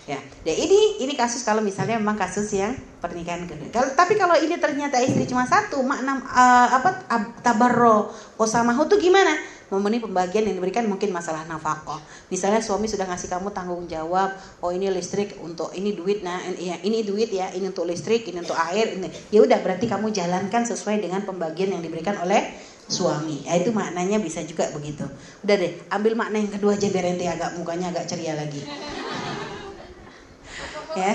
Ya, 0.10 0.18
dan 0.42 0.56
ini 0.58 1.06
ini 1.06 1.14
kasus 1.14 1.46
kalau 1.46 1.62
misalnya 1.62 2.02
memang 2.02 2.18
kasus 2.18 2.50
yang 2.56 2.74
pernikahan 2.98 3.46
kedua. 3.46 3.70
Tapi 3.94 4.18
kalau 4.18 4.34
ini 4.42 4.58
ternyata 4.58 4.98
istri 4.98 5.30
cuma 5.30 5.46
satu, 5.46 5.86
makna 5.86 6.18
uh, 6.26 6.68
apa 6.82 7.06
tabarro 7.46 8.10
kosamahu 8.34 8.90
itu 8.90 9.06
gimana? 9.12 9.38
Memenuhi 9.70 10.02
pembagian 10.02 10.50
yang 10.50 10.58
diberikan 10.58 10.90
mungkin 10.90 11.14
masalah 11.14 11.46
nafkah. 11.46 12.02
Misalnya 12.34 12.62
suami 12.62 12.90
sudah 12.90 13.06
ngasih 13.06 13.30
kamu 13.30 13.54
tanggung 13.54 13.86
jawab, 13.86 14.34
oh 14.66 14.74
ini 14.74 14.90
listrik 14.90 15.38
untuk 15.42 15.70
ini 15.78 15.94
duit 15.94 16.26
nah 16.26 16.42
ini, 16.46 16.74
ini 16.82 17.06
duit 17.06 17.30
ya, 17.30 17.54
ini 17.54 17.70
untuk 17.70 17.86
listrik, 17.86 18.26
ini 18.26 18.42
untuk 18.42 18.58
air, 18.58 18.98
ini. 18.98 19.10
Ya 19.30 19.46
udah 19.46 19.62
berarti 19.62 19.86
kamu 19.86 20.10
jalankan 20.10 20.66
sesuai 20.66 21.02
dengan 21.02 21.22
pembagian 21.24 21.74
yang 21.74 21.82
diberikan 21.86 22.18
oleh 22.22 22.50
suami. 22.90 23.46
Ya 23.46 23.62
itu 23.62 23.70
maknanya 23.70 24.18
bisa 24.18 24.42
juga 24.42 24.66
begitu. 24.74 25.06
Udah 25.46 25.56
deh, 25.56 25.78
ambil 25.94 26.18
makna 26.18 26.42
yang 26.42 26.50
kedua 26.50 26.74
aja 26.74 26.90
biar 26.90 27.14
ente 27.14 27.30
agak 27.30 27.54
mukanya 27.62 27.94
agak 27.94 28.10
ceria 28.10 28.34
lagi. 28.34 28.66
ya. 31.02 31.14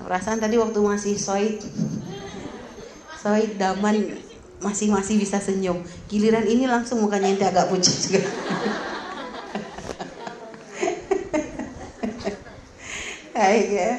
Perasaan 0.00 0.40
tadi 0.40 0.56
waktu 0.56 0.80
masih 0.80 1.20
soid 1.20 1.60
soid 3.20 3.60
daman 3.60 4.16
masih 4.60 4.92
masih 4.92 5.16
bisa 5.16 5.40
senyum. 5.40 5.80
Giliran 6.06 6.44
ini 6.44 6.68
langsung 6.68 7.00
mukanya 7.00 7.32
ente 7.32 7.44
agak 7.48 7.72
pucat 7.72 7.96
juga. 7.96 8.20
Baik 13.32 13.68
ya. 13.72 13.92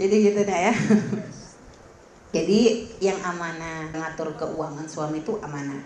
Jadi 0.00 0.14
gitu 0.24 0.40
nah 0.48 0.72
ya. 0.72 0.74
Jadi 2.32 2.60
yang 3.04 3.20
amanah 3.20 3.92
ngatur 3.92 4.32
keuangan 4.40 4.88
suami 4.88 5.20
itu 5.20 5.36
amanah. 5.44 5.84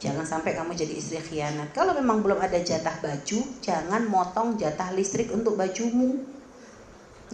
Jangan 0.00 0.24
sampai 0.24 0.56
kamu 0.56 0.72
jadi 0.72 0.96
istri 0.96 1.20
khianat. 1.20 1.76
Kalau 1.76 1.92
memang 1.92 2.24
belum 2.24 2.40
ada 2.40 2.56
jatah 2.56 2.96
baju, 3.04 3.40
jangan 3.60 4.08
motong 4.08 4.56
jatah 4.56 4.96
listrik 4.96 5.28
untuk 5.28 5.60
bajumu. 5.60 6.24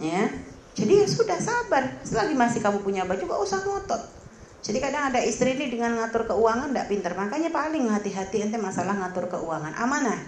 Ya. 0.02 0.34
Jadi 0.74 0.98
ya 0.98 1.06
sudah 1.06 1.38
sabar. 1.38 2.02
Selagi 2.02 2.34
masih 2.34 2.58
kamu 2.58 2.82
punya 2.82 3.06
baju, 3.06 3.22
gak 3.22 3.42
usah 3.46 3.62
ngotot 3.62 4.15
jadi 4.62 4.78
kadang 4.82 5.14
ada 5.14 5.20
istri 5.22 5.54
ini 5.54 5.70
dengan 5.70 5.94
ngatur 5.94 6.26
keuangan 6.26 6.74
tidak 6.74 6.86
pintar. 6.90 7.12
Makanya 7.14 7.54
paling 7.54 7.86
hati-hati 7.86 8.42
ente 8.42 8.58
masalah 8.58 8.98
ngatur 8.98 9.30
keuangan. 9.30 9.78
Amanah. 9.78 10.18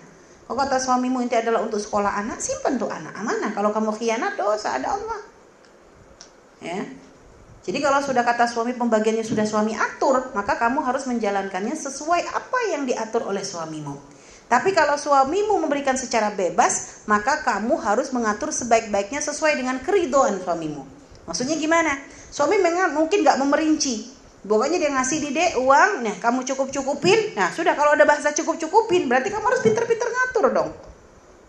Kalau 0.47 0.57
kata 0.57 0.79
suamimu 0.81 1.21
itu 1.27 1.35
adalah 1.37 1.61
untuk 1.61 1.83
sekolah 1.83 2.23
anak, 2.25 2.39
simpan 2.39 2.79
tuh 2.79 2.89
anak. 2.89 3.13
Amanah. 3.19 3.51
Kalau 3.51 3.75
kamu 3.75 3.93
khianat 3.99 4.39
dosa 4.39 4.79
ada 4.79 4.95
Allah. 4.95 5.21
Ya. 6.63 6.87
Jadi 7.69 7.85
kalau 7.85 8.01
sudah 8.01 8.25
kata 8.25 8.49
suami 8.49 8.73
pembagiannya 8.73 9.27
sudah 9.27 9.45
suami 9.45 9.77
atur, 9.77 10.33
maka 10.33 10.57
kamu 10.57 10.81
harus 10.89 11.05
menjalankannya 11.05 11.77
sesuai 11.77 12.23
apa 12.33 12.59
yang 12.73 12.89
diatur 12.89 13.29
oleh 13.29 13.45
suamimu. 13.45 13.93
Tapi 14.49 14.73
kalau 14.73 14.97
suamimu 14.97 15.61
memberikan 15.61 15.93
secara 16.01 16.33
bebas, 16.33 17.05
maka 17.05 17.45
kamu 17.45 17.77
harus 17.77 18.09
mengatur 18.17 18.49
sebaik-baiknya 18.49 19.21
sesuai 19.21 19.61
dengan 19.61 19.85
keridoan 19.85 20.41
suamimu. 20.41 20.81
Maksudnya 21.29 21.61
gimana? 21.61 21.93
Suami 22.33 22.57
mungkin 22.97 23.21
gak 23.21 23.37
memerinci, 23.37 24.18
Pokoknya 24.47 24.79
dia 24.79 24.91
ngasih 24.95 25.19
di 25.19 25.31
dek 25.35 25.59
uang, 25.59 26.07
nah 26.07 26.15
kamu 26.23 26.47
cukup 26.47 26.71
cukupin. 26.71 27.35
Nah 27.35 27.51
sudah 27.51 27.75
kalau 27.75 27.99
ada 27.99 28.07
bahasa 28.07 28.31
cukup 28.31 28.55
cukupin, 28.55 29.11
berarti 29.11 29.35
kamu 29.35 29.43
harus 29.43 29.63
pinter-pinter 29.67 30.07
ngatur 30.07 30.47
dong. 30.55 30.71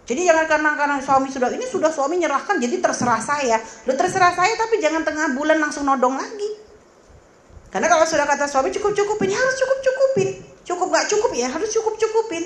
Jadi 0.09 0.25
jangan 0.25 0.49
karena 0.49 0.69
karena 0.73 0.97
suami 1.05 1.29
sudah 1.29 1.53
ini 1.53 1.69
sudah 1.69 1.93
suami 1.93 2.17
nyerahkan, 2.17 2.57
jadi 2.57 2.81
terserah 2.81 3.21
saya. 3.21 3.61
Lu 3.85 3.93
terserah 3.93 4.33
saya 4.33 4.57
tapi 4.57 4.81
jangan 4.81 5.05
tengah 5.05 5.37
bulan 5.37 5.61
langsung 5.61 5.85
nodong 5.85 6.17
lagi. 6.17 6.49
Karena 7.69 7.85
kalau 7.85 8.09
sudah 8.09 8.25
kata 8.25 8.49
suami 8.49 8.73
cukup 8.73 8.97
cukupin, 8.97 9.29
ya 9.29 9.37
harus 9.37 9.55
cukup 9.61 9.77
cukupin. 9.85 10.29
Cukup 10.65 10.87
gak 10.89 11.05
cukup 11.09 11.31
ya 11.37 11.47
harus 11.49 11.69
cukup 11.69 11.93
cukupin. 11.97 12.45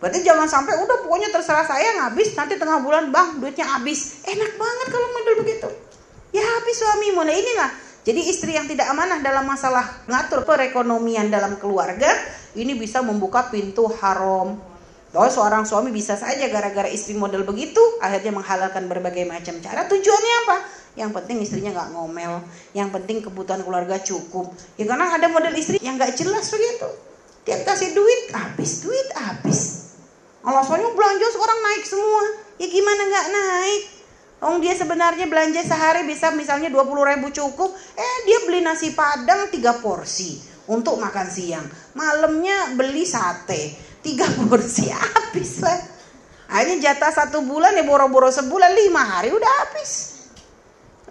Berarti 0.00 0.24
jangan 0.24 0.48
sampai 0.48 0.80
udah 0.80 1.04
pokoknya 1.04 1.28
terserah 1.28 1.64
saya 1.68 2.00
ngabis 2.00 2.32
nanti 2.32 2.56
tengah 2.56 2.80
bulan 2.80 3.12
bang 3.12 3.36
duitnya 3.40 3.68
habis. 3.68 4.24
Enak 4.24 4.56
banget 4.56 4.86
kalau 4.88 5.08
model 5.12 5.34
begitu. 5.44 5.68
Ya 6.32 6.40
habis 6.40 6.76
suami 6.80 7.12
mulai 7.12 7.36
inilah 7.36 7.89
jadi 8.00 8.20
istri 8.24 8.56
yang 8.56 8.64
tidak 8.64 8.88
amanah 8.88 9.20
dalam 9.20 9.44
masalah 9.44 9.84
ngatur 10.08 10.48
perekonomian 10.48 11.28
dalam 11.28 11.60
keluarga 11.60 12.08
ini 12.56 12.72
bisa 12.72 13.04
membuka 13.04 13.52
pintu 13.52 13.84
haram. 14.00 14.56
Bahwa 15.10 15.26
seorang 15.26 15.66
suami 15.66 15.90
bisa 15.90 16.14
saja 16.14 16.46
gara-gara 16.48 16.86
istri 16.86 17.18
model 17.18 17.42
begitu 17.42 17.82
akhirnya 17.98 18.30
menghalalkan 18.30 18.86
berbagai 18.88 19.26
macam 19.28 19.58
cara. 19.58 19.84
Tujuannya 19.84 20.34
apa? 20.46 20.56
Yang 20.96 21.10
penting 21.18 21.36
istrinya 21.44 21.70
nggak 21.76 21.90
ngomel, 21.98 22.40
yang 22.72 22.88
penting 22.88 23.20
kebutuhan 23.20 23.60
keluarga 23.66 24.00
cukup. 24.00 24.54
Ya 24.80 24.88
karena 24.88 25.10
ada 25.12 25.26
model 25.28 25.52
istri 25.58 25.76
yang 25.82 26.00
nggak 26.00 26.16
jelas 26.16 26.48
begitu. 26.48 26.88
Dia 27.44 27.60
kasih 27.66 27.92
duit, 27.92 28.32
habis 28.32 28.80
duit 28.80 29.08
habis. 29.18 29.60
Alasannya 30.40 30.88
belanja 30.96 31.26
sekarang 31.36 31.58
naik 31.68 31.84
semua. 31.84 32.24
Ya 32.56 32.66
gimana 32.70 33.02
nggak 33.12 33.26
naik? 33.28 33.82
Oh 34.40 34.56
dia 34.56 34.72
sebenarnya 34.72 35.28
belanja 35.28 35.60
sehari 35.60 36.08
bisa 36.08 36.32
misalnya 36.32 36.72
20 36.72 36.80
ribu 37.12 37.28
cukup, 37.28 37.76
eh 37.76 38.16
dia 38.24 38.40
beli 38.48 38.64
nasi 38.64 38.96
padang 38.96 39.52
3 39.52 39.84
porsi 39.84 40.40
untuk 40.64 40.96
makan 40.96 41.28
siang. 41.28 41.66
Malamnya 41.92 42.72
beli 42.72 43.04
sate 43.04 43.76
3 44.00 44.36
porsi 44.48 44.88
habis 44.88 45.60
lah. 45.60 45.76
Akhirnya 46.50 46.90
jatah 46.90 47.12
satu 47.12 47.44
bulan 47.44 47.76
ya 47.76 47.84
boro-boro 47.84 48.32
sebulan 48.32 48.72
lima 48.72 49.04
hari 49.04 49.28
udah 49.28 49.52
habis. 49.64 50.24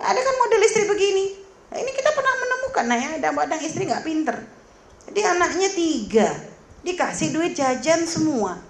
Ada 0.01 0.19
kan 0.19 0.35
model 0.41 0.61
istri 0.65 0.83
begini. 0.89 1.25
Nah, 1.69 1.77
ini 1.77 1.91
kita 1.93 2.09
pernah 2.17 2.33
menemukan 2.33 2.85
nah 2.89 2.97
ya 2.97 3.09
ada 3.21 3.29
badang 3.29 3.61
istri 3.61 3.85
nggak 3.85 4.03
pinter. 4.09 4.35
Jadi 5.05 5.21
anaknya 5.21 5.69
tiga 5.69 6.29
dikasih 6.81 7.29
duit 7.29 7.53
jajan 7.53 8.09
semua 8.09 8.68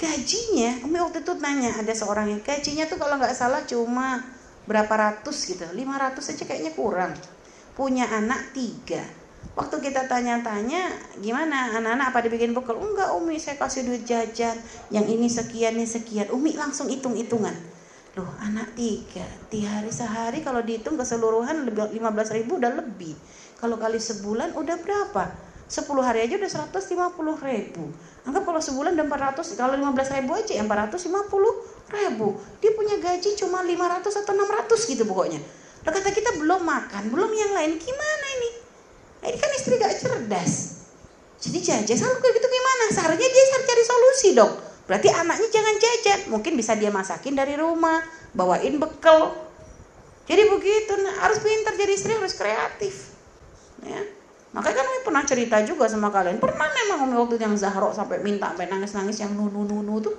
gajinya 0.00 0.80
Umi 0.80 0.96
waktu 0.96 1.20
itu 1.20 1.36
nanya 1.36 1.76
ada 1.76 1.92
seorang 1.92 2.32
yang 2.32 2.40
gajinya 2.40 2.88
tuh 2.88 2.96
kalau 2.96 3.20
nggak 3.20 3.36
salah 3.36 3.60
cuma 3.68 4.24
berapa 4.64 4.88
ratus 4.88 5.52
gitu 5.52 5.68
500 5.68 5.76
aja 6.16 6.44
kayaknya 6.48 6.72
kurang. 6.72 7.12
Punya 7.76 8.08
anak 8.08 8.56
tiga. 8.56 9.04
Waktu 9.56 9.76
kita 9.82 10.08
tanya-tanya 10.08 10.88
gimana 11.20 11.74
anak-anak 11.76 12.06
apa 12.12 12.18
dibikin 12.24 12.56
bekal 12.56 12.80
enggak 12.80 13.12
Umi 13.12 13.36
saya 13.36 13.60
kasih 13.60 13.84
duit 13.84 14.08
jajan. 14.08 14.56
Yang 14.88 15.06
ini 15.12 15.28
sekian 15.28 15.76
ini 15.76 15.84
sekian. 15.84 16.32
Umi 16.32 16.56
langsung 16.56 16.88
hitung-hitungan. 16.88 17.52
Loh 18.16 18.30
anak 18.40 18.72
tiga 18.72 19.26
di 19.52 19.64
hari 19.68 19.92
sehari 19.92 20.40
kalau 20.40 20.64
dihitung 20.64 20.96
keseluruhan 20.96 21.68
lebih 21.68 21.92
15 21.92 22.36
ribu 22.40 22.56
udah 22.56 22.72
lebih. 22.72 23.12
Kalau 23.60 23.76
kali 23.76 24.00
sebulan 24.00 24.56
udah 24.56 24.76
berapa? 24.80 25.24
10 25.70 25.86
hari 26.02 26.26
aja 26.26 26.34
udah 26.34 26.50
150 26.72 27.46
ribu 27.46 27.84
Anggap 28.20 28.42
kalau 28.44 28.60
sebulan 28.60 28.92
udah 29.00 29.06
400, 29.36 29.56
kalau 29.56 29.74
15 29.80 30.16
ribu 30.20 30.32
aja 30.36 30.52
ya 30.52 30.64
450 30.64 31.96
ribu. 31.96 32.28
Dia 32.60 32.70
punya 32.76 32.96
gaji 33.00 33.30
cuma 33.40 33.64
500 33.64 34.20
atau 34.20 34.32
600 34.36 34.92
gitu 34.92 35.02
pokoknya. 35.08 35.40
Lah 35.80 35.92
kata 35.96 36.12
kita 36.12 36.36
belum 36.36 36.60
makan, 36.60 37.08
belum 37.08 37.30
yang 37.32 37.52
lain. 37.56 37.80
Gimana 37.80 38.26
ini? 38.36 38.50
Nah, 39.20 39.26
ini 39.32 39.38
kan 39.40 39.50
istri 39.56 39.80
gak 39.80 39.96
cerdas. 39.96 40.52
Jadi 41.40 41.58
jajan 41.64 41.96
selalu 41.96 42.20
kayak 42.20 42.34
gitu 42.36 42.48
gimana? 42.52 42.84
Seharusnya 42.92 43.28
dia 43.32 43.44
cari 43.64 43.84
solusi 43.84 44.28
dong. 44.36 44.52
Berarti 44.84 45.08
anaknya 45.08 45.48
jangan 45.48 45.74
jajan. 45.80 46.20
Mungkin 46.28 46.52
bisa 46.60 46.76
dia 46.76 46.92
masakin 46.92 47.32
dari 47.32 47.56
rumah, 47.56 48.04
bawain 48.36 48.76
bekal. 48.76 49.32
Jadi 50.28 50.42
begitu, 50.52 50.92
nah, 51.00 51.24
harus 51.24 51.40
pintar 51.40 51.72
jadi 51.80 51.92
istri 51.96 52.12
harus 52.12 52.36
kreatif. 52.36 53.16
Ya. 53.80 54.19
Makanya 54.50 54.82
kan 54.82 54.86
Umi 54.90 55.00
pernah 55.06 55.22
cerita 55.22 55.56
juga 55.62 55.86
sama 55.86 56.10
kalian. 56.10 56.42
Pernah 56.42 56.66
memang 56.66 57.06
Umi 57.06 57.14
waktu 57.14 57.38
yang 57.38 57.54
Zahro 57.54 57.94
sampai 57.94 58.18
minta 58.18 58.50
sampai 58.50 58.66
nangis-nangis 58.66 59.22
yang 59.22 59.30
nunu 59.38 59.62
nunu 59.62 60.02
tuh. 60.02 60.14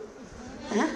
Ya, 0.72 0.88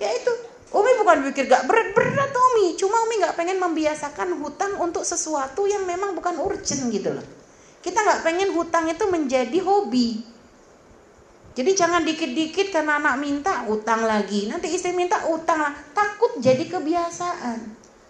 ya 0.00 0.08
itu. 0.16 0.32
Umi 0.68 1.00
bukan 1.00 1.24
pikir 1.32 1.48
gak 1.48 1.68
berat-berat 1.68 2.32
Umi. 2.32 2.76
Cuma 2.80 2.96
Umi 3.04 3.20
gak 3.20 3.36
pengen 3.36 3.60
membiasakan 3.60 4.40
hutang 4.40 4.80
untuk 4.80 5.04
sesuatu 5.04 5.68
yang 5.68 5.84
memang 5.84 6.16
bukan 6.16 6.40
urgent 6.40 6.88
gitu 6.88 7.12
loh. 7.12 7.24
Kita 7.84 8.00
gak 8.04 8.24
pengen 8.24 8.56
hutang 8.56 8.88
itu 8.88 9.04
menjadi 9.08 9.58
hobi. 9.64 10.24
Jadi 11.58 11.70
jangan 11.74 12.06
dikit-dikit 12.06 12.70
karena 12.70 13.02
anak 13.02 13.18
minta 13.20 13.66
utang 13.68 14.06
lagi. 14.06 14.48
Nanti 14.48 14.72
istri 14.72 14.94
minta 14.94 15.28
utang. 15.28 15.60
Takut 15.92 16.40
jadi 16.40 16.64
kebiasaan. 16.64 17.58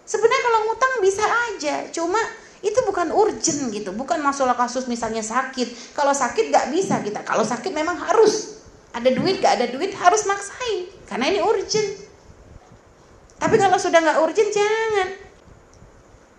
Sebenarnya 0.05 0.41
kalau 0.45 0.59
ngutang 0.69 0.93
bisa 1.01 1.25
aja. 1.25 1.75
Cuma 1.89 2.21
itu 2.59 2.79
bukan 2.83 3.15
urgent 3.15 3.71
gitu. 3.71 3.95
Bukan 3.95 4.19
masalah 4.19 4.55
kasus 4.55 4.83
misalnya 4.91 5.23
sakit. 5.23 5.95
Kalau 5.95 6.11
sakit 6.11 6.51
gak 6.51 6.67
bisa 6.75 6.99
kita. 6.99 7.23
Kalau 7.23 7.43
sakit 7.47 7.71
memang 7.71 7.95
harus. 7.95 8.59
Ada 8.91 9.15
duit 9.15 9.39
gak 9.39 9.59
ada 9.59 9.65
duit 9.71 9.95
harus 9.95 10.27
maksain. 10.27 10.91
Karena 11.07 11.31
ini 11.31 11.39
urgent. 11.39 11.89
Tapi 13.39 13.55
kalau 13.55 13.79
sudah 13.79 14.03
gak 14.03 14.19
urgent 14.19 14.51
jangan. 14.51 15.07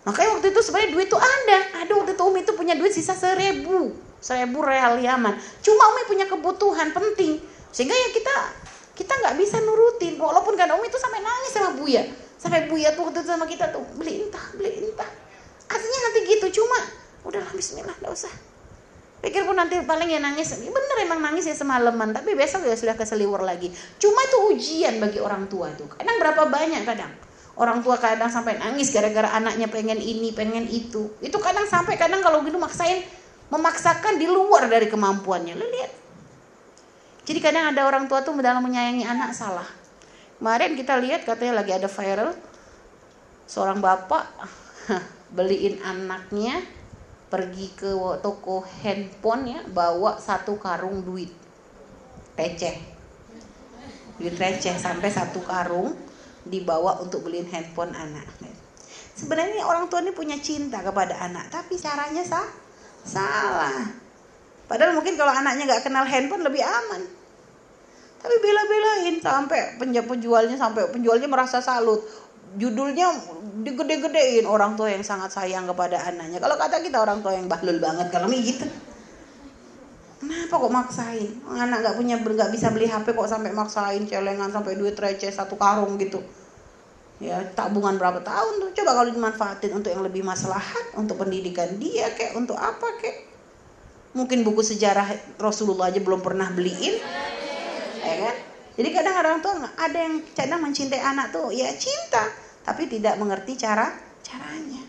Makanya 0.04 0.28
waktu 0.36 0.46
itu 0.52 0.60
sebenarnya 0.60 0.90
duit 0.92 1.08
tuh 1.08 1.20
ada. 1.20 1.58
Ada 1.84 1.92
waktu 1.96 2.12
itu 2.12 2.22
Umi 2.24 2.40
itu 2.44 2.52
punya 2.52 2.74
duit 2.76 2.92
sisa 2.92 3.16
seribu. 3.16 3.96
Seribu 4.20 4.60
real 4.60 5.00
Yaman. 5.00 5.40
Cuma 5.64 5.82
Umi 5.96 6.02
punya 6.04 6.28
kebutuhan 6.28 6.92
penting. 6.92 7.40
Sehingga 7.72 7.96
ya 7.96 8.08
kita 8.12 8.34
kita 8.92 9.12
nggak 9.24 9.40
bisa 9.40 9.56
nurutin. 9.64 10.20
Walaupun 10.20 10.52
kadang 10.52 10.76
Umi 10.76 10.92
itu 10.92 11.00
sampai 11.00 11.24
nangis 11.24 11.52
sama 11.56 11.72
Buya. 11.80 12.04
Sampai 12.36 12.68
Buya 12.68 12.92
tuh 12.92 13.08
waktu 13.08 13.24
itu 13.24 13.28
sama 13.32 13.48
kita 13.48 13.72
tuh 13.72 13.80
beli 13.96 14.28
entah 14.28 14.44
beli 14.56 14.92
entah 14.92 15.19
Artinya 15.70 15.98
nanti 16.10 16.18
gitu 16.26 16.46
cuma 16.62 16.78
udahlah 17.22 17.52
Bismillah 17.54 17.94
nggak 18.02 18.12
usah. 18.12 18.32
Pikir 19.20 19.44
pun 19.44 19.52
nanti 19.52 19.76
paling 19.84 20.08
ya 20.08 20.16
nangis. 20.16 20.56
Bener 20.56 20.96
emang 21.04 21.20
nangis 21.20 21.44
ya 21.44 21.52
semalaman, 21.52 22.16
tapi 22.16 22.32
besok 22.32 22.64
ya 22.64 22.72
sudah 22.72 22.96
keseliwer 22.96 23.44
lagi. 23.44 23.68
Cuma 24.00 24.24
itu 24.24 24.36
ujian 24.56 24.96
bagi 24.96 25.20
orang 25.20 25.44
tua 25.44 25.68
tuh. 25.76 25.92
Kadang 25.92 26.16
berapa 26.16 26.48
banyak 26.48 26.88
kadang. 26.88 27.12
Orang 27.60 27.84
tua 27.84 28.00
kadang 28.00 28.32
sampai 28.32 28.56
nangis 28.56 28.88
gara-gara 28.88 29.28
anaknya 29.36 29.68
pengen 29.68 30.00
ini, 30.00 30.32
pengen 30.32 30.64
itu. 30.64 31.12
Itu 31.20 31.36
kadang 31.36 31.68
sampai 31.68 32.00
kadang 32.00 32.24
kalau 32.24 32.40
gitu 32.40 32.56
maksain 32.56 33.04
memaksakan 33.52 34.16
di 34.16 34.24
luar 34.24 34.72
dari 34.72 34.88
kemampuannya. 34.88 35.52
Lu 35.52 35.68
lihat. 35.68 35.92
Jadi 37.28 37.38
kadang 37.44 37.68
ada 37.76 37.84
orang 37.84 38.08
tua 38.08 38.24
tuh 38.24 38.32
dalam 38.40 38.64
menyayangi 38.64 39.04
anak 39.04 39.36
salah. 39.36 39.68
Kemarin 40.40 40.72
kita 40.72 40.96
lihat 40.96 41.28
katanya 41.28 41.60
lagi 41.60 41.76
ada 41.76 41.84
viral 41.84 42.32
seorang 43.44 43.84
bapak 43.84 44.24
beliin 45.31 45.78
anaknya 45.83 46.62
pergi 47.31 47.70
ke 47.78 47.95
toko 48.18 48.66
handphone 48.83 49.45
ya 49.47 49.61
bawa 49.70 50.18
satu 50.18 50.59
karung 50.59 51.07
duit. 51.07 51.31
Receh. 52.35 52.76
Duit 54.18 54.35
receh 54.35 54.74
sampai 54.74 55.09
satu 55.09 55.39
karung 55.47 55.95
dibawa 56.43 56.99
untuk 56.99 57.22
beliin 57.24 57.47
handphone 57.47 57.95
anak. 57.95 58.26
Sebenarnya 59.14 59.62
orang 59.62 59.87
tua 59.87 60.03
ini 60.03 60.11
punya 60.16 60.41
cinta 60.41 60.83
kepada 60.83 61.14
anak 61.22 61.53
tapi 61.53 61.78
caranya 61.78 62.24
sah 62.26 62.49
salah. 63.07 63.87
Padahal 64.66 64.95
mungkin 64.99 65.14
kalau 65.14 65.31
anaknya 65.31 65.66
nggak 65.70 65.85
kenal 65.87 66.07
handphone 66.07 66.43
lebih 66.43 66.62
aman. 66.62 67.03
Tapi 68.20 68.37
bela-belain 68.37 69.16
sampai 69.16 69.81
penjualnya 69.81 70.57
sampai 70.59 70.93
penjualnya 70.93 71.24
merasa 71.24 71.62
salut 71.64 72.05
judulnya 72.59 73.14
digede-gedein 73.62 74.48
orang 74.48 74.74
tua 74.74 74.90
yang 74.90 75.07
sangat 75.07 75.30
sayang 75.30 75.70
kepada 75.70 76.03
anaknya. 76.11 76.42
Kalau 76.42 76.57
kata 76.59 76.82
kita 76.82 76.98
orang 76.98 77.22
tua 77.22 77.36
yang 77.36 77.46
bahlul 77.46 77.78
banget 77.78 78.11
kalau 78.11 78.26
nih 78.26 78.42
gitu. 78.42 78.66
Kenapa 80.20 80.55
kok 80.61 80.72
maksain? 80.74 81.30
Anak 81.48 81.80
nggak 81.80 81.96
punya 81.96 82.16
nggak 82.20 82.51
bisa 82.53 82.68
beli 82.74 82.90
HP 82.90 83.16
kok 83.16 83.30
sampai 83.30 83.57
maksain 83.57 84.05
celengan 84.05 84.53
sampai 84.53 84.76
duit 84.76 84.98
receh 84.98 85.30
satu 85.32 85.55
karung 85.55 85.96
gitu. 85.96 86.20
Ya 87.20 87.40
tabungan 87.53 88.01
berapa 88.01 88.24
tahun 88.24 88.64
tuh? 88.64 88.70
Coba 88.80 88.96
kalau 88.96 89.12
dimanfaatin 89.12 89.72
untuk 89.76 89.92
yang 89.92 90.01
lebih 90.01 90.24
maslahat, 90.24 90.96
untuk 90.96 91.20
pendidikan 91.20 91.76
dia 91.76 92.09
kayak 92.16 92.32
untuk 92.36 92.57
apa 92.57 92.96
kayak? 93.01 93.28
Mungkin 94.16 94.42
buku 94.42 94.64
sejarah 94.64 95.07
Rasulullah 95.38 95.86
aja 95.92 96.03
belum 96.03 96.18
pernah 96.18 96.51
beliin, 96.51 96.98
ya 98.03 98.16
kan? 98.26 98.36
Jadi 98.81 98.97
kadang 98.97 99.12
orang 99.20 99.45
tua 99.45 99.61
ada 99.76 99.99
yang 100.01 100.24
kadang 100.33 100.64
mencintai 100.64 101.05
anak 101.05 101.37
tuh 101.37 101.53
ya 101.53 101.68
cinta, 101.76 102.33
tapi 102.64 102.89
tidak 102.89 103.20
mengerti 103.20 103.61
cara 103.61 103.93
caranya. 104.24 104.81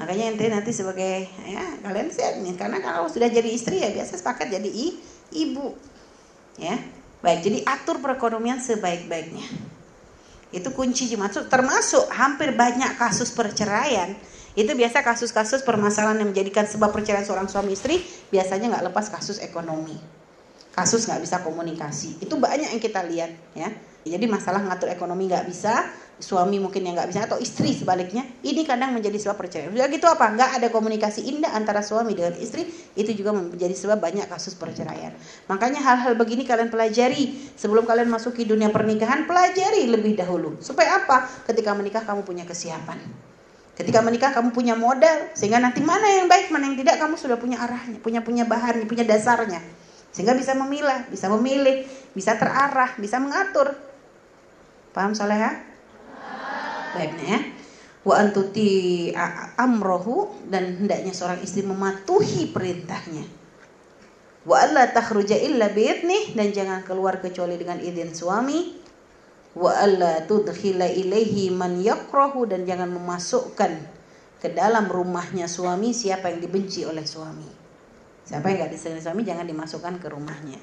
Makanya 0.00 0.32
ente 0.32 0.48
nanti 0.48 0.72
sebagai 0.72 1.28
ya 1.44 1.60
kalian 1.84 2.08
sehat 2.08 2.40
nih 2.40 2.56
karena 2.56 2.80
kalau 2.80 3.04
sudah 3.04 3.28
jadi 3.28 3.52
istri 3.52 3.84
ya 3.84 3.92
biasa 3.92 4.16
sepakat 4.16 4.48
jadi 4.48 4.70
i, 4.72 4.96
ibu. 5.44 5.76
Ya. 6.56 6.80
Baik, 7.20 7.44
jadi 7.44 7.58
atur 7.68 8.00
perekonomian 8.00 8.64
sebaik-baiknya. 8.64 9.44
Itu 10.48 10.72
kunci 10.72 11.12
termasuk 11.12 11.52
termasuk 11.52 12.08
hampir 12.08 12.56
banyak 12.56 12.96
kasus 12.96 13.28
perceraian 13.36 14.16
Itu 14.56 14.72
biasa 14.72 15.04
kasus-kasus 15.04 15.68
permasalahan 15.68 16.24
yang 16.24 16.32
menjadikan 16.32 16.64
sebab 16.64 16.88
perceraian 16.96 17.28
seorang 17.28 17.44
suami 17.44 17.76
istri 17.76 18.00
biasanya 18.32 18.72
nggak 18.72 18.84
lepas 18.88 19.12
kasus 19.12 19.36
ekonomi. 19.44 20.17
Kasus 20.78 21.10
nggak 21.10 21.26
bisa 21.26 21.42
komunikasi. 21.42 22.22
Itu 22.22 22.38
banyak 22.38 22.70
yang 22.70 22.78
kita 22.78 23.02
lihat 23.02 23.34
ya. 23.58 23.66
Jadi 24.06 24.30
masalah 24.30 24.62
ngatur 24.62 24.94
ekonomi 24.94 25.26
nggak 25.26 25.50
bisa, 25.50 25.90
suami 26.22 26.62
mungkin 26.62 26.86
yang 26.86 26.94
nggak 26.94 27.10
bisa 27.10 27.26
atau 27.26 27.34
istri 27.42 27.74
sebaliknya. 27.74 28.22
Ini 28.46 28.62
kadang 28.62 28.94
menjadi 28.94 29.18
sebab 29.18 29.42
perceraian. 29.42 29.74
Sudah 29.74 29.90
gitu 29.90 30.06
apa? 30.06 30.30
Nggak 30.30 30.50
ada 30.62 30.68
komunikasi 30.70 31.26
indah 31.26 31.50
antara 31.50 31.82
suami 31.82 32.14
dengan 32.14 32.38
istri. 32.38 32.70
Itu 32.94 33.10
juga 33.10 33.34
menjadi 33.34 33.74
sebab 33.74 33.98
banyak 33.98 34.30
kasus 34.30 34.54
perceraian. 34.54 35.10
Makanya 35.50 35.82
hal-hal 35.82 36.14
begini 36.14 36.46
kalian 36.46 36.70
pelajari 36.70 37.34
sebelum 37.58 37.82
kalian 37.82 38.06
masuki 38.06 38.46
dunia 38.46 38.70
pernikahan. 38.70 39.26
Pelajari 39.26 39.90
lebih 39.90 40.14
dahulu. 40.14 40.62
Supaya 40.62 41.02
apa? 41.02 41.26
Ketika 41.50 41.74
menikah 41.74 42.06
kamu 42.06 42.22
punya 42.22 42.46
kesiapan. 42.46 43.02
Ketika 43.74 43.98
menikah 44.02 44.30
kamu 44.30 44.54
punya 44.54 44.74
modal 44.74 45.34
sehingga 45.38 45.62
nanti 45.62 45.82
mana 45.82 46.06
yang 46.06 46.26
baik 46.26 46.50
mana 46.50 46.66
yang 46.66 46.78
tidak 46.78 46.98
kamu 46.98 47.14
sudah 47.14 47.38
punya 47.38 47.62
arahnya, 47.62 48.02
punya 48.02 48.22
punya 48.26 48.42
bahannya, 48.42 48.86
punya 48.90 49.06
dasarnya. 49.06 49.62
Sehingga 50.12 50.34
bisa 50.34 50.56
memilah, 50.56 51.06
bisa 51.12 51.28
memilih, 51.28 51.84
bisa 52.16 52.34
terarah, 52.34 52.96
bisa 52.96 53.20
mengatur. 53.20 53.76
Paham 54.96 55.12
Soleha? 55.12 55.62
Baiknya 56.96 57.26
ya. 57.36 57.40
Wa 58.06 58.24
antuti 58.24 59.12
amrohu 59.60 60.32
dan 60.48 60.80
hendaknya 60.80 61.12
seorang 61.12 61.44
istri 61.44 61.60
mematuhi 61.60 62.48
perintahnya. 62.48 63.26
Wa 64.48 64.64
alla 64.64 64.88
takhruja 64.88 65.36
illa 65.36 65.68
biidnih 65.68 66.32
dan 66.32 66.48
jangan 66.56 66.80
keluar 66.88 67.20
kecuali 67.20 67.60
dengan 67.60 67.76
izin 67.76 68.16
suami. 68.16 68.80
Wa 69.52 69.84
alla 69.84 70.24
tudkhila 70.24 70.88
ilaihi 70.88 71.52
man 71.52 71.84
yakrahu 71.84 72.48
dan 72.48 72.64
jangan 72.64 72.88
memasukkan 72.96 73.72
ke 74.38 74.48
dalam 74.54 74.88
rumahnya 74.88 75.50
suami 75.50 75.92
siapa 75.92 76.32
yang 76.32 76.40
dibenci 76.40 76.86
oleh 76.88 77.04
suami. 77.04 77.67
Siapa 78.28 78.44
yang 78.52 78.60
nggak 78.60 78.72
disenangi 78.76 79.00
suami 79.00 79.24
jangan 79.24 79.48
dimasukkan 79.48 79.94
ke 80.04 80.12
rumahnya. 80.12 80.60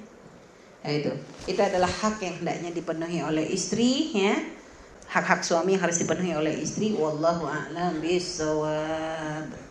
Nah, 0.86 0.92
itu. 0.94 1.10
Itu 1.50 1.58
adalah 1.66 1.90
hak 1.90 2.22
yang 2.22 2.38
hendaknya 2.46 2.70
dipenuhi 2.70 3.26
oleh 3.26 3.42
istri 3.50 4.14
ya. 4.14 4.38
Hak-hak 5.10 5.42
suami 5.42 5.74
harus 5.74 5.98
dipenuhi 5.98 6.38
oleh 6.38 6.62
istri 6.62 6.94
wallahu 6.94 7.50
a'lam 7.50 7.98
bisawab. 8.06 9.65